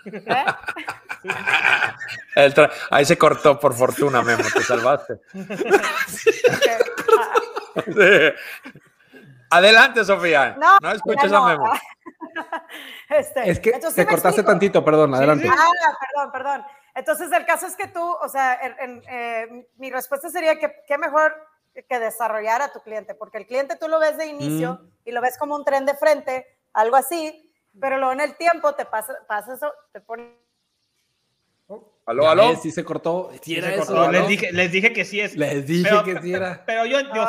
¿Eh? 0.04 0.44
El 2.34 2.52
tra- 2.54 2.72
Ahí 2.90 3.04
se 3.04 3.16
cortó, 3.16 3.58
por 3.60 3.74
fortuna, 3.74 4.22
Memo, 4.22 4.42
te 4.52 4.62
salvaste. 4.62 5.20
Sí. 6.08 6.30
Adelante, 9.50 10.04
Sofía. 10.04 10.56
No, 10.58 10.78
No, 10.80 10.92
escuches 10.92 11.30
no. 11.30 11.46
a 11.46 11.48
Memo. 11.50 11.72
Este, 13.10 13.50
Es 13.50 13.60
que 13.60 13.72
te 13.72 13.90
¿sí 13.90 13.98
me 13.98 14.06
cortaste 14.06 14.28
explico? 14.40 14.50
tantito, 14.50 14.82
perdón, 14.84 15.14
adelante. 15.14 15.46
Ah, 15.50 15.68
perdón, 16.00 16.32
perdón. 16.32 16.64
Entonces, 16.94 17.30
el 17.30 17.44
caso 17.44 17.66
es 17.66 17.76
que 17.76 17.88
tú, 17.88 18.00
o 18.00 18.28
sea, 18.28 18.54
en- 18.54 18.76
en, 18.80 19.02
eh, 19.06 19.68
mi 19.76 19.90
respuesta 19.90 20.30
sería 20.30 20.58
que 20.58 20.74
qué 20.88 20.96
mejor 20.96 21.34
que 21.88 21.98
desarrollar 21.98 22.60
a 22.62 22.72
tu 22.72 22.80
cliente, 22.80 23.14
porque 23.14 23.38
el 23.38 23.46
cliente 23.46 23.76
tú 23.76 23.88
lo 23.88 23.98
ves 23.98 24.16
de 24.18 24.26
inicio 24.26 24.74
Mm. 24.82 24.88
y 25.06 25.12
lo 25.12 25.20
ves 25.22 25.38
como 25.38 25.54
un 25.56 25.64
tren 25.64 25.86
de 25.86 25.94
frente, 25.94 26.46
algo 26.72 26.96
así, 26.96 27.50
pero 27.80 27.96
luego 27.96 28.12
en 28.12 28.20
el 28.20 28.36
tiempo 28.36 28.74
te 28.74 28.84
pasa, 28.84 29.14
pasa 29.26 29.54
eso, 29.54 29.72
te 29.92 30.00
pone... 30.00 30.36
Aló, 32.04 32.24
Ya 32.24 32.30
aló. 32.32 32.48
ves, 32.48 32.60
Sí 32.62 32.72
se 32.72 32.84
cortó. 32.84 33.30
Sí 33.42 33.56
era 33.56 33.68
se 33.68 33.74
eso, 33.76 33.94
cortó. 33.94 34.10
les, 34.10 34.26
dije, 34.26 34.52
les 34.52 34.72
dije 34.72 34.92
que 34.92 35.04
sí 35.04 35.20
es. 35.20 35.36
Les 35.36 35.64
dije 35.66 35.88
Pero- 35.88 36.02
que 36.04 36.20
sí 36.20 36.34
era. 36.34 36.62
Pero 36.66 36.84
yo, 36.84 36.98
yo- 37.00 37.26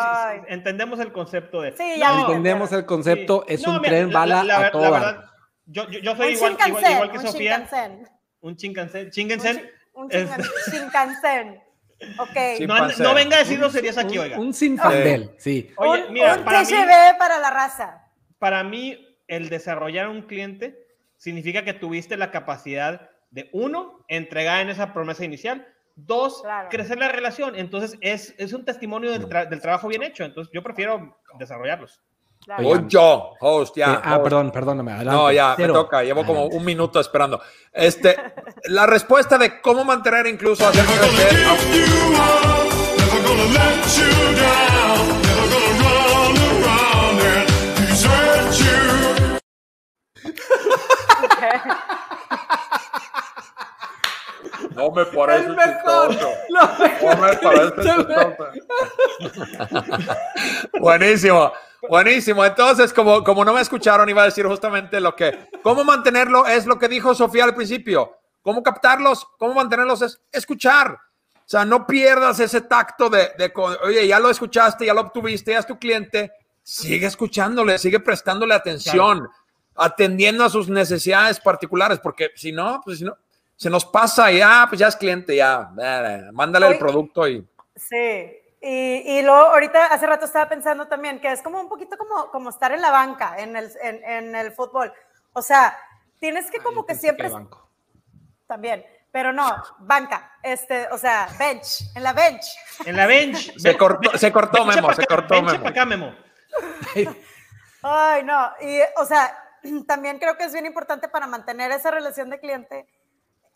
entendemos 0.47 0.99
el 0.99 1.13
concepto 1.13 1.61
de. 1.61 1.77
Sí, 1.77 1.99
ya 1.99 2.11
No, 2.11 2.21
Entendemos 2.25 2.71
el 2.71 2.83
concepto, 2.85 3.45
sí. 3.47 3.53
es 3.53 3.61
No, 3.65 3.75
un 3.75 3.81
mira, 3.81 3.89
tren 3.91 4.11
la- 4.11 4.19
bala 4.19 4.43
la- 4.43 4.57
a 4.67 4.71
todo 4.71 4.81
la 4.81 4.89
verdad, 4.89 5.25
yo, 5.67 5.87
yo, 5.89 5.99
yo 5.99 6.15
soy 6.15 6.29
Un 6.29 6.33
igual, 6.33 6.57
igual, 6.67 6.91
igual 6.91 7.11
que 7.11 7.17
un 7.19 7.23
Sofía. 7.27 7.57
Shinkansen, 7.59 8.09
Un 8.41 8.55
Shinkansen. 8.55 9.05
un 9.05 9.11
Shinkansen. 9.11 9.57
Shin- 9.57 9.71
un 9.93 10.07
Es- 10.11 10.29
Shinkan- 11.99 12.57
Shinkansen. 12.57 12.85
Ok. 12.85 12.91
Sí, 12.91 13.01
No, 13.03 13.13
venga 13.13 13.35
a 13.37 13.39
decir 13.39 13.59
groserías 13.59 13.97
aquí, 13.97 14.17
Un- 14.17 14.23
oiga. 14.23 14.39
Un 14.39 14.53
sinfandel, 14.53 15.31
sí. 15.37 15.71
Oye, 15.77 16.05
un, 16.07 16.13
mira, 16.13 16.35
un 16.35 16.43
para 16.43 16.59
mí, 16.61 16.65
TGV 16.67 17.17
para 17.17 17.37
la 17.39 17.49
raza. 17.49 18.03
para 18.39 18.63
mí, 18.63 19.17
el 19.27 19.49
desarrollar 19.49 20.09
un 20.09 20.23
cliente 20.23 20.85
significa 21.17 21.63
que 21.63 21.73
tuviste 21.73 22.17
la 22.17 22.29
capacidad 22.31 23.09
de, 23.31 23.49
uno, 23.53 24.03
entregar 24.09 24.61
en 24.61 24.69
esa 24.69 24.93
promesa 24.93 25.23
inicial, 25.25 25.65
dos, 25.95 26.41
Claro. 26.41 26.69
crecer 26.69 26.97
la 26.97 27.07
relación. 27.09 27.55
Entonces, 27.55 27.97
es, 28.01 28.35
es 28.37 28.51
un 28.53 28.65
testimonio 28.65 29.11
del, 29.11 29.27
tra- 29.27 29.47
del 29.47 29.61
trabajo 29.61 29.87
bien 29.87 30.03
hecho. 30.03 30.23
Entonces, 30.23 30.51
yo 30.53 30.61
prefiero 30.61 31.17
desarrollarlos. 31.39 32.01
Claro. 32.45 32.67
Oigan. 32.67 32.89
Yo, 32.89 33.33
host, 33.39 33.77
ya. 33.77 33.93
Eh, 33.93 33.99
ah, 34.03 34.21
perdón, 34.21 34.51
perdóname. 34.51 34.91
Adelante. 34.91 35.17
No, 35.21 35.31
ya, 35.31 35.53
Cero. 35.55 35.73
me 35.73 35.79
toca. 35.79 36.03
Llevo 36.03 36.25
como 36.25 36.39
Adelante. 36.41 36.57
un 36.57 36.65
minuto 36.65 36.99
esperando. 36.99 37.41
Este, 37.71 38.17
la 38.65 38.85
respuesta 38.85 39.37
de 39.37 39.61
cómo 39.61 39.85
mantener 39.85 40.27
incluso 40.27 40.67
hacer 40.67 40.83
crecer. 40.85 41.43
No 54.75 54.91
me 54.91 55.05
parece 55.05 55.45
El 55.45 55.55
mejor. 55.55 56.09
chistoso. 56.09 56.33
Lo 56.49 56.61
No 57.15 57.21
me 57.21 57.33
parece 57.37 57.81
chistoso. 57.81 58.35
Buenísimo, 60.79 61.51
buenísimo. 61.89 62.43
Entonces, 62.45 62.93
como, 62.93 63.23
como 63.23 63.43
no 63.45 63.53
me 63.53 63.61
escucharon, 63.61 64.09
iba 64.09 64.21
a 64.21 64.25
decir 64.25 64.45
justamente 64.45 64.99
lo 64.99 65.15
que, 65.15 65.47
cómo 65.61 65.83
mantenerlo 65.83 66.45
es 66.45 66.65
lo 66.65 66.77
que 66.79 66.87
dijo 66.87 67.13
Sofía 67.13 67.43
al 67.43 67.55
principio. 67.55 68.17
Cómo 68.41 68.61
captarlos, 68.61 69.25
cómo 69.37 69.53
mantenerlos 69.53 70.01
es 70.01 70.21
escuchar. 70.31 70.97
O 71.35 71.49
sea, 71.53 71.65
no 71.65 71.85
pierdas 71.85 72.39
ese 72.39 72.61
tacto 72.61 73.09
de, 73.09 73.31
de 73.37 73.51
oye, 73.83 74.07
ya 74.07 74.19
lo 74.19 74.29
escuchaste, 74.29 74.85
ya 74.85 74.93
lo 74.93 75.01
obtuviste, 75.01 75.51
ya 75.51 75.59
es 75.59 75.67
tu 75.67 75.77
cliente. 75.77 76.31
Sigue 76.61 77.07
escuchándole, 77.07 77.77
sigue 77.77 77.99
prestándole 77.99 78.53
atención, 78.53 79.27
atendiendo 79.75 80.45
a 80.45 80.49
sus 80.49 80.69
necesidades 80.69 81.39
particulares, 81.39 81.99
porque 81.99 82.31
si 82.35 82.53
no, 82.53 82.81
pues 82.83 82.99
si 82.99 83.03
no, 83.03 83.17
se 83.55 83.69
nos 83.69 83.85
pasa 83.85 84.31
ya, 84.31 84.65
pues 84.69 84.79
ya 84.79 84.87
es 84.87 84.95
cliente, 84.95 85.35
ya, 85.35 85.69
eh, 85.81 86.29
mándale 86.31 86.67
el 86.67 86.77
producto 86.77 87.27
y 87.27 87.45
Sí, 87.75 88.37
y, 88.65 89.17
y 89.17 89.21
luego 89.23 89.41
ahorita 89.49 89.87
hace 89.87 90.07
rato 90.07 90.23
estaba 90.23 90.47
pensando 90.47 90.87
también 90.87 91.19
que 91.19 91.29
es 91.29 91.41
como 91.41 91.59
un 91.59 91.67
poquito 91.67 91.97
como, 91.97 92.31
como 92.31 92.49
estar 92.49 92.71
en 92.71 92.81
la 92.81 92.91
banca 92.91 93.35
en 93.37 93.57
el, 93.57 93.69
en, 93.81 94.01
en 94.05 94.35
el 94.37 94.53
fútbol. 94.53 94.93
O 95.33 95.41
sea, 95.41 95.77
tienes 96.17 96.49
que 96.49 96.59
como 96.59 96.85
que 96.85 96.95
siempre 96.95 97.27
banco. 97.27 97.69
también, 98.47 98.85
pero 99.11 99.33
no, 99.33 99.53
banca, 99.79 100.37
este, 100.41 100.87
o 100.91 100.97
sea, 100.97 101.27
bench, 101.37 101.93
en 101.93 102.03
la 102.03 102.13
bench. 102.13 102.45
En 102.85 102.95
la 102.95 103.05
bench. 103.05 103.53
Se 103.59 103.75
cortó, 103.75 104.17
se 104.17 104.31
cortó 104.31 104.63
Memo, 104.63 104.87
pa' 104.87 104.95
se 104.95 105.01
acá, 105.01 105.15
cortó 105.17 105.41
Memo. 105.41 105.67
acá, 105.67 105.85
Memo. 105.85 106.15
Ay, 107.81 108.23
no, 108.23 108.49
y 108.61 108.79
o 108.95 109.05
sea, 109.05 109.37
también 109.87 110.19
creo 110.19 110.37
que 110.37 110.45
es 110.45 110.53
bien 110.53 110.65
importante 110.65 111.09
para 111.09 111.27
mantener 111.27 111.69
esa 111.71 111.91
relación 111.91 112.29
de 112.29 112.39
cliente, 112.39 112.87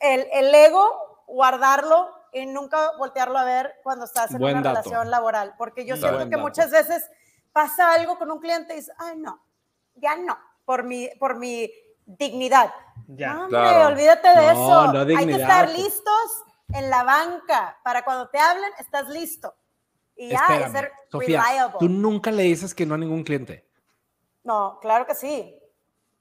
el, 0.01 0.27
el 0.33 0.53
ego, 0.53 1.23
guardarlo 1.27 2.13
y 2.39 2.45
nunca 2.45 2.91
voltearlo 2.97 3.37
a 3.37 3.43
ver 3.43 3.75
cuando 3.83 4.05
estás 4.05 4.31
en 4.31 4.39
Buen 4.39 4.57
una 4.57 4.63
dato. 4.73 4.81
relación 4.89 5.09
laboral, 5.11 5.55
porque 5.57 5.85
yo 5.85 5.95
Mm. 5.95 5.99
siento 5.99 6.17
que 6.19 6.25
dato. 6.25 6.39
muchas 6.39 6.71
veces 6.71 7.09
pasa 7.51 7.93
algo 7.93 8.17
con 8.17 8.29
un 8.31 8.39
cliente 8.39 8.73
y 8.73 8.77
dices, 8.77 8.93
ay, 8.99 9.17
no, 9.17 9.41
ya 9.95 10.15
no, 10.15 10.37
por 10.65 10.83
mi, 10.83 11.09
por 11.19 11.35
mi 11.37 11.71
dignidad. 12.05 12.71
Ya. 13.07 13.33
No, 13.33 13.45
hombre, 13.45 13.59
Claro. 13.59 13.87
olvídate 13.87 14.27
de 14.29 14.35
No, 14.35 14.41
eso. 14.51 14.93
no 14.93 14.99
Hay 15.17 15.25
que 15.25 15.31
estar 15.35 15.65
pues. 15.65 15.77
listos 15.77 16.43
en 16.73 16.89
la 16.89 17.03
banca 17.03 17.77
para 17.83 18.03
cuando 18.03 18.29
te 18.29 18.37
hablen, 18.39 18.71
estás 18.79 19.07
listo. 19.09 19.55
Y 20.15 20.29
ya, 20.29 20.37
Espérame, 20.39 20.65
es 20.65 20.71
ser 20.71 20.91
Sofía, 21.11 21.41
reliable. 21.43 21.75
tú 21.79 21.89
nunca 21.89 22.31
le 22.31 22.43
dices 22.43 22.73
que 22.75 22.85
no 22.85 22.95
a 22.95 22.97
ningún 22.97 23.23
cliente. 23.23 23.67
No, 24.43 24.79
claro 24.81 25.05
que 25.05 25.13
sí. 25.15 25.56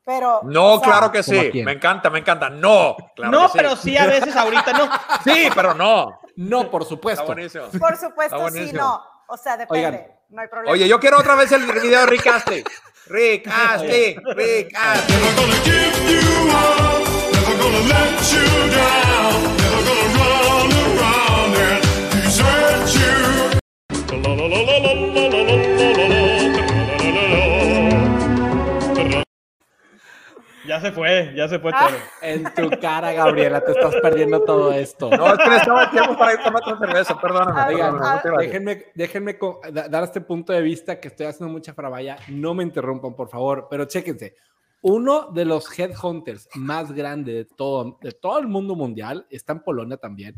Pero. 0.07 0.41
No, 0.45 0.75
o 0.75 0.79
sea, 0.79 0.89
claro 0.89 1.11
que 1.11 1.23
¿Cómo 1.25 1.41
a 1.41 1.43
sí. 1.43 1.63
Me 1.65 1.73
encanta, 1.73 2.09
me 2.11 2.21
encanta. 2.21 2.49
No, 2.49 2.97
claro 3.17 3.33
no, 3.33 3.43
que 3.47 3.49
sí. 3.49 3.53
pero 3.59 3.77
sí 3.77 3.97
a 3.99 4.07
veces 4.07 4.37
ahorita 4.37 4.73
no. 4.73 4.89
Sí, 5.25 5.49
pero 5.55 5.75
no. 5.75 6.21
No, 6.37 6.71
por 6.71 6.83
Está 6.83 6.95
supuesto. 6.95 7.27
buenísimo. 7.27 7.65
Por 7.79 7.97
supuesto, 7.97 8.37
Está 8.47 8.51
sí, 8.51 8.73
no. 8.73 9.03
O 9.29 9.37
sea, 9.37 9.57
depende. 9.57 9.87
Oigan. 9.89 10.07
no 10.29 10.41
hay 10.43 10.49
problema. 10.49 10.73
Oye, 10.73 10.87
yo 10.87 11.01
quiero 11.01 11.19
otra 11.19 11.35
vez 11.35 11.51
el 11.51 11.65
video 11.65 12.01
de 12.01 12.07
Rick 12.07 12.27
Astley. 12.29 12.63
Rick 13.09 13.49
Astley, 13.53 14.17
Rick 14.37 14.73
Astley. 14.77 15.17
Never 15.19 15.35
gonna 15.41 15.59
give 15.65 15.99
you 16.09 16.51
up. 16.51 17.03
Never 17.33 17.57
gonna 17.61 17.83
let 17.89 18.33
you 18.33 18.47
down. 18.71 19.57
Never 19.57 19.83
gonna 19.89 20.07
run 20.15 20.71
around 20.87 21.57
and 21.57 21.83
desert 22.13 22.89
you. 22.95 24.23
La 24.23 24.35
la 24.35 24.35
la 24.37 24.47
la 24.47 24.63
la 24.63 24.79
la 24.79 24.79
la 24.79 24.93
la 24.95 25.06
Ya 30.77 30.81
se 30.83 30.93
fue, 30.93 31.33
ya 31.35 31.49
se 31.49 31.59
fue 31.59 31.71
Ah. 31.75 31.89
todo. 31.89 31.99
En 32.21 32.45
tu 32.55 32.81
cara, 32.81 33.11
Gabriela, 33.13 33.63
te 33.65 33.71
estás 33.73 33.95
perdiendo 34.03 34.43
todo 34.43 34.73
esto. 34.73 35.09
No, 35.11 35.29
es 35.29 35.39
que 35.39 35.45
necesitaba 35.49 35.91
tiempo 35.91 36.19
para 36.19 36.35
ir 36.35 36.41
a 36.41 36.45
tomar 36.45 36.63
otra 36.67 36.79
cerveza. 36.87 37.19
Perdóname. 37.19 37.61
Ah, 37.61 37.71
muchas 37.71 37.95
gracias. 37.95 38.35
déjenme, 38.39 38.85
déjenme 38.95 39.39
dar 39.91 40.05
este 40.05 40.21
punto 40.21 40.53
de 40.53 40.61
vista 40.61 41.01
que 41.01 41.09
estoy 41.09 41.27
haciendo 41.27 41.51
mucha 41.51 41.73
farabaya. 41.73 42.19
No 42.29 42.53
me 42.53 42.63
interrumpan, 42.63 43.15
por 43.15 43.31
favor, 43.31 43.69
pero 43.71 43.87
chéquense. 43.87 44.37
Uno 44.83 45.31
de 45.33 45.47
los 45.47 45.67
headhunters 45.79 46.47
más 46.57 46.93
grandes 46.93 47.35
de 47.35 47.45
todo, 47.57 47.99
de 48.03 48.13
todo 48.13 48.39
el 48.39 48.47
mundo 48.47 48.77
mundial 48.77 49.27
está 49.31 49.55
en 49.55 49.61
Polonia 49.61 49.97
también. 49.97 50.37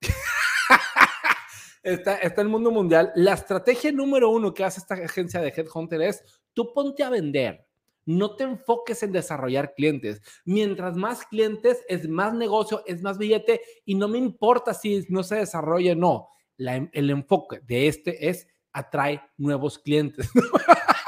está, 1.82 2.16
está 2.18 2.40
en 2.42 2.46
el 2.46 2.52
mundo 2.52 2.70
mundial. 2.70 3.10
La 3.16 3.34
estrategia 3.34 3.90
número 3.90 4.30
uno 4.30 4.54
que 4.54 4.64
hace 4.64 4.78
esta 4.80 4.94
agencia 4.94 5.40
de 5.40 5.48
headhunter 5.48 6.00
es 6.02 6.22
tú 6.54 6.72
ponte 6.72 7.02
a 7.02 7.10
vender. 7.10 7.67
No 8.10 8.36
te 8.36 8.44
enfoques 8.44 9.02
en 9.02 9.12
desarrollar 9.12 9.74
clientes. 9.74 10.22
Mientras 10.46 10.96
más 10.96 11.26
clientes, 11.26 11.84
es 11.88 12.08
más 12.08 12.32
negocio, 12.32 12.82
es 12.86 13.02
más 13.02 13.18
billete 13.18 13.60
y 13.84 13.96
no 13.96 14.08
me 14.08 14.16
importa 14.16 14.72
si 14.72 15.04
no 15.10 15.22
se 15.22 15.34
desarrolla 15.36 15.92
o 15.92 15.96
no. 15.96 16.28
La- 16.56 16.88
el 16.90 17.10
enfoque 17.10 17.60
de 17.66 17.86
este 17.86 18.30
es 18.30 18.48
atrae 18.72 19.20
nuevos 19.36 19.78
clientes. 19.78 20.30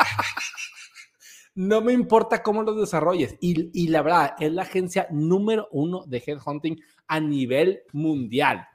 no 1.54 1.80
me 1.80 1.92
importa 1.92 2.42
cómo 2.42 2.62
los 2.62 2.76
desarrolles. 2.78 3.36
Y, 3.40 3.70
y 3.72 3.88
la 3.88 4.02
verdad, 4.02 4.34
es 4.38 4.52
la 4.52 4.62
agencia 4.62 5.06
número 5.10 5.68
uno 5.72 6.04
de 6.06 6.22
headhunting 6.26 6.80
a 7.08 7.20
nivel 7.20 7.80
mundial. 7.92 8.66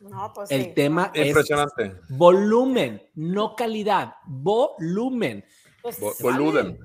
No, 0.00 0.32
pues 0.34 0.50
El 0.50 0.64
sí. 0.66 0.72
tema 0.74 1.10
es 1.14 1.28
Impresionante. 1.28 1.94
volumen, 2.10 3.02
no 3.14 3.54
calidad, 3.56 4.14
volumen. 4.26 5.44
Pues, 5.82 6.00
Vo- 6.00 6.14
Volumen. 6.22 6.78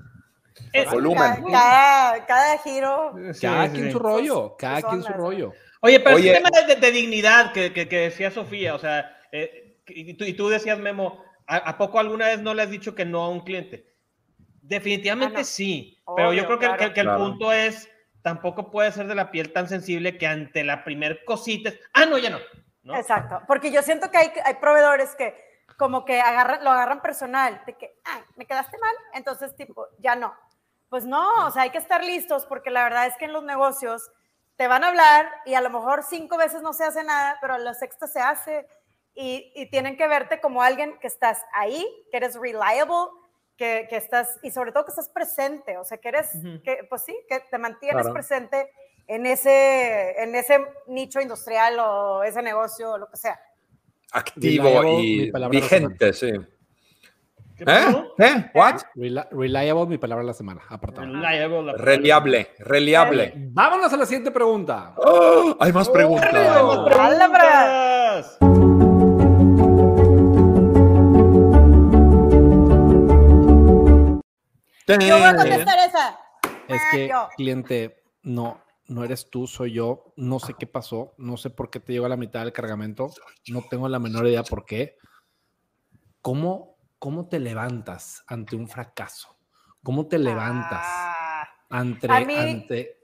Eh, 0.72 0.84
Volumen. 0.90 1.44
Cada, 1.50 1.50
cada, 1.50 2.26
cada 2.26 2.58
giro. 2.58 3.14
Sí, 3.34 3.40
Cada 3.46 3.66
sí, 3.66 3.72
quien 3.72 3.84
sí. 3.86 3.92
su 3.92 3.98
rollo, 3.98 4.56
cada 4.56 4.80
sus 4.80 4.88
quien 4.90 5.02
su 5.02 5.06
ondas, 5.08 5.20
rollo. 5.20 5.52
Oye, 5.82 6.00
pero 6.00 6.16
Oye. 6.16 6.30
el 6.36 6.42
tema 6.42 6.50
de, 6.66 6.76
de 6.76 6.90
dignidad 6.92 7.52
que, 7.52 7.72
que- 7.72 7.88
que 7.88 7.98
decía 8.00 8.30
Sofía, 8.30 8.74
o 8.74 8.78
sea, 8.78 9.16
eh, 9.32 9.80
y, 9.88 10.14
tú, 10.14 10.24
y 10.24 10.34
tú 10.34 10.48
decías, 10.48 10.78
Memo, 10.78 11.24
¿a, 11.46 11.56
a 11.56 11.78
poco 11.78 11.98
alguna 11.98 12.26
vez 12.26 12.40
no 12.40 12.54
le 12.54 12.62
has 12.62 12.70
dicho 12.70 12.94
que 12.94 13.04
no 13.04 13.22
a 13.22 13.28
un 13.30 13.40
cliente? 13.40 13.86
Definitivamente 14.62 15.36
Ah, 15.36 15.40
no. 15.40 15.44
sí, 15.44 15.98
pero 16.16 16.32
yo 16.32 16.42
Obvio, 16.42 16.46
creo 16.46 16.58
que, 16.58 16.66
claro. 16.66 16.78
que- 16.88 16.92
que 16.92 17.00
el 17.00 17.06
Claro. 17.06 17.24
punto 17.24 17.52
es, 17.52 17.88
tampoco 18.22 18.70
puede 18.70 18.92
ser 18.92 19.06
de 19.06 19.14
la 19.14 19.30
piel 19.30 19.52
tan 19.52 19.68
sensible 19.68 20.18
que 20.18 20.26
ante 20.26 20.62
la 20.64 20.84
primer 20.84 21.24
cosita, 21.24 21.70
es, 21.70 21.80
ah, 21.94 22.04
no, 22.06 22.18
ya 22.18 22.30
no. 22.30 22.38
¿no? 22.82 22.96
Exacto, 22.96 23.42
porque 23.46 23.70
yo 23.72 23.82
siento 23.82 24.10
que 24.10 24.18
hay, 24.18 24.30
hay 24.44 24.54
proveedores 24.54 25.14
que 25.16 25.34
como 25.78 26.04
que 26.04 26.20
agarran, 26.20 26.62
lo 26.62 26.70
agarran 26.70 27.00
personal, 27.00 27.62
de 27.66 27.74
que, 27.76 27.90
ah, 28.04 28.20
me 28.36 28.44
quedaste 28.46 28.76
mal, 28.78 28.94
entonces 29.14 29.54
tipo, 29.56 29.86
ya 29.98 30.14
no. 30.14 30.34
Pues 30.90 31.06
no, 31.06 31.46
o 31.46 31.50
sea, 31.50 31.62
hay 31.62 31.70
que 31.70 31.78
estar 31.78 32.04
listos 32.04 32.44
porque 32.46 32.70
la 32.70 32.84
verdad 32.84 33.06
es 33.06 33.16
que 33.16 33.24
en 33.24 33.32
los 33.32 33.44
negocios 33.44 34.10
te 34.56 34.68
van 34.68 34.84
a 34.84 34.88
hablar 34.88 35.30
y 35.46 35.54
a 35.54 35.60
lo 35.62 35.70
mejor 35.70 36.02
cinco 36.02 36.36
veces 36.36 36.60
no 36.60 36.72
se 36.74 36.84
hace 36.84 37.02
nada, 37.04 37.38
pero 37.40 37.54
a 37.54 37.58
la 37.58 37.72
sexta 37.72 38.06
se 38.06 38.20
hace 38.20 38.66
y, 39.14 39.52
y 39.54 39.70
tienen 39.70 39.96
que 39.96 40.06
verte 40.08 40.40
como 40.40 40.62
alguien 40.62 40.98
que 40.98 41.06
estás 41.06 41.42
ahí, 41.54 41.86
que 42.10 42.16
eres 42.18 42.34
reliable, 42.34 43.08
que, 43.56 43.86
que 43.88 43.96
estás, 43.96 44.38
y 44.42 44.50
sobre 44.50 44.72
todo 44.72 44.84
que 44.84 44.90
estás 44.90 45.08
presente, 45.08 45.78
o 45.78 45.84
sea, 45.84 45.98
que 45.98 46.08
eres, 46.08 46.32
que, 46.64 46.86
pues 46.88 47.02
sí, 47.02 47.16
que 47.28 47.40
te 47.40 47.58
mantienes 47.58 48.02
Claro. 48.02 48.12
presente 48.14 48.70
en 49.06 49.26
ese, 49.26 50.22
en 50.22 50.34
ese 50.34 50.64
nicho 50.86 51.20
industrial 51.20 51.78
o 51.78 52.22
ese 52.22 52.42
negocio 52.42 52.92
o 52.92 52.98
lo 52.98 53.08
que 53.10 53.16
sea. 53.16 53.40
Activo 54.12 54.64
Reliable, 54.64 54.92
y 55.02 55.30
vigente, 55.50 56.12
sí. 56.12 56.32
¿Qué 57.60 57.64
¿Eh? 57.64 57.84
pasó? 57.84 58.14
¿Eh? 58.18 58.50
¿What? 58.54 58.76
Reli- 58.96 59.28
reliable, 59.32 59.84
mi 59.86 59.98
palabra 59.98 60.22
de 60.22 60.28
la 60.28 60.32
semana, 60.32 60.62
apartado. 60.70 61.06
Reliable, 61.06 61.62
la- 61.62 61.72
Reliable, 61.74 62.48
reliable. 62.58 63.34
Vámonos 63.50 63.92
a 63.92 63.96
la 63.98 64.06
siguiente 64.06 64.30
pregunta. 64.30 64.94
¡Oh! 64.96 65.54
hay 65.60 65.70
más 65.70 65.90
preguntas. 65.90 66.30
¡Tenemos 66.30 66.88
Palabras. 66.90 68.38
preguntas! 68.40 69.40
Yo 74.86 74.96
voy 75.18 75.22
a 75.22 75.36
contestar 75.36 75.78
esa. 75.88 76.18
Es 76.68 76.80
Ah, 76.80 76.88
que, 76.92 77.08
yo. 77.08 77.28
cliente, 77.36 78.02
no, 78.22 78.60
no 78.88 79.04
eres 79.04 79.30
tú, 79.30 79.46
soy 79.46 79.72
yo. 79.72 80.12
No 80.16 80.38
sé 80.40 80.54
qué 80.58 80.66
pasó, 80.66 81.14
no 81.18 81.36
sé 81.36 81.50
por 81.50 81.70
qué 81.70 81.78
te 81.80 81.92
llegó 81.92 82.06
a 82.06 82.08
la 82.08 82.16
mitad 82.16 82.40
del 82.40 82.52
cargamento. 82.52 83.08
No 83.48 83.62
tengo 83.68 83.88
la 83.88 83.98
menor 83.98 84.26
idea 84.26 84.42
por 84.42 84.64
qué. 84.64 84.96
¿Cómo, 86.22 86.76
cómo 87.00 87.26
te 87.28 87.40
levantas 87.40 88.22
ante 88.28 88.54
un 88.54 88.68
fracaso? 88.68 89.36
¿Cómo 89.82 90.06
te 90.06 90.18
levantas 90.18 90.86
Ah. 90.86 91.48
ante, 91.70 92.06
mí- 92.26 92.36
ante... 92.36 92.96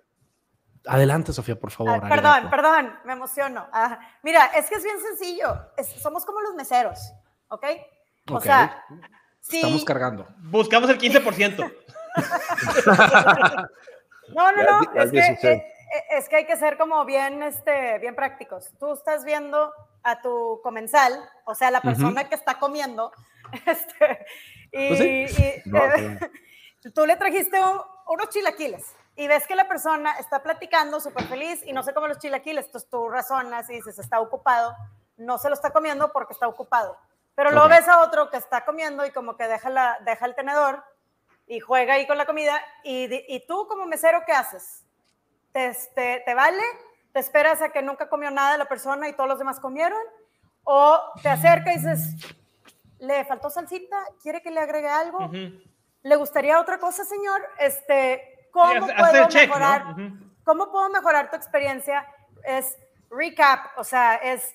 Adelante, 0.89 1.33
Sofía, 1.33 1.59
por 1.59 1.73
favor. 1.73 1.95
Ah, 2.05 2.09
perdón, 2.09 2.27
arigato. 2.33 2.51
perdón, 2.51 2.95
me 3.05 3.13
emociono. 3.15 3.67
Ah, 3.73 3.99
mira, 4.23 4.47
es 4.55 4.69
que 4.69 4.77
es 4.77 4.85
bien 4.85 5.01
sencillo. 5.01 5.73
Es- 5.77 6.01
somos 6.01 6.25
como 6.25 6.41
los 6.43 6.55
meseros, 6.55 7.13
¿ok? 7.49 7.65
O 8.31 8.37
Ok. 8.37 8.43
sea, 8.45 8.85
Estamos 9.41 9.85
cargando. 9.85 10.27
Buscamos 10.39 10.89
el 10.91 10.99
15%. 10.99 11.73
No, 14.35 14.51
no, 14.53 14.63
no, 14.63 14.81
es 15.01 15.11
que, 15.13 15.21
16. 15.21 15.45
eh, 15.45 15.53
eh, 15.57 16.05
es 16.19 16.29
que 16.29 16.35
hay 16.37 16.47
que 16.47 16.57
ser 16.57 16.77
como 16.77 17.05
bien, 17.05 17.43
este, 17.45 17.99
bien 18.01 18.17
prácticos. 18.17 18.73
Tú 18.79 18.93
estás 18.93 19.25
viendo 19.25 19.73
a 20.09 20.21
tu 20.23 20.61
comensal, 20.63 21.13
o 21.45 21.55
sea, 21.55 21.71
la 21.71 21.81
persona 21.81 22.29
que 22.29 22.35
está 22.37 22.59
comiendo, 22.59 23.13
este, 23.67 24.27
y, 24.73 24.89
Pues 24.89 24.99
sí. 25.01 25.63
y, 25.63 25.63
No, 25.71 25.85
eh, 25.85 26.19
tú 26.95 27.05
le 27.07 27.17
trajiste 27.17 27.61
un- 27.61 27.81
unos 28.07 28.29
chilaquiles 28.29 28.85
y 29.17 29.27
ves 29.27 29.47
que 29.47 29.57
la 29.57 29.67
persona 29.67 30.13
está 30.19 30.43
platicando 30.43 31.01
súper 31.01 31.27
feliz 31.27 31.61
y 31.67 31.73
no 31.73 31.83
se 31.83 31.93
come 31.93 32.09
los 32.09 32.19
chilaquiles, 32.19 32.67
entonces 32.67 32.89
tú 32.89 33.09
razonas 33.09 33.69
y 33.71 33.75
dices, 33.75 33.99
está 33.99 34.21
ocupado, 34.21 34.77
no 35.17 35.39
se 35.39 35.49
lo 35.49 35.55
está 35.55 35.71
comiendo 35.73 36.13
porque 36.13 36.33
está 36.35 36.47
ocupado. 36.47 36.97
Pero 37.35 37.51
luego 37.51 37.67
Ok. 37.67 37.73
ves 37.73 37.89
a 37.89 38.01
otro 38.01 38.31
que 38.31 38.37
está 38.37 38.65
comiendo 38.65 39.05
y 39.05 39.11
como 39.11 39.37
que 39.37 39.49
deja, 39.49 39.69
la, 39.71 39.99
deja 40.05 40.25
el 40.27 40.35
tenedor 40.35 40.85
y 41.47 41.61
juega 41.61 41.95
ahí 41.95 42.07
con 42.07 42.17
la 42.17 42.27
comida. 42.27 42.61
Y 42.85 43.45
tú 43.47 43.67
como 43.69 43.87
mesero, 43.87 44.23
¿qué 44.27 44.33
haces? 44.33 44.85
¿Te, 45.53 45.67
este, 45.67 46.23
¿Te 46.25 46.35
vale? 46.35 46.63
¿Te 47.17 47.21
esperas 47.21 47.63
a 47.63 47.71
que 47.71 47.81
nunca 47.81 48.11
comió 48.11 48.31
nada 48.31 48.59
la 48.59 48.67
persona 48.67 49.09
y 49.09 49.15
todos 49.15 49.27
los 49.27 49.39
demás 49.39 49.59
comieron? 49.59 49.99
¿O 50.65 51.01
te 51.23 51.31
acercas 51.31 51.77
y 51.77 51.79
dices, 51.79 52.15
le 52.99 53.25
faltó 53.25 53.49
salsita? 53.49 53.97
¿Quiere 54.23 54.43
que 54.43 54.51
le 54.51 54.61
agregue 54.61 54.91
algo? 54.91 55.31
¿Le 56.03 56.17
gustaría 56.17 56.61
otra 56.61 56.77
cosa, 56.77 57.07
señor? 57.07 57.41
Este, 57.59 58.51
¿Cómo 58.53 58.71
Sí, 58.87 58.93
puedo 58.95 59.03
hace 59.07 59.19
el 59.23 59.29
check, 59.29 59.49
¿no? 59.49 59.55
mejorar? 59.57 59.97
¿Cómo 60.45 60.71
puedo 60.71 60.91
mejorar 60.91 61.31
tu 61.31 61.37
experiencia? 61.37 62.07
Es 62.45 62.77
recap, 63.09 63.79
o 63.79 63.85
sea, 63.85 64.17
es 64.17 64.53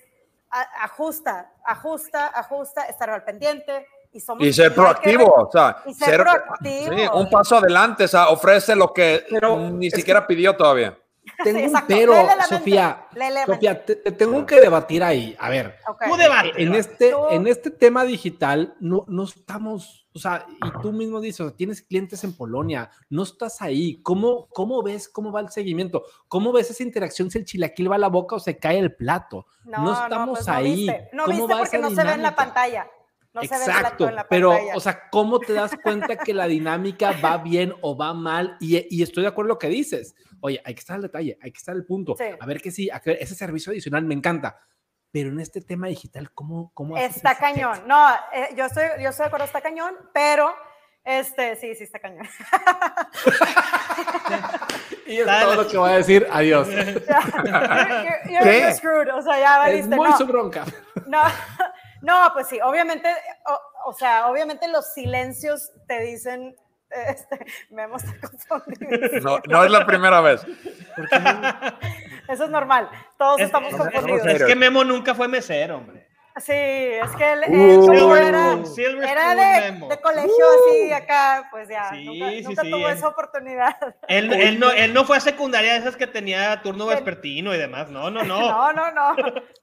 a- 0.52 0.84
ajusta, 0.84 1.52
ajusta, 1.66 2.28
ajusta, 2.28 2.84
estar 2.86 3.10
al 3.10 3.24
pendiente 3.24 3.88
y 4.12 4.20
somos 4.20 4.46
Y 4.46 4.54
ser 4.54 4.70
que 4.70 4.76
proactivo, 4.76 5.34
o 5.34 5.52
sea, 5.52 5.78
y 5.88 5.96
ser 5.96 6.22
proactivo. 6.22 6.94
sí, 6.96 7.10
un 7.12 7.28
paso 7.32 7.58
adelante, 7.58 8.04
o 8.04 8.08
sea, 8.08 8.30
ofrece 8.30 8.76
lo 8.76 8.94
que 8.94 9.26
Pero 9.32 9.58
ni 9.58 9.90
siquiera 9.90 10.28
pidió 10.28 10.56
todavía. 10.56 10.96
Tengo 11.44 11.60
un 11.66 11.74
pero, 11.88 12.14
Sofía. 12.48 13.08
Sofía, 13.46 13.86
te, 13.86 13.96
te 13.96 14.12
tengo 14.12 14.46
que 14.46 14.60
debatir 14.62 15.04
ahí. 15.04 15.36
A 15.40 15.50
ver, 15.50 15.76
Ok. 15.88 16.04
Tú 16.08 16.16
debate. 16.18 16.50
en 16.62 16.72
debate. 16.72 16.80
este, 16.80 17.12
Tú- 17.12 17.28
en 17.32 17.48
este 17.48 17.72
tema 17.72 18.04
digital 18.04 18.76
no, 18.80 19.06
no 19.08 19.24
estamos, 19.24 20.08
o 20.14 20.20
sea, 20.20 20.46
y 20.66 20.82
tú 20.82 20.92
mismo 20.92 21.20
dices, 21.22 21.42
o 21.42 21.48
sea, 21.50 21.56
tienes 21.58 21.82
clientes 21.82 22.24
en 22.24 22.34
Polonia, 22.34 22.90
no 23.10 23.24
estás 23.24 23.62
ahí. 23.62 24.02
¿Cómo, 24.04 24.48
¿Cómo 24.54 24.82
ves 24.84 25.08
cómo 25.10 25.32
va 25.32 25.42
el 25.42 25.50
seguimiento? 25.50 26.04
¿Cómo 26.28 26.52
ves 26.52 26.70
esa 26.72 26.84
interacción 26.84 27.32
si 27.32 27.38
el 27.40 27.46
chilaquil 27.46 27.92
va 27.92 27.96
a 27.96 28.00
la 28.00 28.08
boca 28.10 28.36
o 28.36 28.40
se 28.40 28.58
cae 28.58 28.80
el 28.80 28.96
plato? 28.96 29.46
No, 29.66 29.94
estamos 29.94 30.40
pues 30.40 30.48
no 30.48 30.54
ahí. 30.54 30.76
viste. 30.76 31.10
No 31.14 31.26
¿Cómo 31.26 31.38
viste 31.38 31.54
va 31.54 31.60
porque 31.60 31.78
no 31.80 31.90
se 31.92 32.04
ve 32.04 32.12
en 32.14 32.22
la 32.24 32.36
pantalla. 32.36 32.88
No 33.34 33.42
Exacto, 33.42 34.10
en 34.10 34.16
la 34.16 34.28
pero, 34.28 34.50
pantalla. 34.50 34.76
o 34.76 34.80
sea, 34.82 35.10
¿cómo 35.10 35.40
te 35.40 35.54
das 35.54 35.72
cuenta 35.82 36.18
que 36.18 36.34
la 36.34 36.48
dinámica 36.48 37.14
va 37.24 37.38
bien 37.38 37.74
o 37.80 37.96
va 37.96 38.14
mal? 38.14 38.58
Y, 38.60 38.86
y 38.94 39.04
estoy 39.04 39.24
de 39.24 39.30
acuerdo 39.30 39.48
en 39.48 39.54
lo 39.56 39.58
que 39.60 39.70
dices. 39.70 40.16
Oye, 40.42 40.62
hay 40.66 40.74
que 40.74 40.80
estar 40.80 40.96
al 40.96 41.02
detalle, 41.04 41.38
hay 41.42 41.52
que 41.52 41.58
estar 41.58 41.74
al 41.76 41.86
punto. 41.86 42.16
Sí. 42.18 42.26
A 42.40 42.46
ver 42.46 42.62
que 42.62 42.72
sí, 42.72 42.90
a 42.90 43.00
que 43.00 43.18
ese 43.20 43.36
servicio 43.36 43.72
adicional 43.72 44.04
me 44.04 44.14
encanta. 44.16 44.60
Pero 45.12 45.30
en 45.30 45.40
este 45.40 45.62
tema 45.62 45.88
digital, 45.88 46.32
¿cómo, 46.34 46.72
cómo 46.74 46.98
Está 46.98 47.36
cañón. 47.36 47.84
No, 47.86 48.10
eh, 48.34 48.50
yo, 48.56 48.66
estoy, 48.66 48.86
yo 49.02 49.10
estoy 49.10 49.24
de 49.24 49.28
acuerdo, 49.28 49.46
está 49.46 49.60
cañón, 49.62 49.94
pero 50.14 50.54
este, 51.04 51.56
sí, 51.58 51.76
sí 51.76 51.84
está 51.84 52.00
cañón. 52.00 52.28
Y 55.08 55.20
es 55.20 55.26
Dale. 55.26 55.44
todo 55.46 55.56
lo 55.64 55.68
que 55.68 55.78
voy 55.78 55.90
a 55.92 55.98
decir. 55.98 56.26
Adiós. 56.32 56.68
you're, 56.70 56.84
you're- 56.94 57.04
you're- 58.30 58.44
¿Qué? 58.44 58.60
you're 58.62 58.74
screwed, 58.74 59.10
o 59.14 59.22
sea, 59.22 59.40
ya 59.40 59.56
es 59.56 59.60
valiste. 59.90 59.96
muy 59.96 60.10
no, 60.10 60.18
su 60.18 60.26
bronca. 60.26 60.66
no, 61.08 61.22
no, 62.02 62.30
pues 62.34 62.48
sí, 62.48 62.60
obviamente, 62.64 63.10
o, 63.48 63.90
o 63.90 63.94
sea, 63.94 64.28
obviamente 64.30 64.68
los 64.70 64.94
silencios 64.94 65.72
te 65.88 66.00
dicen, 66.02 66.56
este, 67.08 67.46
Memo 67.70 67.98
está 67.98 68.14
confundido. 68.48 69.00
No, 69.22 69.40
no 69.48 69.64
es 69.64 69.72
la 69.72 69.86
primera 69.86 70.22
vez. 70.22 70.46
Eso 72.28 72.44
es 72.46 72.50
normal, 72.50 72.90
todos 73.18 73.40
Es, 73.40 73.46
estamos 73.48 73.72
es- 73.74 73.78
confundidos. 73.80 74.26
es 74.28 74.44
que 74.44 74.56
Memo 74.56 74.84
nunca 74.84 75.14
fue 75.16 75.28
mesero, 75.28 75.78
hombre. 75.78 76.01
Sí, 76.44 76.52
es 76.54 77.12
que 77.18 77.34
él, 77.34 77.44
él 77.44 77.80
Uh. 77.80 78.16
era, 78.16 78.56
de, 78.56 80.00
colegio 80.02 80.46
así 80.68 80.92
acá, 80.92 81.48
pues 81.52 81.70
ya, 81.70 81.90
Sí, 81.92 82.06
nunca, 82.06 82.30
sí, 82.30 82.42
nunca 82.44 82.62
sí, 82.64 82.72
tuvo 82.72 82.90
esa 82.90 83.08
oportunidad. 83.10 83.76
Él, 84.08 84.34
él 84.34 84.60
no, 84.60 84.72
él 84.72 84.94
no 84.94 85.06
fue 85.06 85.18
a 85.18 85.20
secundaria 85.20 85.74
de 85.74 85.80
esas 85.80 85.96
que 85.96 86.08
tenía 86.08 86.62
turno 86.62 86.88
vespertino 86.88 87.54
y 87.54 87.58
demás. 87.58 87.90
No, 87.90 88.10
no, 88.10 88.24
no. 88.24 88.40
No, 88.52 88.74
no, 88.74 88.92
no. 88.92 89.16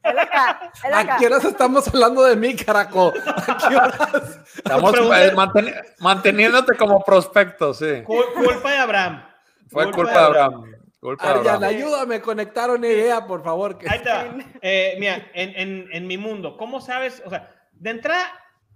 Él 0.02 0.18
acá, 0.18 0.70
él 0.84 0.94
acá. 0.94 1.14
¿A 1.16 1.18
qué 1.18 1.26
horas 1.26 1.44
estamos 1.44 1.88
hablando 1.88 2.22
de 2.24 2.36
mí, 2.36 2.54
caraco? 2.54 3.12
¿A 3.26 3.56
qué 3.68 3.76
horas? 3.76 4.40
Estamos 4.56 4.94
eh, 4.94 5.32
manten- 5.34 5.74
manteniéndote 5.98 6.76
como 6.76 7.02
prospecto, 7.02 7.74
sí. 7.74 8.02
Cul- 8.04 8.32
culpa 8.34 8.70
de 8.70 8.78
Abraham. 8.78 9.24
Fue 9.68 9.84
culpa 9.90 9.98
de. 10.00 10.04
Culpa 10.06 10.24
Abraham. 10.26 10.64
Ayúdame 11.02 12.16
a 12.16 12.22
conectar 12.22 12.70
una 12.70 12.86
idea, 12.88 13.26
por 13.26 13.42
favor. 13.44 13.78
que- 13.78 13.88
Ahí 13.88 13.98
está. 13.98 14.34
Eh, 14.62 14.96
mira, 14.98 15.30
en, 15.34 15.50
en, 15.56 15.88
en 15.92 16.06
mi 16.06 16.18
mundo, 16.18 16.56
¿cómo 16.56 16.80
sabes? 16.80 17.22
O 17.24 17.30
sea, 17.30 17.54
de 17.72 17.90
entrada 17.90 18.26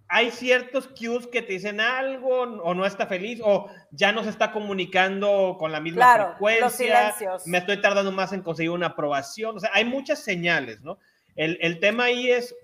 hay 0.08 0.30
ciertos 0.30 0.88
cues 0.88 1.26
que 1.26 1.40
te 1.42 1.54
dicen 1.54 1.80
algo 1.80 2.42
o 2.42 2.74
no 2.74 2.84
está 2.84 3.06
feliz 3.06 3.40
o 3.42 3.68
ya 3.92 4.12
no 4.12 4.22
se 4.22 4.30
está 4.30 4.52
comunicando 4.52 5.56
con 5.58 5.72
la 5.72 5.80
misma 5.80 5.96
Claro, 6.00 6.22
los 6.24 6.32
frecuencia. 6.32 6.70
silencios. 6.70 7.46
Me 7.46 7.58
estoy 7.58 7.80
tardando 7.80 8.12
más 8.12 8.32
en 8.32 8.42
conseguir 8.42 8.70
una 8.70 8.88
aprobación. 8.88 9.56
O 9.56 9.60
sea, 9.60 9.70
hay 9.72 9.84
muchas 9.86 10.18
señales, 10.18 10.82
¿no? 10.82 10.98
El, 11.34 11.56
el 11.62 11.80
tema 11.80 12.04
ahí 12.04 12.30
es 12.30 12.54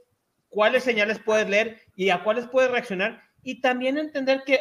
cuáles 0.51 0.85
señales 0.85 1.19
puedes 1.21 1.49
leer 1.49 1.81
y 1.97 2.11
a 2.11 2.23
cuáles 2.23 2.47
puedes 2.47 2.71
reaccionar 2.71 3.23
y 3.43 3.61
también 3.63 3.97
entender 3.97 4.43
que 4.45 4.61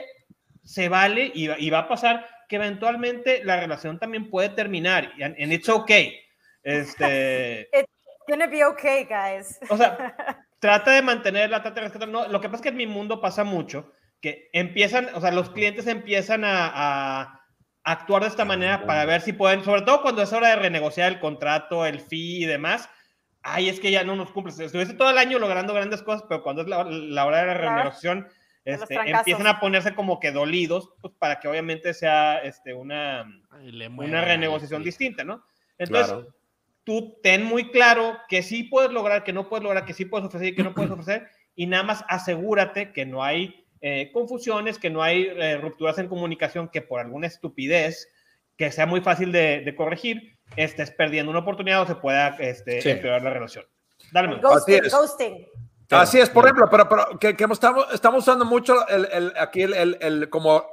se 0.63 0.87
vale 0.89 1.29
y, 1.33 1.47
va- 1.47 1.59
y 1.59 1.69
va 1.69 1.79
a 1.79 1.87
pasar 1.89 2.25
que 2.47 2.55
eventualmente 2.55 3.43
la 3.43 3.59
relación 3.59 3.99
también 3.99 4.29
puede 4.29 4.49
terminar 4.49 5.11
y 5.17 5.23
and, 5.23 5.35
and 5.39 5.53
it's 5.53 5.69
okay. 5.69 6.19
Este, 6.63 7.69
Gonna 8.27 8.47
be 8.47 8.63
okay, 8.65 9.05
guys. 9.05 9.57
O 9.69 9.77
sea, 9.77 10.15
trata 10.59 10.91
de 10.91 11.01
mantenerla, 11.01 11.61
trata 11.61 11.75
de 11.75 11.81
rescatar. 11.87 12.09
No, 12.09 12.27
lo 12.27 12.41
que 12.41 12.49
pasa 12.49 12.57
es 12.57 12.61
que 12.63 12.69
en 12.69 12.77
mi 12.77 12.87
mundo 12.87 13.21
pasa 13.21 13.45
mucho 13.45 13.93
que 14.21 14.49
empiezan, 14.51 15.09
o 15.13 15.21
sea, 15.21 15.31
los 15.31 15.49
clientes 15.51 15.87
empiezan 15.87 16.43
a, 16.43 16.71
a 16.73 17.41
actuar 17.83 18.23
de 18.23 18.29
esta 18.29 18.43
manera 18.43 18.85
para 18.85 19.05
ver 19.05 19.21
si 19.21 19.31
pueden, 19.31 19.63
sobre 19.63 19.83
todo 19.83 20.01
cuando 20.01 20.21
es 20.21 20.33
hora 20.33 20.49
de 20.49 20.55
renegociar 20.57 21.11
el 21.11 21.19
contrato, 21.19 21.85
el 21.85 22.01
fee 22.01 22.43
y 22.43 22.45
demás. 22.45 22.89
Ay, 23.43 23.69
es 23.69 23.79
que 23.79 23.91
ya 23.91 24.03
no 24.03 24.17
nos 24.17 24.31
cumples. 24.31 24.59
Estuviste 24.59 24.95
todo 24.95 25.09
el 25.09 25.17
año 25.17 25.39
logrando 25.39 25.73
grandes 25.73 26.03
cosas, 26.03 26.25
pero 26.27 26.43
cuando 26.43 26.63
es 26.63 26.67
la, 26.67 26.83
la 26.83 27.25
hora 27.25 27.39
de 27.39 27.45
la 27.45 27.53
renegociación, 27.53 28.27
este, 28.67 28.95
empiezan 28.95 29.47
a 29.47 29.59
ponerse 29.59 29.95
como 29.95 30.19
que 30.19 30.31
dolidos, 30.31 30.89
pues 31.01 31.13
para 31.17 31.39
que 31.39 31.47
obviamente 31.47 31.93
sea 31.93 32.39
este, 32.39 32.73
una, 32.73 33.25
una 33.97 34.21
renegociación 34.25 34.81
sí. 34.81 34.85
distinta, 34.85 35.23
¿no? 35.23 35.43
Entonces, 35.77 36.07
Claro. 36.13 36.35
tú 36.83 37.17
ten 37.23 37.43
muy 37.43 37.71
claro 37.71 38.17
que 38.27 38.41
sí 38.43 38.63
puedes 38.63 38.91
lograr, 38.91 39.23
que 39.23 39.33
no 39.33 39.47
puedes 39.49 39.63
lograr, 39.63 39.85
que 39.85 39.93
sí 39.93 40.05
puedes 40.05 40.27
ofrecer 40.27 40.49
y 40.49 40.55
que 40.55 40.63
no 40.63 40.73
puedes 40.73 40.91
ofrecer, 40.91 41.27
y 41.55 41.65
nada 41.67 41.83
más 41.83 42.03
asegúrate 42.07 42.91
que 42.93 43.05
no 43.05 43.23
hay 43.23 43.65
eh, 43.81 44.09
confusiones, 44.11 44.79
que 44.79 44.89
no 44.89 45.01
hay 45.03 45.27
eh, 45.35 45.57
rupturas 45.57 45.97
en 45.99 46.07
comunicación, 46.07 46.67
que 46.69 46.81
por 46.81 46.99
alguna 46.99 47.27
estupidez 47.27 48.11
que 48.57 48.71
sea 48.71 48.87
muy 48.87 49.01
fácil 49.01 49.31
de, 49.31 49.61
de 49.61 49.75
corregir, 49.75 50.35
estés 50.55 50.89
perdiendo 50.91 51.29
una 51.29 51.41
oportunidad 51.41 51.83
o 51.83 51.85
se 51.87 51.95
pueda 51.95 52.29
este, 52.39 52.81
Sí. 52.81 52.89
empeorar 52.89 53.21
la 53.21 53.29
relación. 53.29 53.65
Dale, 54.11 54.29
Memo. 54.29 54.41
Ghosting, 54.41 55.47
ghosting. 55.89 55.97
Así 55.99 56.19
es, 56.19 56.29
por 56.29 56.45
ejemplo, 56.45 56.67
pero, 56.69 56.87
pero 56.89 57.19
que, 57.19 57.35
que 57.35 57.43
estamos, 57.45 57.85
estamos 57.93 58.19
usando 58.23 58.45
mucho 58.45 58.87
el, 58.87 59.05
el- 59.11 59.33
aquí 59.39 59.61
el, 59.63 59.73
el- 59.73 59.97
el- 60.01 60.29
como 60.29 60.65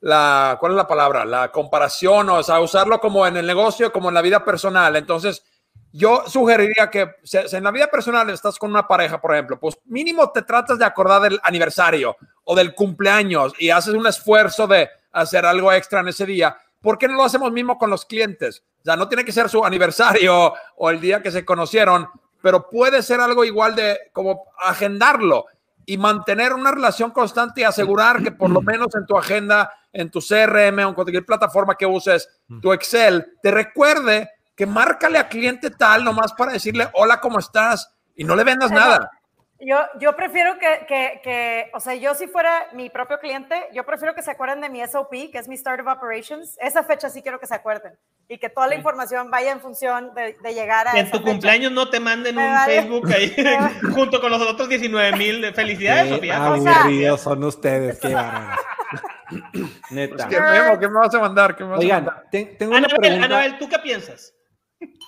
la, 0.00 0.56
¿cuál 0.60 0.72
es 0.72 0.76
la 0.76 0.86
palabra? 0.86 1.24
La 1.24 1.50
comparación, 1.52 2.28
o 2.30 2.42
sea, 2.42 2.60
usarlo 2.60 3.00
como 3.00 3.26
en 3.26 3.36
el 3.36 3.46
negocio, 3.46 3.92
como 3.92 4.08
en 4.08 4.14
la 4.14 4.22
vida 4.22 4.44
personal. 4.44 4.96
Entonces, 4.96 5.44
yo 5.92 6.22
sugeriría 6.26 6.88
que 6.88 7.16
si 7.24 7.38
en 7.56 7.64
la 7.64 7.72
vida 7.72 7.88
personal 7.88 8.30
estás 8.30 8.58
con 8.58 8.70
una 8.70 8.86
pareja, 8.86 9.20
por 9.20 9.32
ejemplo, 9.34 9.58
pues 9.58 9.76
mínimo 9.86 10.30
te 10.30 10.42
tratas 10.42 10.78
de 10.78 10.84
acordar 10.84 11.22
del 11.22 11.40
aniversario 11.42 12.16
o 12.44 12.54
del 12.54 12.74
cumpleaños 12.74 13.52
y 13.58 13.70
haces 13.70 13.94
un 13.94 14.06
esfuerzo 14.06 14.66
de 14.68 14.88
hacer 15.12 15.44
algo 15.44 15.72
extra 15.72 16.00
en 16.00 16.08
ese 16.08 16.24
día. 16.26 16.56
¿Por 16.80 16.96
qué 16.96 17.08
no 17.08 17.14
lo 17.14 17.24
hacemos 17.24 17.50
mismo 17.52 17.76
con 17.76 17.90
los 17.90 18.04
clientes? 18.06 18.62
O 18.80 18.84
sea, 18.84 18.96
no 18.96 19.08
tiene 19.08 19.24
que 19.24 19.32
ser 19.32 19.48
su 19.48 19.64
aniversario 19.64 20.54
o 20.76 20.90
el 20.90 21.00
día 21.00 21.22
que 21.22 21.30
se 21.32 21.44
conocieron, 21.44 22.08
pero 22.42 22.68
puede 22.68 23.02
ser 23.02 23.20
algo 23.20 23.44
igual 23.44 23.74
de 23.74 23.98
como 24.12 24.44
agendarlo 24.58 25.46
y 25.86 25.98
mantener 25.98 26.52
una 26.52 26.70
relación 26.70 27.10
constante 27.10 27.62
y 27.62 27.64
asegurar 27.64 28.22
que 28.22 28.32
por 28.32 28.50
lo 28.50 28.60
menos 28.62 28.94
en 28.94 29.06
tu 29.06 29.16
agenda, 29.16 29.72
en 29.92 30.10
tu 30.10 30.20
CRM 30.20 30.78
o 30.78 30.88
en 30.88 30.94
cualquier 30.94 31.26
plataforma 31.26 31.74
que 31.74 31.86
uses, 31.86 32.28
tu 32.62 32.72
Excel, 32.72 33.38
te 33.42 33.50
recuerde 33.50 34.30
que 34.54 34.66
márcale 34.66 35.18
a 35.18 35.28
cliente 35.28 35.70
tal 35.70 36.04
nomás 36.04 36.32
para 36.32 36.52
decirle 36.52 36.88
hola, 36.94 37.20
¿cómo 37.20 37.38
estás? 37.38 37.92
Y 38.14 38.24
no 38.24 38.36
le 38.36 38.44
vendas 38.44 38.70
nada. 38.70 39.10
Yo, 39.62 39.76
yo 39.98 40.16
prefiero 40.16 40.58
que, 40.58 40.86
que, 40.88 41.20
que, 41.22 41.70
o 41.74 41.80
sea, 41.80 41.94
yo 41.94 42.14
si 42.14 42.26
fuera 42.26 42.68
mi 42.72 42.88
propio 42.88 43.18
cliente, 43.18 43.66
yo 43.74 43.84
prefiero 43.84 44.14
que 44.14 44.22
se 44.22 44.30
acuerden 44.30 44.62
de 44.62 44.70
mi 44.70 44.80
SOP, 44.86 45.10
que 45.30 45.38
es 45.38 45.48
mi 45.48 45.56
Start 45.56 45.80
of 45.80 45.86
Operations. 45.98 46.56
Esa 46.60 46.82
fecha 46.82 47.10
sí 47.10 47.20
quiero 47.20 47.38
que 47.38 47.46
se 47.46 47.54
acuerden. 47.54 47.92
Y 48.26 48.38
que 48.38 48.48
toda 48.48 48.68
la 48.68 48.74
información 48.76 49.30
vaya 49.30 49.52
en 49.52 49.60
función 49.60 50.14
de, 50.14 50.36
de 50.42 50.54
llegar 50.54 50.88
a 50.88 50.92
Que 50.92 51.00
en 51.00 51.06
esa 51.06 51.12
tu 51.12 51.18
fecha. 51.18 51.30
cumpleaños 51.32 51.72
no 51.72 51.90
te 51.90 52.00
manden 52.00 52.36
Me 52.36 52.46
un 52.46 52.54
vale. 52.54 52.74
Facebook 52.82 53.12
ahí 53.12 53.34
junto 53.94 54.20
con 54.20 54.30
los 54.30 54.40
otros 54.40 54.68
19 54.68 55.16
mil. 55.18 55.52
Felicidades, 55.54 56.04
Qué 56.04 56.14
Sofía. 56.14 56.44
Aburridos 56.46 57.20
son 57.20 57.44
ustedes, 57.44 57.98
qué 58.00 58.14
bárbaros. 58.14 58.60
Neta. 59.90 60.28
¿Qué, 60.28 60.40
Memo? 60.40 60.78
¿Qué 60.78 60.88
me 60.88 60.98
vas 60.98 61.14
a 61.14 61.18
mandar? 61.20 61.54
¿Qué 61.56 61.64
me 61.64 61.70
vas 61.70 61.78
a 61.78 61.80
Oigan, 61.80 62.04
mandar? 62.06 62.24
te- 62.30 62.44
tengo 62.58 62.70
una 62.70 62.78
Anabel, 62.78 62.96
pregunta. 63.00 63.26
Anabel, 63.26 63.58
¿tú 63.58 63.68
qué 63.68 63.78
piensas? 63.78 64.34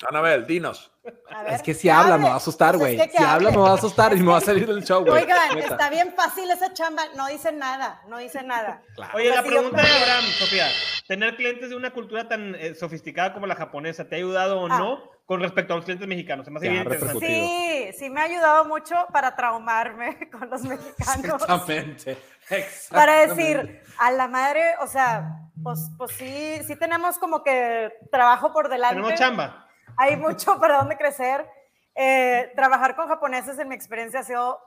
Anabel, 0.09 0.47
dinos. 0.47 0.91
A 1.35 1.43
ver, 1.43 1.55
Es 1.55 1.63
que 1.63 1.75
si 1.75 1.89
habla 1.89 2.17
me 2.19 2.25
va 2.29 2.35
a 2.35 2.37
asustar, 2.37 2.77
Pues 2.77 2.93
es 2.93 2.97
güey. 2.97 3.11
que 3.11 3.17
Si 3.17 3.23
habla 3.23 3.51
me 3.51 3.57
va 3.57 3.71
a 3.71 3.75
asustar 3.75 4.17
y 4.17 4.21
me 4.21 4.31
va 4.33 4.39
a 4.39 4.41
salir 4.41 4.67
del 4.67 4.85
show, 4.85 5.05
güey. 5.05 5.23
Oigan, 5.23 5.59
está 5.59 5.91
bien 5.91 6.13
fácil 6.17 6.51
esa 6.51 6.73
chamba. 6.73 7.03
No 7.17 7.27
dice 7.29 7.53
nada, 7.53 8.03
no 8.09 8.19
dice 8.19 8.43
nada. 8.43 8.83
Claro. 8.95 9.13
Oye, 9.17 9.31
la 9.31 9.43
yo- 9.43 9.49
pregunta 9.49 9.83
de 9.83 9.89
Abraham, 9.89 10.25
Sofía, 10.39 10.67
¿tener 11.09 11.37
clientes 11.37 11.71
de 11.71 11.77
una 11.77 11.91
cultura 11.93 12.29
tan 12.29 12.55
eh, 12.57 12.75
sofisticada 12.75 13.33
como 13.35 13.47
la 13.47 13.55
japonesa 13.57 14.09
te 14.09 14.17
ha 14.17 14.19
ayudado 14.19 14.61
o 14.61 14.67
Ah. 14.71 14.79
no 14.79 15.03
con 15.27 15.41
respecto 15.41 15.73
a 15.73 15.77
los 15.77 15.85
clientes 15.85 16.07
mexicanos? 16.07 16.45
Se 16.45 16.51
me 16.51 16.59
hace 16.59 16.67
Ya, 16.67 16.73
bien 16.73 16.83
interesante. 16.85 17.15
repercutido. 17.15 17.49
Sí, 17.49 17.99
sí 17.99 18.11
me 18.11 18.21
ha 18.21 18.25
ayudado 18.25 18.65
mucho 18.67 18.95
para 19.13 19.35
traumarme 19.35 20.31
con 20.31 20.51
los 20.51 20.63
mexicanos. 20.63 21.43
Exactamente. 21.43 22.17
para 22.49 23.23
exactamente. 23.23 23.35
decir 23.35 23.83
a 23.99 24.11
la 24.11 24.29
madre, 24.29 24.63
o 24.81 24.87
sea, 24.87 25.37
pues, 25.63 25.91
pues 25.97 26.13
sí, 26.13 26.61
sí 26.67 26.77
tenemos 26.77 27.19
como 27.19 27.43
que 27.43 27.93
trabajo 28.11 28.53
por 28.53 28.69
delante. 28.69 28.97
Tenemos 28.97 29.19
chamba. 29.19 29.62
Hay 29.97 30.17
mucho 30.17 30.57
para 30.61 30.79
dónde 30.79 30.97
crecer. 30.97 31.49
Eh, 31.95 32.53
trabajar 32.57 32.97
con 32.97 33.09
japoneses 33.09 33.59
en 33.59 33.69
mi 33.69 33.75
experiencia 33.75 34.21
ha 34.21 34.25
sido 34.25 34.61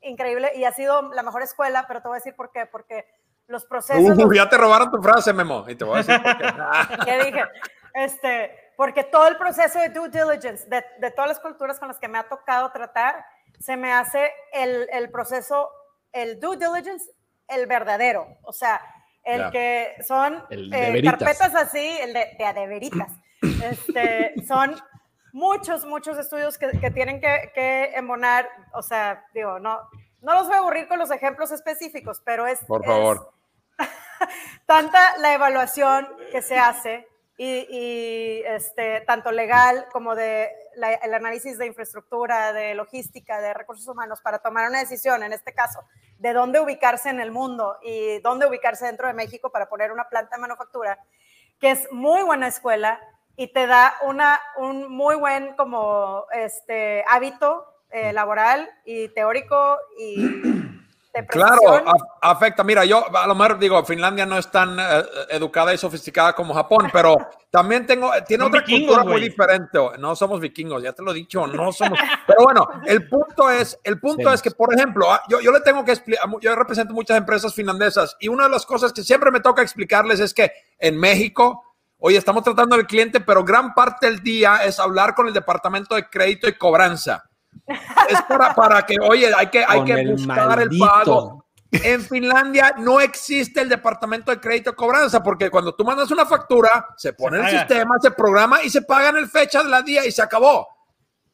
increíble 0.00 0.52
y 0.56 0.64
ha 0.64 0.72
sido 0.72 1.12
la 1.14 1.22
mejor 1.22 1.42
escuela, 1.42 1.84
pero 1.86 2.02
te 2.02 2.08
voy 2.08 2.16
a 2.16 2.20
decir 2.20 2.34
por 2.34 2.50
qué, 2.52 2.66
porque 2.66 3.06
los 3.46 3.64
procesos... 3.64 4.02
Uh, 4.02 4.14
los- 4.20 4.34
ya 4.36 4.48
te 4.48 4.56
robaron 4.56 4.90
tu 4.90 5.00
frase, 5.00 5.32
Memo. 5.32 5.64
Y 5.68 5.76
te 5.76 5.84
voy 5.84 5.94
a 5.94 6.02
decir 6.02 6.20
por 6.22 6.38
qué. 6.38 7.04
¿Qué 7.04 7.24
dije? 7.24 7.44
Este, 7.94 8.72
porque 8.76 9.04
todo 9.04 9.28
el 9.28 9.36
proceso 9.36 9.78
de 9.78 9.88
due 9.90 10.08
diligence, 10.10 10.66
de, 10.68 10.84
de 10.98 11.10
todas 11.12 11.28
las 11.28 11.40
culturas 11.40 11.78
con 11.78 11.88
las 11.88 11.98
que 11.98 12.08
me 12.08 12.18
ha 12.18 12.28
tocado 12.28 12.70
tratar, 12.72 13.24
se 13.60 13.76
me 13.76 13.92
hace 13.92 14.32
el, 14.52 14.88
el 14.92 15.10
proceso, 15.10 15.70
el 16.12 16.38
due 16.40 16.56
diligence, 16.56 17.10
el 17.48 17.66
verdadero. 17.66 18.26
O 18.42 18.52
sea, 18.52 18.80
el 19.22 19.38
Ya. 19.40 19.50
que 19.50 19.94
son 20.06 20.44
eh, 20.50 21.02
carpetas 21.04 21.54
así, 21.54 21.96
el 22.00 22.12
de, 22.12 22.36
de. 22.38 22.80
Este, 23.42 24.34
son 24.46 24.76
muchos, 25.32 25.84
muchos 25.84 26.18
estudios 26.18 26.58
que, 26.58 26.70
que 26.80 26.90
tienen 26.90 27.20
que, 27.20 27.50
que 27.54 27.92
embonar. 27.94 28.48
O 28.72 28.82
sea, 28.82 29.24
digo, 29.34 29.58
no, 29.58 29.80
no 30.22 30.34
los 30.34 30.46
voy 30.46 30.56
a 30.56 30.58
aburrir 30.60 30.88
con 30.88 30.98
los 30.98 31.10
ejemplos 31.10 31.50
específicos, 31.50 32.22
pero 32.24 32.46
es. 32.46 32.64
Por 32.64 32.82
es- 32.82 32.86
favor. 32.86 33.32
tanta 34.66 35.16
la 35.18 35.34
evaluación 35.34 36.08
que 36.32 36.40
se 36.42 36.58
hace 36.58 37.06
y, 37.36 37.66
y, 37.70 38.42
este, 38.46 39.02
tanto 39.02 39.30
legal 39.30 39.86
como 39.92 40.14
de 40.14 40.50
la- 40.76 40.94
el 40.94 41.12
análisis 41.12 41.58
de 41.58 41.66
infraestructura, 41.66 42.54
de 42.54 42.74
logística, 42.74 43.40
de 43.40 43.52
recursos 43.52 43.86
humanos 43.86 44.20
para 44.22 44.38
tomar 44.38 44.68
una 44.68 44.78
decisión, 44.78 45.22
en 45.22 45.34
este 45.34 45.52
caso, 45.52 45.84
de 46.18 46.32
dónde 46.32 46.60
ubicarse 46.60 47.10
en 47.10 47.20
el 47.20 47.30
mundo 47.30 47.76
y 47.82 48.20
dónde 48.20 48.46
ubicarse 48.46 48.86
dentro 48.86 49.06
de 49.06 49.12
México 49.12 49.50
para 49.50 49.68
poner 49.68 49.92
una 49.92 50.08
planta 50.08 50.36
de 50.36 50.40
manufactura, 50.42 50.98
que 51.60 51.72
es 51.72 51.86
muy 51.92 52.22
buena 52.22 52.46
escuela 52.48 52.98
y 53.36 53.48
te 53.48 53.66
da 53.66 53.94
una, 54.02 54.40
un 54.56 54.90
muy 54.90 55.14
buen 55.16 55.54
como 55.56 56.24
este, 56.32 57.04
hábito 57.08 57.66
eh, 57.90 58.12
laboral 58.12 58.68
y 58.84 59.08
teórico 59.08 59.78
y 59.98 60.16
de 61.14 61.26
Claro, 61.28 61.82
afecta. 62.20 62.62
Mira, 62.62 62.84
yo 62.84 63.04
a 63.14 63.26
lo 63.26 63.34
mejor 63.34 63.58
digo, 63.58 63.82
Finlandia 63.84 64.26
no 64.26 64.36
es 64.36 64.50
tan 64.50 64.78
eh, 64.78 65.04
educada 65.30 65.72
y 65.72 65.78
sofisticada 65.78 66.34
como 66.34 66.52
Japón, 66.52 66.88
pero 66.92 67.16
también 67.50 67.86
tengo, 67.86 68.10
tiene 68.26 68.44
otra 68.44 68.60
vikingos, 68.60 68.86
cultura 68.88 69.04
muy 69.04 69.12
güey. 69.12 69.24
diferente. 69.30 69.78
No 69.98 70.14
somos 70.16 70.40
vikingos, 70.40 70.82
ya 70.82 70.92
te 70.92 71.02
lo 71.02 71.12
he 71.12 71.14
dicho, 71.14 71.46
no 71.46 71.72
somos. 71.72 71.98
Pero 72.26 72.42
bueno, 72.42 72.68
el 72.86 73.08
punto 73.08 73.50
es, 73.50 73.78
el 73.84 73.98
punto 74.00 74.32
es 74.32 74.42
que, 74.42 74.50
por 74.50 74.74
ejemplo, 74.74 75.10
ah, 75.10 75.22
yo, 75.28 75.40
yo 75.40 75.52
le 75.52 75.60
tengo 75.60 75.84
que 75.84 75.92
explicar, 75.92 76.28
yo 76.40 76.54
represento 76.54 76.92
muchas 76.92 77.16
empresas 77.16 77.54
finlandesas 77.54 78.16
y 78.20 78.28
una 78.28 78.44
de 78.44 78.50
las 78.50 78.66
cosas 78.66 78.92
que 78.92 79.02
siempre 79.02 79.30
me 79.30 79.40
toca 79.40 79.62
explicarles 79.62 80.20
es 80.20 80.34
que 80.34 80.52
en 80.78 80.98
México, 80.98 81.65
oye, 81.98 82.16
estamos 82.18 82.42
tratando 82.44 82.76
al 82.76 82.86
cliente, 82.86 83.20
pero 83.20 83.44
gran 83.44 83.74
parte 83.74 84.06
del 84.06 84.22
día 84.22 84.64
es 84.64 84.78
hablar 84.80 85.14
con 85.14 85.26
el 85.28 85.32
departamento 85.34 85.94
de 85.94 86.08
crédito 86.08 86.48
y 86.48 86.54
cobranza. 86.56 87.24
Es 88.08 88.22
para, 88.22 88.54
para 88.54 88.82
que, 88.86 88.96
oye, 89.00 89.32
hay 89.34 89.48
que, 89.48 89.64
hay 89.66 89.78
Con 89.78 89.86
que 89.86 89.92
el 89.92 90.12
buscar 90.12 90.60
el 90.60 90.68
maldito. 90.68 90.86
pago. 90.86 91.46
En 91.72 92.00
Finlandia 92.00 92.74
no 92.78 93.00
existe 93.00 93.60
el 93.60 93.68
departamento 93.68 94.30
de 94.30 94.40
crédito 94.40 94.70
y 94.70 94.74
cobranza 94.74 95.22
porque 95.22 95.50
cuando 95.50 95.74
tú 95.74 95.84
mandas 95.84 96.10
una 96.10 96.24
factura, 96.24 96.86
se 96.96 97.12
pone 97.12 97.38
en 97.38 97.44
el 97.46 97.50
sistema, 97.58 97.96
se 98.00 98.12
programa 98.12 98.62
y 98.62 98.70
se 98.70 98.82
paga 98.82 99.08
en 99.08 99.16
el 99.16 99.28
fecha 99.28 99.62
de 99.62 99.68
la 99.68 99.82
día 99.82 100.06
y 100.06 100.12
se 100.12 100.22
acabó. 100.22 100.66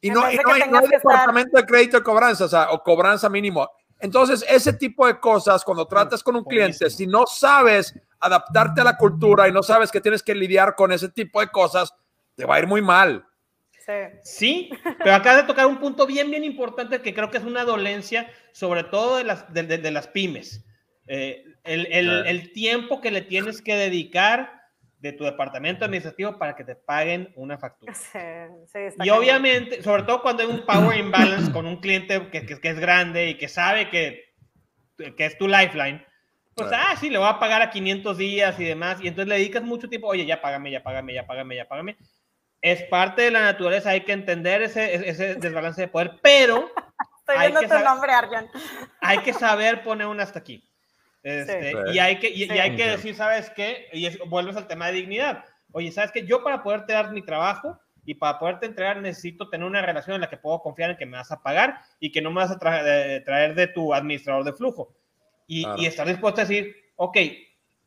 Y 0.00 0.10
no, 0.10 0.20
y 0.30 0.36
hay, 0.36 0.38
no 0.44 0.52
hay 0.52 0.62
estar- 0.62 0.88
departamento 0.88 1.58
de 1.58 1.66
crédito 1.66 1.98
y 1.98 2.02
cobranza, 2.02 2.46
o 2.46 2.48
sea, 2.48 2.70
o 2.70 2.82
cobranza 2.82 3.28
mínimo. 3.28 3.68
Entonces, 4.02 4.44
ese 4.48 4.72
tipo 4.72 5.06
de 5.06 5.18
cosas, 5.20 5.64
cuando 5.64 5.86
tratas 5.86 6.22
con 6.22 6.36
un 6.36 6.44
cliente, 6.44 6.90
si 6.90 7.06
no 7.06 7.24
sabes 7.26 7.94
adaptarte 8.20 8.80
a 8.80 8.84
la 8.84 8.96
cultura 8.96 9.48
y 9.48 9.52
no 9.52 9.62
sabes 9.62 9.90
que 9.90 10.00
tienes 10.00 10.22
que 10.22 10.34
lidiar 10.34 10.74
con 10.74 10.92
ese 10.92 11.08
tipo 11.08 11.40
de 11.40 11.48
cosas, 11.48 11.94
te 12.34 12.44
va 12.44 12.56
a 12.56 12.58
ir 12.58 12.66
muy 12.66 12.82
mal. 12.82 13.24
Sí. 13.70 13.92
Sí, 14.22 14.70
pero 14.98 15.14
acaba 15.14 15.38
de 15.38 15.42
tocar 15.44 15.66
un 15.66 15.78
punto 15.78 16.06
bien, 16.06 16.30
bien 16.30 16.44
importante 16.44 17.00
que 17.00 17.14
creo 17.14 17.30
que 17.30 17.38
es 17.38 17.44
una 17.44 17.64
dolencia, 17.64 18.28
sobre 18.52 18.84
todo 18.84 19.16
de 19.16 19.24
las, 19.24 19.52
de, 19.52 19.62
de- 19.64 19.78
de 19.78 19.90
las 19.90 20.06
pymes. 20.08 20.64
Eh, 21.06 21.44
el, 21.64 21.86
el- 21.90 22.26
el 22.26 22.52
tiempo 22.52 23.00
que 23.00 23.10
le 23.10 23.22
tienes 23.22 23.60
que 23.62 23.74
dedicar 23.74 24.61
de 25.02 25.12
tu 25.12 25.24
departamento 25.24 25.84
administrativo 25.84 26.38
para 26.38 26.54
que 26.54 26.62
te 26.62 26.76
paguen 26.76 27.32
una 27.34 27.58
factura. 27.58 27.92
Sí, 27.92 28.18
sí, 28.72 28.78
está 28.78 29.04
Y 29.04 29.10
obviamente, 29.10 29.82
sobre 29.82 30.04
todo 30.04 30.22
cuando 30.22 30.44
hay 30.44 30.48
un 30.48 30.64
power 30.64 30.96
imbalance 30.96 31.50
con 31.50 31.66
un 31.66 31.80
cliente 31.80 32.28
que, 32.30 32.46
que- 32.46 32.60
que 32.60 32.68
es 32.68 32.78
grande 32.78 33.28
y 33.30 33.36
que 33.36 33.48
sabe 33.48 33.90
que, 33.90 34.32
que 34.96 35.26
es 35.26 35.36
tu 35.36 35.48
lifeline, 35.48 36.06
pues, 36.54 36.68
Claro. 36.68 36.84
ah, 36.88 36.96
sí, 36.96 37.10
le 37.10 37.18
voy 37.18 37.26
a 37.28 37.40
pagar 37.40 37.62
a 37.62 37.70
500 37.70 38.16
días 38.16 38.60
y 38.60 38.64
demás, 38.64 39.00
y 39.00 39.08
entonces 39.08 39.28
le 39.28 39.34
dedicas 39.38 39.64
mucho 39.64 39.88
tiempo, 39.88 40.06
oye, 40.06 40.24
ya 40.24 40.40
págame, 40.40 40.70
ya 40.70 40.84
págame, 40.84 41.14
ya 41.14 41.26
págame, 41.26 41.56
ya 41.56 41.66
págame. 41.66 41.96
es 42.60 42.82
parte 42.84 43.22
de 43.22 43.32
la 43.32 43.40
naturaleza, 43.42 43.90
hay 43.90 44.02
que 44.02 44.12
entender 44.12 44.62
ese, 44.62 45.08
ese 45.08 45.34
desbalance 45.34 45.80
de 45.80 45.88
poder, 45.88 46.12
pero 46.22 46.70
Estoy 47.26 47.38
viendo 47.40 47.60
tu 47.60 47.68
saber- 47.68 47.84
nombre, 47.84 48.12
Arjan. 48.12 48.48
hay 49.00 49.18
que 49.18 49.32
saber 49.32 49.82
poner 49.82 50.06
un 50.06 50.20
hasta 50.20 50.38
aquí. 50.38 50.68
Este, 51.22 51.70
Sí. 51.72 51.76
Y 51.94 51.98
hay 51.98 52.18
que, 52.18 52.28
y, 52.30 52.50
hay 52.50 52.74
que 52.76 52.88
decir, 52.88 53.14
¿sabes 53.14 53.50
qué? 53.50 53.88
Y 53.92 54.06
es- 54.06 54.18
vuelves 54.28 54.56
al 54.56 54.66
tema 54.66 54.86
de 54.86 54.92
dignidad. 54.94 55.44
Oye, 55.72 55.90
¿sabes 55.92 56.10
qué? 56.12 56.26
Yo 56.26 56.42
para 56.42 56.62
poderte 56.62 56.92
dar 56.92 57.12
mi 57.12 57.22
trabajo 57.22 57.78
y 58.04 58.14
para 58.14 58.38
poderte 58.38 58.66
entregar 58.66 58.96
necesito 59.00 59.48
tener 59.48 59.66
una 59.66 59.80
relación 59.82 60.16
en 60.16 60.20
la 60.20 60.28
que 60.28 60.36
puedo 60.36 60.60
confiar 60.60 60.90
en 60.90 60.96
que 60.96 61.06
me 61.06 61.16
vas 61.16 61.30
a 61.30 61.40
pagar 61.40 61.80
y 62.00 62.10
que 62.10 62.20
no 62.20 62.30
me 62.30 62.40
vas 62.42 62.50
a 62.50 62.58
tra- 62.58 62.82
eh, 62.84 63.20
traer 63.24 63.54
de 63.54 63.68
tu 63.68 63.94
administrador 63.94 64.44
de 64.44 64.52
flujo. 64.52 64.94
Y, 65.46 65.62
Claro. 65.64 65.80
y 65.82 65.86
estar 65.86 66.06
dispuesto 66.06 66.40
a 66.40 66.44
decir, 66.44 66.74
ok, 66.96 67.16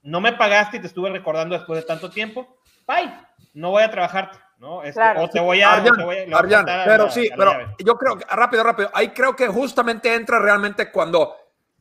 no 0.03 0.21
me 0.21 0.33
pagaste 0.33 0.77
y 0.77 0.79
te 0.79 0.87
estuve 0.87 1.09
recordando 1.09 1.55
después 1.57 1.79
de 1.81 1.85
tanto 1.85 2.09
tiempo, 2.09 2.57
bye, 2.87 3.11
no 3.53 3.71
voy 3.71 3.83
a 3.83 3.89
trabajarte, 3.91 4.37
¿no? 4.59 4.81
Este, 4.83 4.93
Claro. 5.01 5.23
O 5.23 5.29
te 5.29 5.39
voy 5.39 5.61
a... 5.61 5.73
Arjan, 5.73 5.95
te 5.97 6.03
voy 6.03 6.17
a- 6.17 6.37
Arjan, 6.37 6.69
a 6.69 6.83
pero 6.85 7.05
la- 7.05 7.11
sí, 7.11 7.29
pero 7.35 7.51
llave. 7.51 7.67
yo 7.83 7.97
creo 7.97 8.17
que, 8.17 8.25
rápido, 8.33 8.63
rápido, 8.63 8.89
ahí 8.93 9.09
creo 9.09 9.35
que 9.35 9.47
justamente 9.47 10.13
entra 10.13 10.39
realmente 10.39 10.91
cuando, 10.91 11.35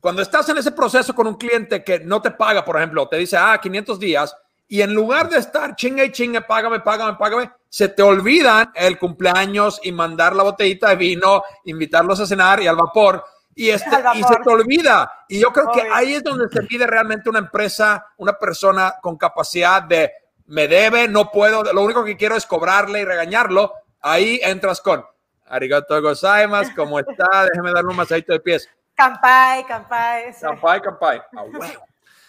cuando 0.05 0.21
estás 0.21 0.47
en 0.49 0.59
ese 0.59 0.71
proceso 0.71 1.15
con 1.15 1.25
un 1.25 1.33
cliente 1.33 1.83
que 1.83 1.99
no 1.99 2.21
te 2.21 2.29
paga, 2.29 2.63
por 2.63 2.77
ejemplo, 2.77 3.07
te 3.07 3.17
dice, 3.17 3.37
ah, 3.37 3.59
500 3.59 3.99
días, 3.99 4.37
y 4.67 4.83
en 4.83 4.93
lugar 4.93 5.27
de 5.29 5.39
estar 5.39 5.75
chingue 5.75 6.05
y 6.05 6.11
chingue, 6.11 6.41
págame, 6.41 6.79
págame, 6.81 7.17
págame, 7.17 7.49
se 7.67 7.89
te 7.89 8.03
olvidan 8.03 8.71
el 8.75 8.99
cumpleaños 8.99 9.79
y 9.81 9.91
mandar 9.91 10.35
la 10.35 10.43
botellita 10.43 10.89
de 10.89 10.95
vino, 10.95 11.41
invitarlos 11.63 12.19
a 12.19 12.27
cenar 12.27 12.61
y 12.61 12.67
al 12.67 12.75
vapor. 12.75 13.25
Y, 13.55 13.71
este, 13.71 13.97
y 14.13 14.21
se 14.21 14.35
te 14.43 14.47
olvida. 14.47 15.11
Y 15.27 15.39
yo 15.39 15.51
creo 15.51 15.71
que 15.73 15.81
Obvio. 15.81 15.95
ahí 15.95 16.13
es 16.13 16.23
donde 16.23 16.49
se 16.49 16.61
pide 16.67 16.85
realmente 16.85 17.27
una 17.27 17.39
empresa, 17.39 18.05
una 18.17 18.37
persona 18.37 18.93
con 19.01 19.17
capacidad 19.17 19.81
de 19.81 20.11
me 20.45 20.67
debe, 20.67 21.07
no 21.07 21.31
puedo, 21.31 21.63
lo 21.73 21.81
único 21.81 22.03
que 22.03 22.15
quiero 22.15 22.35
es 22.35 22.45
cobrarle 22.45 22.99
y 22.99 23.05
regañarlo. 23.05 23.73
Ahí 24.01 24.39
entras 24.43 24.81
con 24.81 25.03
arigato 25.47 25.99
gozaimasu, 25.99 26.75
¿cómo 26.75 26.99
está? 26.99 27.47
Déjeme 27.51 27.71
darle 27.71 27.89
un 27.89 27.95
masajito 27.95 28.33
de 28.33 28.39
pies. 28.39 28.69
Campai, 28.95 29.65
campai. 29.67 30.33
sí. 30.33 30.41
Campai, 30.41 30.81
campai. 30.81 31.17
A 31.37 31.43
huevo. 31.43 31.85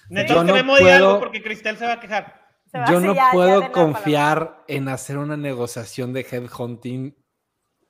Necesito 0.08 0.34
Yo 0.34 0.40
que 0.40 0.46
no 0.46 0.54
me 0.54 0.62
modie 0.62 0.92
algo 0.92 1.08
puedo- 1.08 1.20
porque 1.20 1.42
Cristel 1.42 1.76
se 1.78 1.86
va 1.86 1.94
a 1.94 2.00
quejar. 2.00 2.46
Va 2.74 2.84
Yo 2.86 3.00
no 3.00 3.14
ya- 3.14 3.26
ya 3.26 3.30
puedo 3.32 3.60
palabra. 3.60 3.72
confiar 3.72 4.64
en 4.68 4.88
hacer 4.88 5.18
una 5.18 5.36
negociación 5.36 6.12
de 6.12 6.26
headhunting 6.30 7.16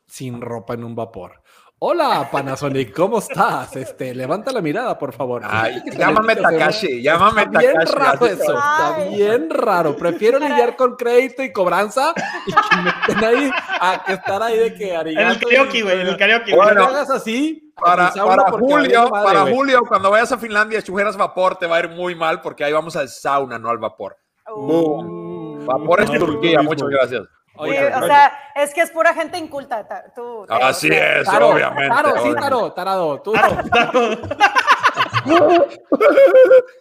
sin 0.06 0.40
ropa 0.40 0.74
en 0.74 0.84
un 0.84 0.94
vapor. 0.94 1.42
Hola, 1.78 2.30
Panasonic, 2.32 2.96
¿cómo 2.96 3.18
estás? 3.18 3.76
Este, 3.76 4.14
levanta 4.14 4.50
la 4.50 4.62
mirada, 4.62 4.98
por 4.98 5.12
favor. 5.12 5.42
Ay, 5.44 5.82
llámame 5.94 6.34
Takashi, 6.34 7.02
llámame 7.02 7.42
Está 7.42 7.58
bien 7.58 7.74
Takashi. 7.74 7.94
raro 7.94 8.26
eso, 8.26 8.42
está 8.58 8.96
bien 9.10 9.50
raro. 9.50 9.94
Prefiero 9.94 10.38
lidiar 10.38 10.74
con 10.74 10.96
crédito 10.96 11.42
y 11.42 11.52
cobranza 11.52 12.14
y 12.46 12.52
que 12.52 12.82
me 12.82 12.90
estén 12.90 13.24
ahí 13.24 13.50
a 13.78 14.02
que 14.06 14.12
estar 14.14 14.42
ahí 14.42 14.58
de 14.58 14.74
que 14.74 14.90
En 14.94 14.96
arigato. 15.00 15.32
el 15.34 15.38
karaoke, 15.54 15.82
güey, 15.82 16.00
en 16.00 16.06
el 16.06 16.16
karaoke. 16.16 16.54
Bueno, 16.56 16.74
no 16.80 16.84
hagas 16.86 17.10
así. 17.10 17.70
Para, 17.78 18.10
para 18.10 18.50
julio, 18.52 19.10
madre, 19.10 19.24
para 19.26 19.54
julio, 19.54 19.82
cuando 19.86 20.10
vayas 20.10 20.32
a 20.32 20.38
Finlandia 20.38 20.78
y 20.78 20.82
sugieras 20.82 21.14
vapor, 21.14 21.56
te 21.56 21.66
va 21.66 21.76
a 21.76 21.80
ir 21.80 21.90
muy 21.90 22.14
mal 22.14 22.40
porque 22.40 22.64
ahí 22.64 22.72
vamos 22.72 22.96
al 22.96 23.10
sauna, 23.10 23.58
no 23.58 23.68
al 23.68 23.76
vapor. 23.76 24.16
Uh. 24.50 25.62
Vapor 25.66 26.00
es 26.00 26.10
No, 26.10 26.18
Turquía, 26.20 26.62
muchas 26.62 26.88
no. 26.88 27.28
Sí, 27.56 27.70
Oigan, 27.70 28.02
o 28.02 28.06
sea, 28.06 28.32
es 28.54 28.74
que 28.74 28.82
es 28.82 28.90
pura 28.90 29.14
gente 29.14 29.38
inculta. 29.38 29.86
ta- 29.86 30.12
Tú, 30.14 30.44
Teo, 30.46 30.56
Así 30.62 30.88
o 30.88 30.92
sea, 30.92 31.18
es, 31.20 31.24
Taro, 31.24 31.48
obviamente. 31.48 31.88
Taro, 31.94 32.22
sí. 32.22 32.34
Taro, 32.34 32.72
tarado. 32.72 33.22
Tú, 33.22 33.32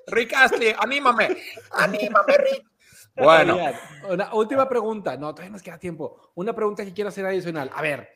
Rick 0.08 0.34
Astley, 0.34 0.74
anímame. 0.78 1.38
Anímame, 1.72 2.38
Rick. 2.38 2.66
Bueno, 3.18 3.58
una 4.10 4.34
última 4.34 4.68
pregunta. 4.68 5.16
No, 5.18 5.34
todavía 5.34 5.52
nos 5.52 5.62
queda 5.64 5.78
tiempo. 5.78 6.32
Una 6.36 6.54
pregunta 6.54 6.84
que 6.84 6.94
quiero 6.94 7.10
hacer 7.10 7.26
adicional. 7.26 7.72
A 7.74 7.82
ver, 7.82 8.10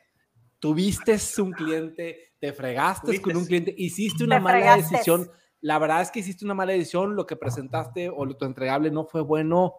tuviste 0.60 1.18
un 1.42 1.52
cliente, 1.54 2.34
te 2.40 2.54
fregaste 2.54 3.22
con 3.22 3.34
Tuviste. 3.34 3.38
un 3.38 3.46
cliente, 3.46 3.74
hiciste 3.78 4.24
una 4.24 4.36
Te 4.38 4.42
mala 4.42 4.58
fregaste. 4.60 4.92
decisión. 4.96 5.32
La 5.62 5.80
verdad 5.80 6.02
es 6.02 6.12
que 6.12 6.20
hiciste 6.20 6.46
una 6.46 6.54
mala 6.54 6.74
decisión, 6.74 7.16
lo 7.16 7.26
que 7.26 7.36
presentaste 7.36 8.10
o 8.10 8.26
lo- 8.26 8.36
tu 8.38 8.46
entregable 8.46 8.92
no 8.92 9.06
fue 9.06 9.22
bueno. 9.22 9.76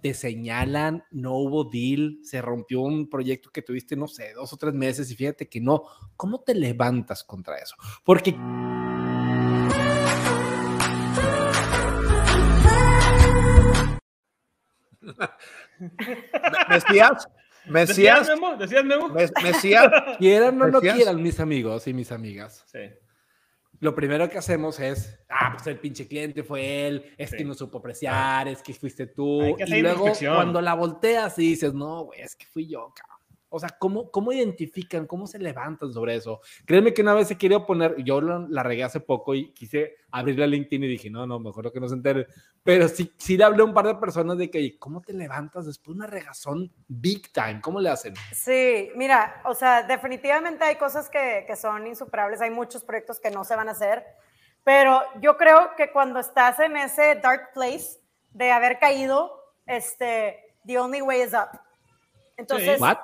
Te 0.00 0.14
señalan, 0.14 1.02
no 1.10 1.34
hubo 1.34 1.64
deal, 1.64 2.20
se 2.22 2.40
rompió 2.40 2.82
un 2.82 3.10
proyecto 3.10 3.50
que 3.50 3.62
tuviste, 3.62 3.96
no 3.96 4.06
sé, 4.06 4.32
dos 4.32 4.52
o 4.52 4.56
tres 4.56 4.72
meses 4.72 5.10
y 5.10 5.16
fíjate 5.16 5.48
que 5.48 5.60
no. 5.60 5.82
¿Cómo 6.14 6.40
te 6.44 6.54
levantas 6.54 7.24
contra 7.24 7.58
eso? 7.58 7.74
Porque 8.04 8.32
Mesías, 16.68 17.28
¿Decías, 17.64 17.66
Mesías, 17.66 18.28
Memo? 18.28 18.56
¿Decías, 18.56 18.84
Memo? 18.84 19.08
Mes- 19.08 19.32
Mesías, 19.42 19.88
quieran 20.18 20.60
o 20.62 20.68
no 20.68 20.80
quieran, 20.80 21.22
mis 21.22 21.40
amigos 21.40 21.86
y 21.86 21.94
mis 21.94 22.12
amigas, 22.12 22.64
Sí. 22.66 22.78
Lo 23.80 23.94
primero 23.94 24.28
que 24.28 24.38
hacemos 24.38 24.80
es, 24.80 25.18
ah, 25.28 25.52
pues 25.52 25.66
el 25.66 25.78
pinche 25.78 26.08
cliente 26.08 26.42
fue 26.42 26.86
él, 26.86 27.14
es 27.16 27.30
que 27.30 27.44
no 27.44 27.54
supo 27.54 27.78
apreciar, 27.78 28.48
es 28.48 28.62
que 28.62 28.74
fuiste 28.74 29.06
tú. 29.06 29.56
Y 29.58 29.80
luego 29.80 30.12
cuando 30.34 30.60
la 30.60 30.74
volteas 30.74 31.38
y 31.38 31.50
dices, 31.50 31.72
no, 31.74 32.04
güey, 32.04 32.20
es 32.22 32.34
que 32.34 32.46
fui 32.46 32.66
yo, 32.66 32.92
cabrón. 32.94 33.17
O 33.50 33.58
sea, 33.58 33.70
¿cómo, 33.78 34.10
¿cómo 34.10 34.32
identifican, 34.32 35.06
cómo 35.06 35.26
se 35.26 35.38
levantan 35.38 35.92
sobre 35.92 36.14
eso? 36.14 36.40
Créeme 36.66 36.92
que 36.92 37.02
una 37.02 37.14
vez 37.14 37.28
se 37.28 37.38
quería 37.38 37.64
poner, 37.64 37.96
yo 38.04 38.20
la, 38.20 38.46
la 38.48 38.62
regué 38.62 38.84
hace 38.84 39.00
poco 39.00 39.34
y 39.34 39.52
quise 39.52 39.96
abrirle 40.10 40.44
a 40.44 40.46
LinkedIn 40.46 40.84
y 40.84 40.88
dije, 40.88 41.10
no, 41.10 41.26
no, 41.26 41.38
mejor 41.38 41.72
que 41.72 41.80
no 41.80 41.88
se 41.88 41.94
entere. 41.94 42.26
Pero 42.62 42.88
sí, 42.88 43.12
sí 43.16 43.36
le 43.36 43.44
hablé 43.44 43.62
a 43.62 43.64
un 43.64 43.72
par 43.72 43.86
de 43.86 43.94
personas 43.94 44.36
de 44.36 44.50
que, 44.50 44.78
¿cómo 44.78 45.00
te 45.00 45.12
levantas 45.12 45.64
después 45.64 45.96
de 45.96 46.04
una 46.04 46.06
regazón 46.06 46.70
big 46.86 47.32
time? 47.32 47.60
¿Cómo 47.62 47.80
le 47.80 47.88
hacen? 47.88 48.14
Sí, 48.32 48.90
mira, 48.94 49.42
o 49.46 49.54
sea, 49.54 49.82
definitivamente 49.82 50.64
hay 50.64 50.76
cosas 50.76 51.08
que, 51.08 51.44
que 51.46 51.56
son 51.56 51.86
insuperables, 51.86 52.40
hay 52.40 52.50
muchos 52.50 52.84
proyectos 52.84 53.18
que 53.20 53.30
no 53.30 53.44
se 53.44 53.56
van 53.56 53.68
a 53.68 53.72
hacer, 53.72 54.04
pero 54.64 55.00
yo 55.22 55.38
creo 55.38 55.70
que 55.76 55.90
cuando 55.90 56.20
estás 56.20 56.60
en 56.60 56.76
ese 56.76 57.14
dark 57.14 57.52
place 57.54 57.98
de 58.32 58.50
haber 58.50 58.78
caído, 58.78 59.32
este, 59.66 60.54
the 60.66 60.78
only 60.78 61.00
way 61.00 61.22
is 61.22 61.32
up. 61.32 61.58
Entonces, 62.36 62.80
¿What? 62.80 62.98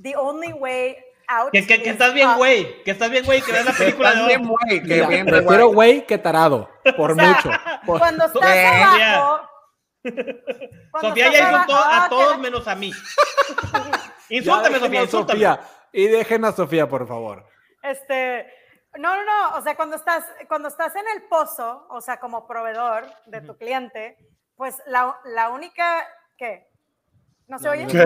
The 0.00 0.16
only 0.16 0.52
way 0.52 0.96
out. 1.28 1.50
Que, 1.52 1.66
que, 1.66 1.82
que 1.82 1.90
estás 1.90 2.14
bien, 2.14 2.34
güey. 2.36 2.82
Que 2.84 2.90
estás 2.92 3.10
bien, 3.10 3.24
güey. 3.24 3.42
Que 3.42 3.52
veas 3.52 3.64
la 3.64 3.72
película 3.72 4.08
estás 4.10 4.26
de 4.26 4.36
bien, 4.36 4.48
hoy. 4.48 4.56
güey, 4.68 4.82
que 4.82 4.94
Mira, 4.94 5.06
bien, 5.08 5.26
prefiero 5.26 5.68
güey. 5.68 6.06
que 6.06 6.18
tarado, 6.18 6.70
por 6.96 7.12
O 7.12 7.14
sea, 7.14 7.28
mucho. 7.28 7.50
Por- 7.84 7.98
Cuando 8.00 8.24
estás 8.26 8.42
abajo. 8.44 9.48
cuando 10.92 11.08
Sofía 11.08 11.26
estás 11.26 11.40
ya 11.40 11.50
insultó 11.50 11.74
ah, 11.76 11.98
a 11.98 12.02
que 12.04 12.08
todos 12.10 12.38
menos 12.38 12.68
a 12.68 12.74
mí. 12.76 12.92
Insúltame, 14.28 14.78
Sofía, 14.78 15.02
insúltame. 15.02 15.40
Sofía. 15.40 15.60
Y 15.92 16.06
dejen 16.08 16.44
a 16.44 16.52
Sofía, 16.52 16.88
por 16.88 17.06
favor. 17.06 17.44
Este, 17.82 18.46
no, 18.98 19.14
no, 19.14 19.24
no, 19.24 19.56
o 19.56 19.62
sea, 19.62 19.76
cuando 19.76 19.96
estás, 19.96 20.24
cuando 20.48 20.68
estás 20.68 20.94
en 20.96 21.04
el 21.14 21.28
pozo, 21.28 21.86
o 21.90 22.00
sea, 22.00 22.18
como 22.18 22.46
proveedor 22.46 23.06
de 23.26 23.40
tu 23.40 23.56
cliente, 23.56 24.16
pues 24.56 24.76
la, 24.86 25.16
la 25.24 25.50
única, 25.50 26.06
¿qué? 26.36 26.66
¿No 27.48 27.58
se 27.58 27.68
oye? 27.68 27.88
Sí, 27.88 27.98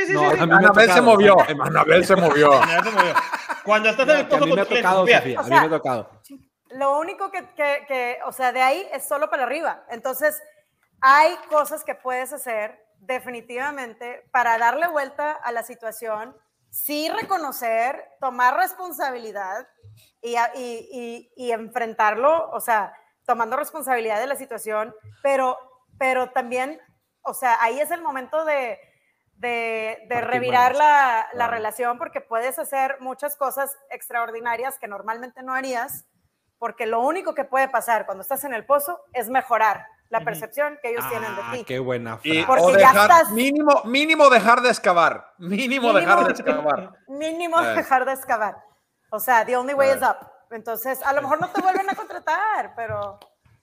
sí, 0.00 0.06
sí, 0.06 0.12
No, 0.14 0.30
sí. 0.32 0.38
Anabel 0.40 0.74
se 0.74 0.86
tocado. 0.86 1.02
movió. 1.02 1.36
Anabel 1.62 2.04
se 2.04 2.16
movió. 2.16 2.50
Ya 2.68 2.82
se 2.82 2.90
movió. 2.90 3.14
Cuando 3.64 3.88
estás 3.90 4.08
en 4.08 4.16
el 4.16 4.28
pozo 4.28 4.44
mí 4.46 4.56
con 4.56 4.66
tocado, 4.66 5.00
Sofía. 5.00 5.18
A 5.38 5.42
mí 5.42 5.50
me 5.50 5.56
ha 5.56 5.68
tocado. 5.68 6.10
Lo 6.70 6.98
único 6.98 7.30
que, 7.30 7.48
que, 7.54 7.84
que, 7.86 8.18
o 8.26 8.32
sea, 8.32 8.52
de 8.52 8.60
ahí 8.62 8.86
es 8.92 9.06
solo 9.06 9.30
para 9.30 9.44
arriba. 9.44 9.84
Entonces, 9.90 10.40
hay 11.00 11.34
cosas 11.48 11.84
que 11.84 11.94
puedes 11.94 12.32
hacer 12.32 12.78
definitivamente 12.98 14.24
para 14.32 14.58
darle 14.58 14.88
vuelta 14.88 15.32
a 15.32 15.52
la 15.52 15.62
situación, 15.62 16.36
sí 16.70 17.08
reconocer, 17.10 18.04
tomar 18.20 18.56
responsabilidad 18.56 19.68
y, 20.20 20.34
y- 20.56 20.88
y- 20.92 21.32
y 21.36 21.52
enfrentarlo, 21.52 22.50
o 22.50 22.60
sea, 22.60 22.92
tomando 23.26 23.56
responsabilidad 23.56 24.18
de 24.18 24.26
la 24.26 24.36
situación, 24.36 24.94
pero, 25.22 25.56
pero 25.98 26.30
también, 26.30 26.80
o 27.22 27.32
sea, 27.34 27.56
ahí 27.62 27.78
es 27.80 27.90
el 27.90 28.02
momento 28.02 28.44
de, 28.44 28.78
de, 29.38 30.04
de 30.08 30.20
revirar 30.20 30.74
la, 30.74 31.28
la 31.32 31.46
relación 31.46 31.96
porque 31.98 32.20
puedes 32.20 32.58
hacer 32.58 32.96
muchas 33.00 33.36
cosas 33.36 33.76
extraordinarias 33.90 34.78
que 34.78 34.88
normalmente 34.88 35.42
no 35.42 35.54
harías, 35.54 36.06
porque 36.58 36.86
lo 36.86 37.00
único 37.00 37.34
que 37.34 37.44
puede 37.44 37.68
pasar 37.68 38.04
cuando 38.04 38.22
estás 38.22 38.42
en 38.44 38.52
el 38.52 38.66
pozo 38.66 39.00
es 39.12 39.28
mejorar 39.28 39.86
la 40.08 40.20
percepción 40.22 40.78
que 40.82 40.90
ellos 40.90 41.08
tienen 41.08 41.30
Ah, 41.38 41.50
de 41.52 41.58
ti. 41.58 41.64
qué 41.64 41.78
buena 41.78 42.16
frase. 42.18 42.44
Porque 42.46 42.62
o 42.64 42.70
ya 42.72 42.78
dejar, 42.78 43.10
estás- 43.10 43.30
mínimo, 43.30 43.82
mínimo 43.84 44.28
dejar 44.30 44.60
de 44.62 44.70
excavar. 44.70 45.34
Mínimo, 45.38 45.88
Mínimo. 45.88 45.92
dejar 45.92 46.24
de 46.24 46.30
excavar. 46.32 46.92
Mínimo 47.08 47.60
Eh. 47.60 47.74
dejar 47.76 48.04
de 48.06 48.12
excavar. 48.14 48.56
O 49.10 49.20
sea, 49.20 49.44
the 49.44 49.56
only 49.56 49.74
way 49.74 49.90
Eh. 49.90 49.96
is 49.96 50.02
up. 50.02 50.16
Entonces, 50.50 51.00
a 51.04 51.12
lo 51.12 51.20
mejor 51.22 51.40
no 51.40 51.48
te 51.50 51.60
vuelven 51.60 51.88
a 51.90 51.94
contratar, 51.94 52.72
pero 52.74 53.18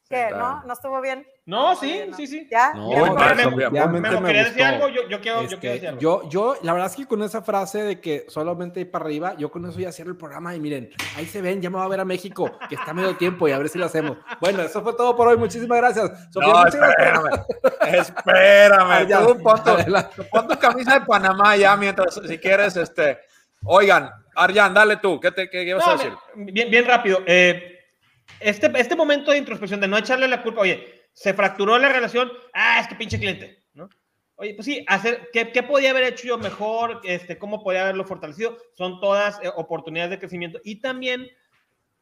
¿Qué? 0.07 0.27
¿No? 0.29 0.63
¿No 0.65 0.73
estuvo 0.73 1.01
bien? 1.01 1.25
No, 1.47 1.75
sí, 1.75 2.01
sí, 2.15 2.27
sí. 2.27 2.47
¿Ya? 2.51 2.73
No, 2.75 2.91
¿Ya 3.19 3.33
me 3.87 3.99
Memo, 3.99 4.21
me 4.21 4.27
¿querías 4.27 4.47
decir 4.47 4.63
algo? 4.63 4.87
Yo, 4.89 5.07
yo 5.09 5.19
quiero, 5.19 5.39
yo 5.39 5.43
Este, 5.45 5.57
quiero 5.57 5.73
decir 5.73 5.87
algo. 5.89 6.01
yo, 6.01 6.29
yo, 6.29 6.57
la 6.61 6.73
verdad 6.73 6.89
es 6.91 6.95
que 6.95 7.07
con 7.07 7.23
esa 7.23 7.41
frase 7.41 7.81
de 7.83 7.99
que 7.99 8.25
solamente 8.29 8.79
ir 8.81 8.91
para 8.91 9.05
arriba, 9.05 9.35
yo 9.37 9.49
con 9.49 9.65
eso 9.65 9.79
ya 9.79 9.91
cierro 9.91 10.11
el 10.11 10.17
programa 10.17 10.53
y 10.55 10.59
miren, 10.59 10.91
ahí 11.15 11.25
se 11.25 11.41
ven, 11.41 11.59
ya 11.61 11.71
me 11.71 11.77
va 11.77 11.85
a 11.85 11.87
ver 11.87 11.99
a 12.01 12.05
México, 12.05 12.51
que 12.69 12.75
está 12.75 12.93
medio 12.93 13.15
tiempo 13.17 13.47
y 13.47 13.51
a 13.51 13.57
ver 13.57 13.69
si 13.69 13.79
lo 13.79 13.85
hacemos. 13.87 14.17
Bueno, 14.39 14.61
eso 14.61 14.83
fue 14.83 14.93
todo 14.93 15.15
por 15.15 15.27
hoy, 15.27 15.37
muchísimas 15.37 15.77
gracias. 15.79 16.11
Sofía, 16.31 16.53
No, 16.53 16.59
muchas 16.59 16.75
gracias. 16.75 16.97
espérame. 16.99 17.99
Espérame. 17.99 18.91
Ah, 18.91 19.03
ya. 19.03 19.19
Tú 19.25 19.37
pon 19.41 19.63
tu, 19.63 20.23
pon 20.31 20.47
tu 20.47 20.59
camisa 20.59 20.99
de 20.99 21.05
Panamá 21.05 21.55
ya 21.55 21.75
mientras, 21.77 22.19
si 22.27 22.37
quieres, 22.37 22.75
este. 22.77 23.19
Oigan, 23.63 24.11
Arjan, 24.35 24.73
dale 24.73 24.97
tú. 24.97 25.19
¿Qué, 25.19 25.31
te, 25.31 25.49
qué 25.49 25.63
ibas 25.63 25.85
a 25.87 25.91
No, 25.91 25.97
decir? 25.97 26.13
me- 26.35 26.51
bien, 26.51 26.69
bien 26.69 26.85
rápido. 26.85 27.19
Eh, 27.25 27.74
este, 28.39 28.71
este 28.79 28.95
momento 28.95 29.31
de 29.31 29.37
introspección, 29.37 29.79
de 29.81 29.87
no 29.87 29.97
echarle 29.97 30.27
la 30.27 30.41
culpa, 30.43 30.61
oye, 30.61 31.03
se 31.13 31.33
fracturó 31.33 31.77
la 31.77 31.89
relación, 31.89 32.31
ah, 32.53 32.79
es 32.81 32.87
que 32.87 32.95
pinche 32.95 33.19
cliente, 33.19 33.59
¿no? 33.73 33.89
Oye, 34.37 34.53
pues 34.53 34.65
sí, 34.65 34.83
hacer, 34.87 35.29
¿qué, 35.31 35.51
qué 35.51 35.63
podía 35.63 35.91
haber 35.91 36.03
hecho 36.03 36.27
yo 36.27 36.37
mejor? 36.37 36.99
Este, 37.05 37.37
¿Cómo 37.37 37.63
podía 37.63 37.83
haberlo 37.83 38.03
fortalecido? 38.05 38.57
Son 38.73 38.99
todas 38.99 39.39
eh, 39.41 39.49
oportunidades 39.55 40.11
de 40.11 40.19
crecimiento. 40.19 40.59
Y 40.65 40.81
también 40.81 41.27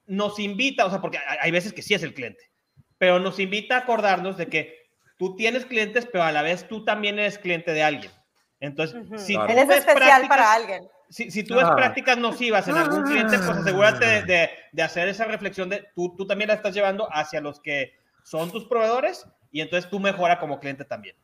nos 0.08 0.40
invita, 0.40 0.86
o 0.86 0.90
sea, 0.90 1.00
porque 1.00 1.20
hay, 1.20 1.38
hay 1.42 1.52
veces 1.52 1.74
que 1.74 1.84
sí 1.84 1.94
es 1.94 2.02
el 2.02 2.16
cliente, 2.16 2.50
pero 2.98 3.20
nos 3.20 3.38
invita 3.40 3.76
a 3.76 3.80
acordarnos 3.82 4.36
de 4.38 4.48
que 4.48 4.90
tú 5.18 5.36
tienes 5.36 5.66
clientes, 5.66 6.08
pero 6.12 6.24
a 6.24 6.32
la 6.32 6.42
vez 6.42 6.68
tú 6.68 6.84
también 6.84 7.20
eres 7.20 7.38
cliente 7.38 7.72
de 7.72 7.84
alguien. 7.84 8.12
Entonces, 8.60 8.96
Ujú. 9.06 9.20
si 9.20 9.34
Claro. 9.34 9.48
tú 9.48 9.54
Él 9.54 9.60
es 9.60 9.78
especial 9.78 9.98
prácticas- 10.24 10.28
para 10.30 10.54
alguien. 10.54 10.88
Si, 11.14 11.30
si 11.30 11.44
tú 11.44 11.56
ves 11.56 11.66
Ah. 11.66 11.76
prácticas 11.76 12.18
nocivas 12.18 12.68
en 12.68 12.76
algún 12.78 13.04
cliente, 13.04 13.38
pues 13.38 13.50
asegúrate 13.50 14.04
de, 14.06 14.22
de- 14.24 14.50
de 14.72 14.84
hacer 14.84 15.08
esa 15.08 15.26
reflexión 15.26 15.70
de 15.70 15.88
tú, 15.96 16.16
tú 16.18 16.26
también 16.26 16.48
la 16.48 16.56
estás 16.56 16.74
llevando 16.74 17.08
hacia 17.12 17.40
los 17.40 17.60
que 17.60 17.94
son 18.24 18.52
tus 18.52 18.66
proveedores 18.66 19.28
y 19.52 19.62
entonces 19.62 19.90
tú 19.92 20.00
mejora 20.00 20.40
como 20.40 20.60
cliente 20.60 20.86
también. 20.86 21.16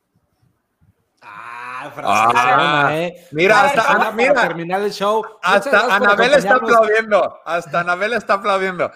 Ah, 1.21 1.91
Ah, 2.03 2.89
eh. 2.93 3.27
mira, 3.31 3.63
hasta, 3.63 4.11
mira, 4.11 4.33
terminar 4.33 4.81
el 4.81 4.91
show. 4.91 5.23
Hasta 5.41 5.95
Anabel 5.95 6.33
está 6.33 6.55
aplaudiendo. 6.55 7.39
Hasta 7.45 7.79
Anabel 7.79 8.13
está 8.13 8.33
aplaudiendo. 8.35 8.91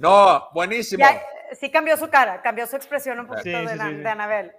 No, 0.00 0.48
buenísimo. 0.54 1.04
Ya, 1.04 1.20
sí 1.60 1.70
cambió 1.70 1.96
su 1.96 2.08
cara, 2.08 2.40
cambió 2.42 2.66
su 2.66 2.76
expresión 2.76 3.18
un 3.20 3.26
poquito 3.26 3.44
Sí, 3.44 3.50
de, 3.66 3.68
sí, 3.68 3.78
sí. 3.78 3.94
de 3.96 4.08
Anabel. 4.08 4.52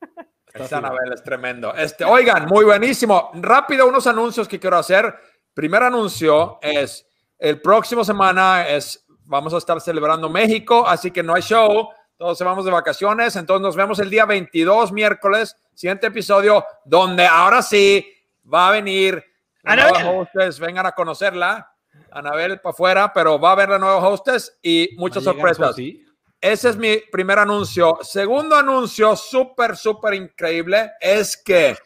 Esta 0.52 0.78
Anabel 0.78 1.12
es 1.12 1.22
tremendo. 1.22 1.74
Este, 1.74 2.04
oigan, 2.04 2.46
muy 2.46 2.64
buenísimo. 2.64 3.30
Rápido, 3.34 3.86
unos 3.86 4.06
anuncios 4.06 4.48
que 4.48 4.58
quiero 4.58 4.76
hacer. 4.76 5.14
Primer 5.54 5.82
anuncio 5.82 6.58
es 6.62 7.06
el 7.38 7.60
próximo 7.60 8.04
semana 8.04 8.68
es 8.68 9.06
vamos 9.24 9.54
a 9.54 9.58
estar 9.58 9.80
celebrando 9.80 10.28
México, 10.28 10.86
así 10.86 11.10
que 11.10 11.22
no 11.22 11.34
hay 11.34 11.42
show. 11.42 11.88
Todos 12.16 12.36
se 12.36 12.44
vamos 12.44 12.64
de 12.64 12.70
vacaciones, 12.70 13.36
entonces 13.36 13.62
nos 13.62 13.76
vemos 13.76 13.98
el 13.98 14.10
día 14.10 14.26
22 14.26 14.92
miércoles, 14.92 15.56
siguiente 15.72 16.08
episodio, 16.08 16.64
donde 16.84 17.26
ahora 17.26 17.62
sí 17.62 18.06
va 18.52 18.68
a 18.68 18.72
venir 18.72 19.24
la 19.62 19.72
Anabel. 19.72 20.04
nueva 20.04 20.20
hostess, 20.20 20.58
vengan 20.58 20.86
a 20.86 20.92
conocerla. 20.92 21.66
Anabel 22.10 22.60
para 22.60 22.72
afuera, 22.72 23.12
pero 23.12 23.38
va 23.38 23.50
a 23.50 23.52
haber 23.52 23.68
la 23.70 23.78
nueva 23.78 24.06
hostess 24.06 24.58
y 24.62 24.90
muchas 24.96 25.24
sorpresas. 25.24 25.76
sí. 25.76 26.04
Ese 26.40 26.70
es 26.70 26.76
mi 26.76 26.96
primer 27.12 27.38
anuncio. 27.38 27.98
Segundo 28.00 28.56
anuncio, 28.56 29.14
súper, 29.14 29.76
súper 29.76 30.14
increíble, 30.14 30.92
es 30.98 31.36
que 31.36 31.76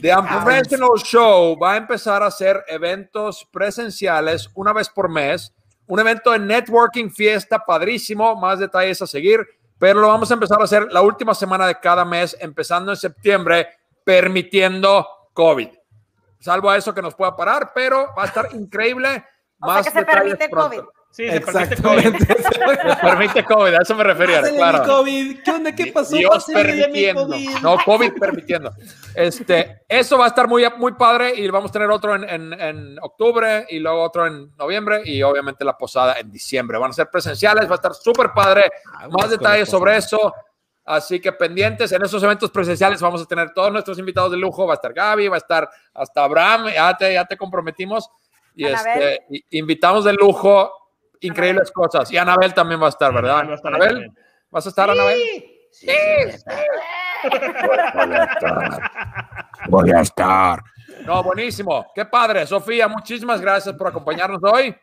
The 0.00 0.16
Unprofessional 0.16 0.98
Show 1.02 1.56
va 1.58 1.74
a 1.74 1.76
empezar 1.76 2.22
a 2.22 2.26
hacer 2.26 2.64
eventos 2.66 3.46
presenciales 3.52 4.50
una 4.54 4.72
vez 4.72 4.88
por 4.88 5.08
mes. 5.08 5.54
Un 5.86 6.00
evento 6.00 6.32
de 6.32 6.40
networking, 6.40 7.08
fiesta, 7.10 7.64
padrísimo. 7.64 8.34
Más 8.34 8.58
detalles 8.58 9.00
a 9.02 9.06
seguir, 9.06 9.46
pero 9.78 10.00
lo 10.00 10.08
vamos 10.08 10.30
a 10.30 10.34
empezar 10.34 10.60
a 10.60 10.64
hacer 10.64 10.90
la 10.90 11.02
última 11.02 11.34
semana 11.34 11.66
de 11.66 11.78
cada 11.78 12.04
mes, 12.04 12.36
empezando 12.40 12.90
en 12.90 12.96
septiembre, 12.96 13.68
permitiendo 14.02 15.06
COVID. 15.32 15.68
Salvo 16.40 16.68
a 16.68 16.76
eso 16.76 16.92
que 16.92 17.02
nos 17.02 17.14
pueda 17.14 17.36
parar, 17.36 17.72
pero 17.72 18.08
va 18.18 18.24
a 18.24 18.26
estar 18.26 18.48
increíble. 18.54 19.24
O 19.60 19.66
sea 19.66 19.74
Más 19.76 19.86
que 19.86 19.92
se 19.92 20.04
permite 20.04 20.48
pronto. 20.48 20.76
COVID. 20.76 20.88
Sí, 21.14 21.30
se 21.30 21.40
permite 21.40 21.76
COVID. 21.80 22.06
Exactamente. 22.06 22.26
Se 22.42 22.96
permite 23.00 23.44
COVID, 23.44 23.74
a 23.74 23.78
eso 23.82 23.94
me 23.94 24.02
refería, 24.02 24.42
claro. 24.42 24.82
COVID. 24.84 25.42
¿Qué 25.44 25.50
onda? 25.52 25.72
¿Qué 25.72 25.86
pasó? 25.92 26.16
Dios 26.16 26.44
permitiendo. 26.52 27.26
COVID. 27.28 27.50
No, 27.62 27.76
COVID 27.84 28.12
permitiendo. 28.18 28.72
Este, 29.14 29.82
eso 29.88 30.18
va 30.18 30.24
a 30.24 30.28
estar 30.28 30.48
muy, 30.48 30.64
muy 30.76 30.92
padre 30.94 31.32
y 31.36 31.48
vamos 31.48 31.70
a 31.70 31.72
tener 31.72 31.88
otro 31.90 32.16
en, 32.16 32.28
en- 32.28 32.52
en 32.60 32.98
octubre 33.00 33.64
y 33.70 33.78
luego 33.78 34.02
otro 34.02 34.26
en 34.26 34.54
noviembre 34.56 35.02
y 35.04 35.22
obviamente 35.22 35.64
la 35.64 35.78
posada 35.78 36.18
en 36.18 36.32
diciembre. 36.32 36.78
Van 36.78 36.90
a 36.90 36.94
ser 36.94 37.08
presenciales, 37.08 37.66
va 37.68 37.72
a 37.72 37.76
estar 37.76 37.94
súper 37.94 38.32
padre. 38.34 38.64
Ah, 38.92 39.02
Más 39.06 39.14
unas 39.14 39.30
detalles 39.30 39.60
cosas 39.68 39.70
sobre 39.70 39.92
pasadas. 39.94 40.06
eso. 40.12 40.34
Así 40.86 41.20
que 41.20 41.32
pendientes 41.32 41.92
en 41.92 42.02
esos 42.04 42.22
eventos 42.24 42.50
presenciales 42.50 43.00
vamos 43.00 43.22
a 43.22 43.26
tener 43.26 43.52
todos 43.54 43.72
nuestros 43.72 43.98
invitados 44.00 44.32
de 44.32 44.36
lujo. 44.36 44.66
Va 44.66 44.74
a 44.74 44.76
estar 44.76 44.92
Gaby, 44.92 45.28
va 45.28 45.36
a 45.36 45.38
estar 45.38 45.70
hasta 45.94 46.24
Abraham, 46.24 46.66
ya 46.74 46.94
te, 46.96 47.14
ya 47.14 47.24
te 47.24 47.36
comprometimos. 47.36 48.10
Y 48.56 48.66
este, 48.66 49.22
y- 49.30 49.44
invitamos 49.58 50.04
de 50.04 50.12
lujo, 50.12 50.70
increíbles 51.20 51.70
cosas. 51.70 52.10
Y 52.10 52.16
Anabel 52.16 52.54
también 52.54 52.80
va 52.80 52.86
a 52.86 52.90
estar, 52.90 53.12
¿verdad? 53.12 53.40
Anabel 53.40 53.50
va 53.50 53.52
a 53.52 53.56
estar 53.56 53.74
Anabel. 53.74 54.10
¿vas 54.50 54.66
a 54.66 54.68
estar, 54.68 54.90
Anabel? 54.90 55.18
Sí. 55.70 55.88
Voy 59.68 59.90
a 59.90 60.00
estar. 60.00 60.62
No, 61.04 61.22
buenísimo. 61.22 61.86
Qué 61.94 62.04
padre. 62.04 62.46
Sofía, 62.46 62.88
muchísimas 62.88 63.40
gracias 63.40 63.74
por 63.74 63.86
acompañarnos 63.88 64.40
hoy. 64.42 64.76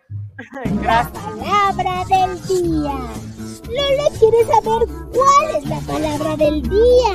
Gracias. 0.81 1.11
Palabra 1.11 2.03
del 2.09 2.41
día. 2.47 2.97
Lola 3.69 4.09
quiere 4.19 4.43
saber 4.45 4.87
cuál 5.13 5.55
es 5.57 5.65
la 5.65 5.79
palabra 5.81 6.35
del 6.37 6.61
día. 6.63 7.13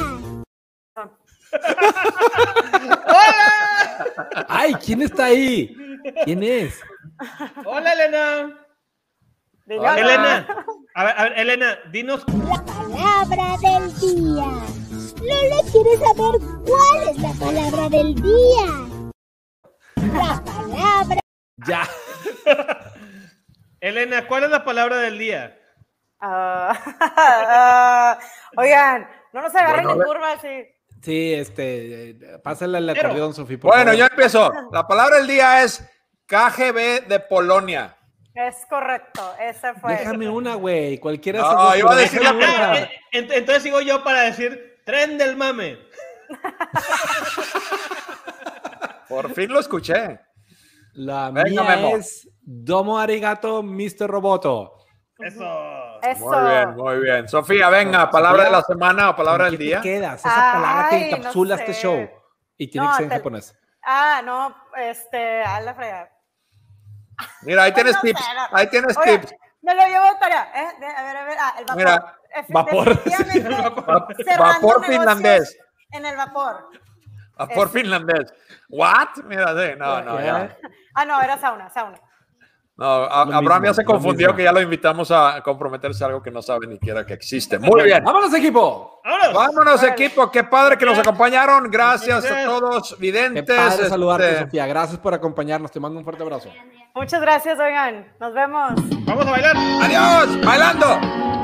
Ay, 4.48 4.74
¿quién 4.74 5.02
está 5.02 5.26
ahí? 5.26 5.76
¿Quién 6.24 6.42
es? 6.42 6.80
Hola, 7.64 7.92
Elena. 7.92 8.65
Elena. 9.68 10.46
A 10.94 11.04
ver, 11.04 11.14
a 11.18 11.22
ver, 11.24 11.38
Elena, 11.38 11.78
dinos. 11.90 12.24
La 12.28 12.62
palabra 12.64 13.56
del 13.60 13.94
día. 14.00 14.44
Lola 15.20 15.62
quiere 15.72 15.96
saber 15.98 16.40
cuál 16.64 17.08
es 17.08 17.18
la 17.18 17.32
palabra 17.32 17.88
del 17.88 18.14
día. 18.14 18.66
La 20.12 20.42
palabra. 20.44 21.20
Ya. 21.66 21.88
Elena, 23.80 24.26
¿cuál 24.26 24.44
es 24.44 24.50
la 24.50 24.64
palabra 24.64 24.96
del 24.98 25.18
día? 25.18 25.58
Ah, 26.20 28.18
oigan, 28.56 29.08
no 29.32 29.42
nos 29.42 29.54
agarren 29.54 29.84
Bueno, 29.84 30.00
en 30.02 30.06
curva 30.08 30.32
así. 30.32 30.64
Sí, 31.02 31.34
este, 31.34 32.16
pásale 32.42 32.78
el 32.78 32.88
acordeón, 32.88 33.34
Sofía. 33.34 33.58
por 33.58 33.70
Bueno, 33.72 33.84
favor. 33.92 33.98
yo 33.98 34.06
empiezo. 34.06 34.52
La 34.72 34.86
palabra 34.86 35.16
del 35.18 35.26
día 35.26 35.62
es 35.62 35.84
KGB 36.26 37.06
de 37.06 37.20
Polonia. 37.28 37.96
Es 38.36 38.66
correcto, 38.66 39.34
ese 39.40 39.72
fue. 39.74 39.92
Déjame 39.96 40.28
una, 40.28 40.56
güey. 40.56 40.98
Cualquiera 40.98 41.40
No, 41.40 41.52
dos, 41.54 41.76
iba 41.78 41.92
a 41.92 41.96
decir 41.96 42.22
la 42.22 42.32
una. 42.32 42.74
Ent- 43.12 43.32
entonces 43.32 43.62
sigo 43.62 43.80
yo 43.80 44.04
para 44.04 44.22
decir 44.22 44.80
tren 44.84 45.16
del 45.16 45.36
mame. 45.36 45.78
Por 49.08 49.32
fin 49.34 49.52
lo 49.52 49.60
escuché. 49.60 50.20
La 50.94 51.30
Venga, 51.30 51.62
mía 51.62 51.76
Memo. 51.76 51.96
es 51.96 52.28
Domo 52.42 52.98
Arigato, 52.98 53.62
Mr. 53.62 54.06
Roboto. 54.08 54.72
Eso. 55.18 56.00
Eso. 56.02 56.24
Muy 56.26 56.50
bien, 56.50 56.76
muy 56.76 56.98
bien. 57.00 57.28
Sofía, 57.28 57.68
venga, 57.70 58.10
palabra 58.10 58.44
de 58.44 58.50
la 58.50 58.62
semana 58.62 59.10
o 59.10 59.16
palabra 59.16 59.44
¿Con 59.44 59.52
del 59.52 59.58
qué 59.58 59.64
día. 59.64 59.80
te 59.80 59.88
quedas? 59.88 60.20
Esa 60.20 60.52
palabra 60.52 60.88
que 60.90 60.96
Ay, 60.96 61.10
no 61.10 61.16
encapsula 61.16 61.56
sé. 61.56 61.62
este 61.64 61.74
show. 61.82 62.10
Y 62.58 62.68
tiene 62.70 62.86
No, 62.86 62.92
que 62.92 62.96
ser 62.96 63.04
en 63.04 63.08
te- 63.10 63.16
japonés. 63.16 63.58
Ah, 63.82 64.20
no, 64.24 64.54
este, 64.76 65.42
a 65.42 65.60
la 65.60 65.74
fregada. 65.74 66.10
Mira, 67.42 67.62
ahí 67.64 67.72
tienes 67.72 67.94
No 67.94 68.00
tips. 68.02 68.20
sé, 68.20 68.34
no. 68.34 68.56
Ahí 68.56 68.66
tienes 68.68 68.96
tips. 68.98 69.34
Me 69.62 69.74
lo 69.74 69.86
llevo 69.86 70.16
tarea. 70.20 70.50
¿eh? 70.54 70.68
De- 70.80 70.86
a 70.86 71.02
ver, 71.02 71.16
a 71.16 71.24
ver. 71.24 71.36
Ah, 71.40 71.54
el 71.58 71.64
vapor. 71.64 71.76
Mira, 71.76 72.18
vapor. 72.48 73.02
definitivamente, 73.04 74.36
Vapor 74.38 74.84
finlandés. 74.86 75.58
En 75.92 76.06
el 76.06 76.16
vapor. 76.16 76.70
Vapor 77.36 77.66
es- 77.66 77.72
finlandés. 77.72 78.34
¿What? 78.68 79.16
Mira, 79.24 79.48
sí, 79.48 79.74
no, 79.78 80.02
no, 80.02 80.20
ya. 80.20 80.56
Ah, 80.94 81.04
no, 81.04 81.20
era 81.20 81.36
sauna, 81.38 81.68
sauna. 81.70 81.98
No, 82.78 82.84
a- 82.84 83.22
Abraham 83.22 83.42
mismo, 83.62 83.64
ya 83.64 83.74
se 83.74 83.84
confundió 83.84 84.26
mismo. 84.28 84.36
que 84.36 84.42
ya 84.44 84.52
lo 84.52 84.60
invitamos 84.60 85.10
a 85.10 85.40
comprometerse 85.42 86.04
a 86.04 86.08
algo 86.08 86.22
que 86.22 86.30
no 86.30 86.42
sabe 86.42 86.66
ni 86.66 86.78
quiera 86.78 87.06
que 87.06 87.14
existe. 87.14 87.58
Muy 87.58 87.84
bien. 87.84 88.04
¡Vámonos, 88.04 88.34
equipo! 88.34 89.00
¡Vámonos! 89.02 89.32
Vámonos, 89.32 89.82
equipo. 89.82 90.30
Qué 90.30 90.44
padre 90.44 90.76
que 90.76 90.84
nos 90.84 90.98
acompañaron. 90.98 91.70
Gracias 91.70 92.24
a 92.30 92.44
todos, 92.44 92.90
Qué 92.94 93.00
videntes. 93.00 93.44
padre 93.56 93.88
saludarte, 93.88 94.28
este, 94.30 94.44
Sofía. 94.44 94.66
Gracias 94.66 94.98
por 94.98 95.14
acompañarnos. 95.14 95.70
Te 95.72 95.80
mando 95.80 95.98
un 95.98 96.04
fuerte 96.04 96.22
abrazo. 96.22 96.50
Muchas 96.94 97.20
gracias, 97.20 97.58
oigan. 97.58 98.12
Nos 98.20 98.34
vemos. 98.34 98.72
Vamos 99.06 99.26
a 99.26 99.30
bailar. 99.30 99.56
Adiós, 99.56 100.44
bailando. 100.44 101.35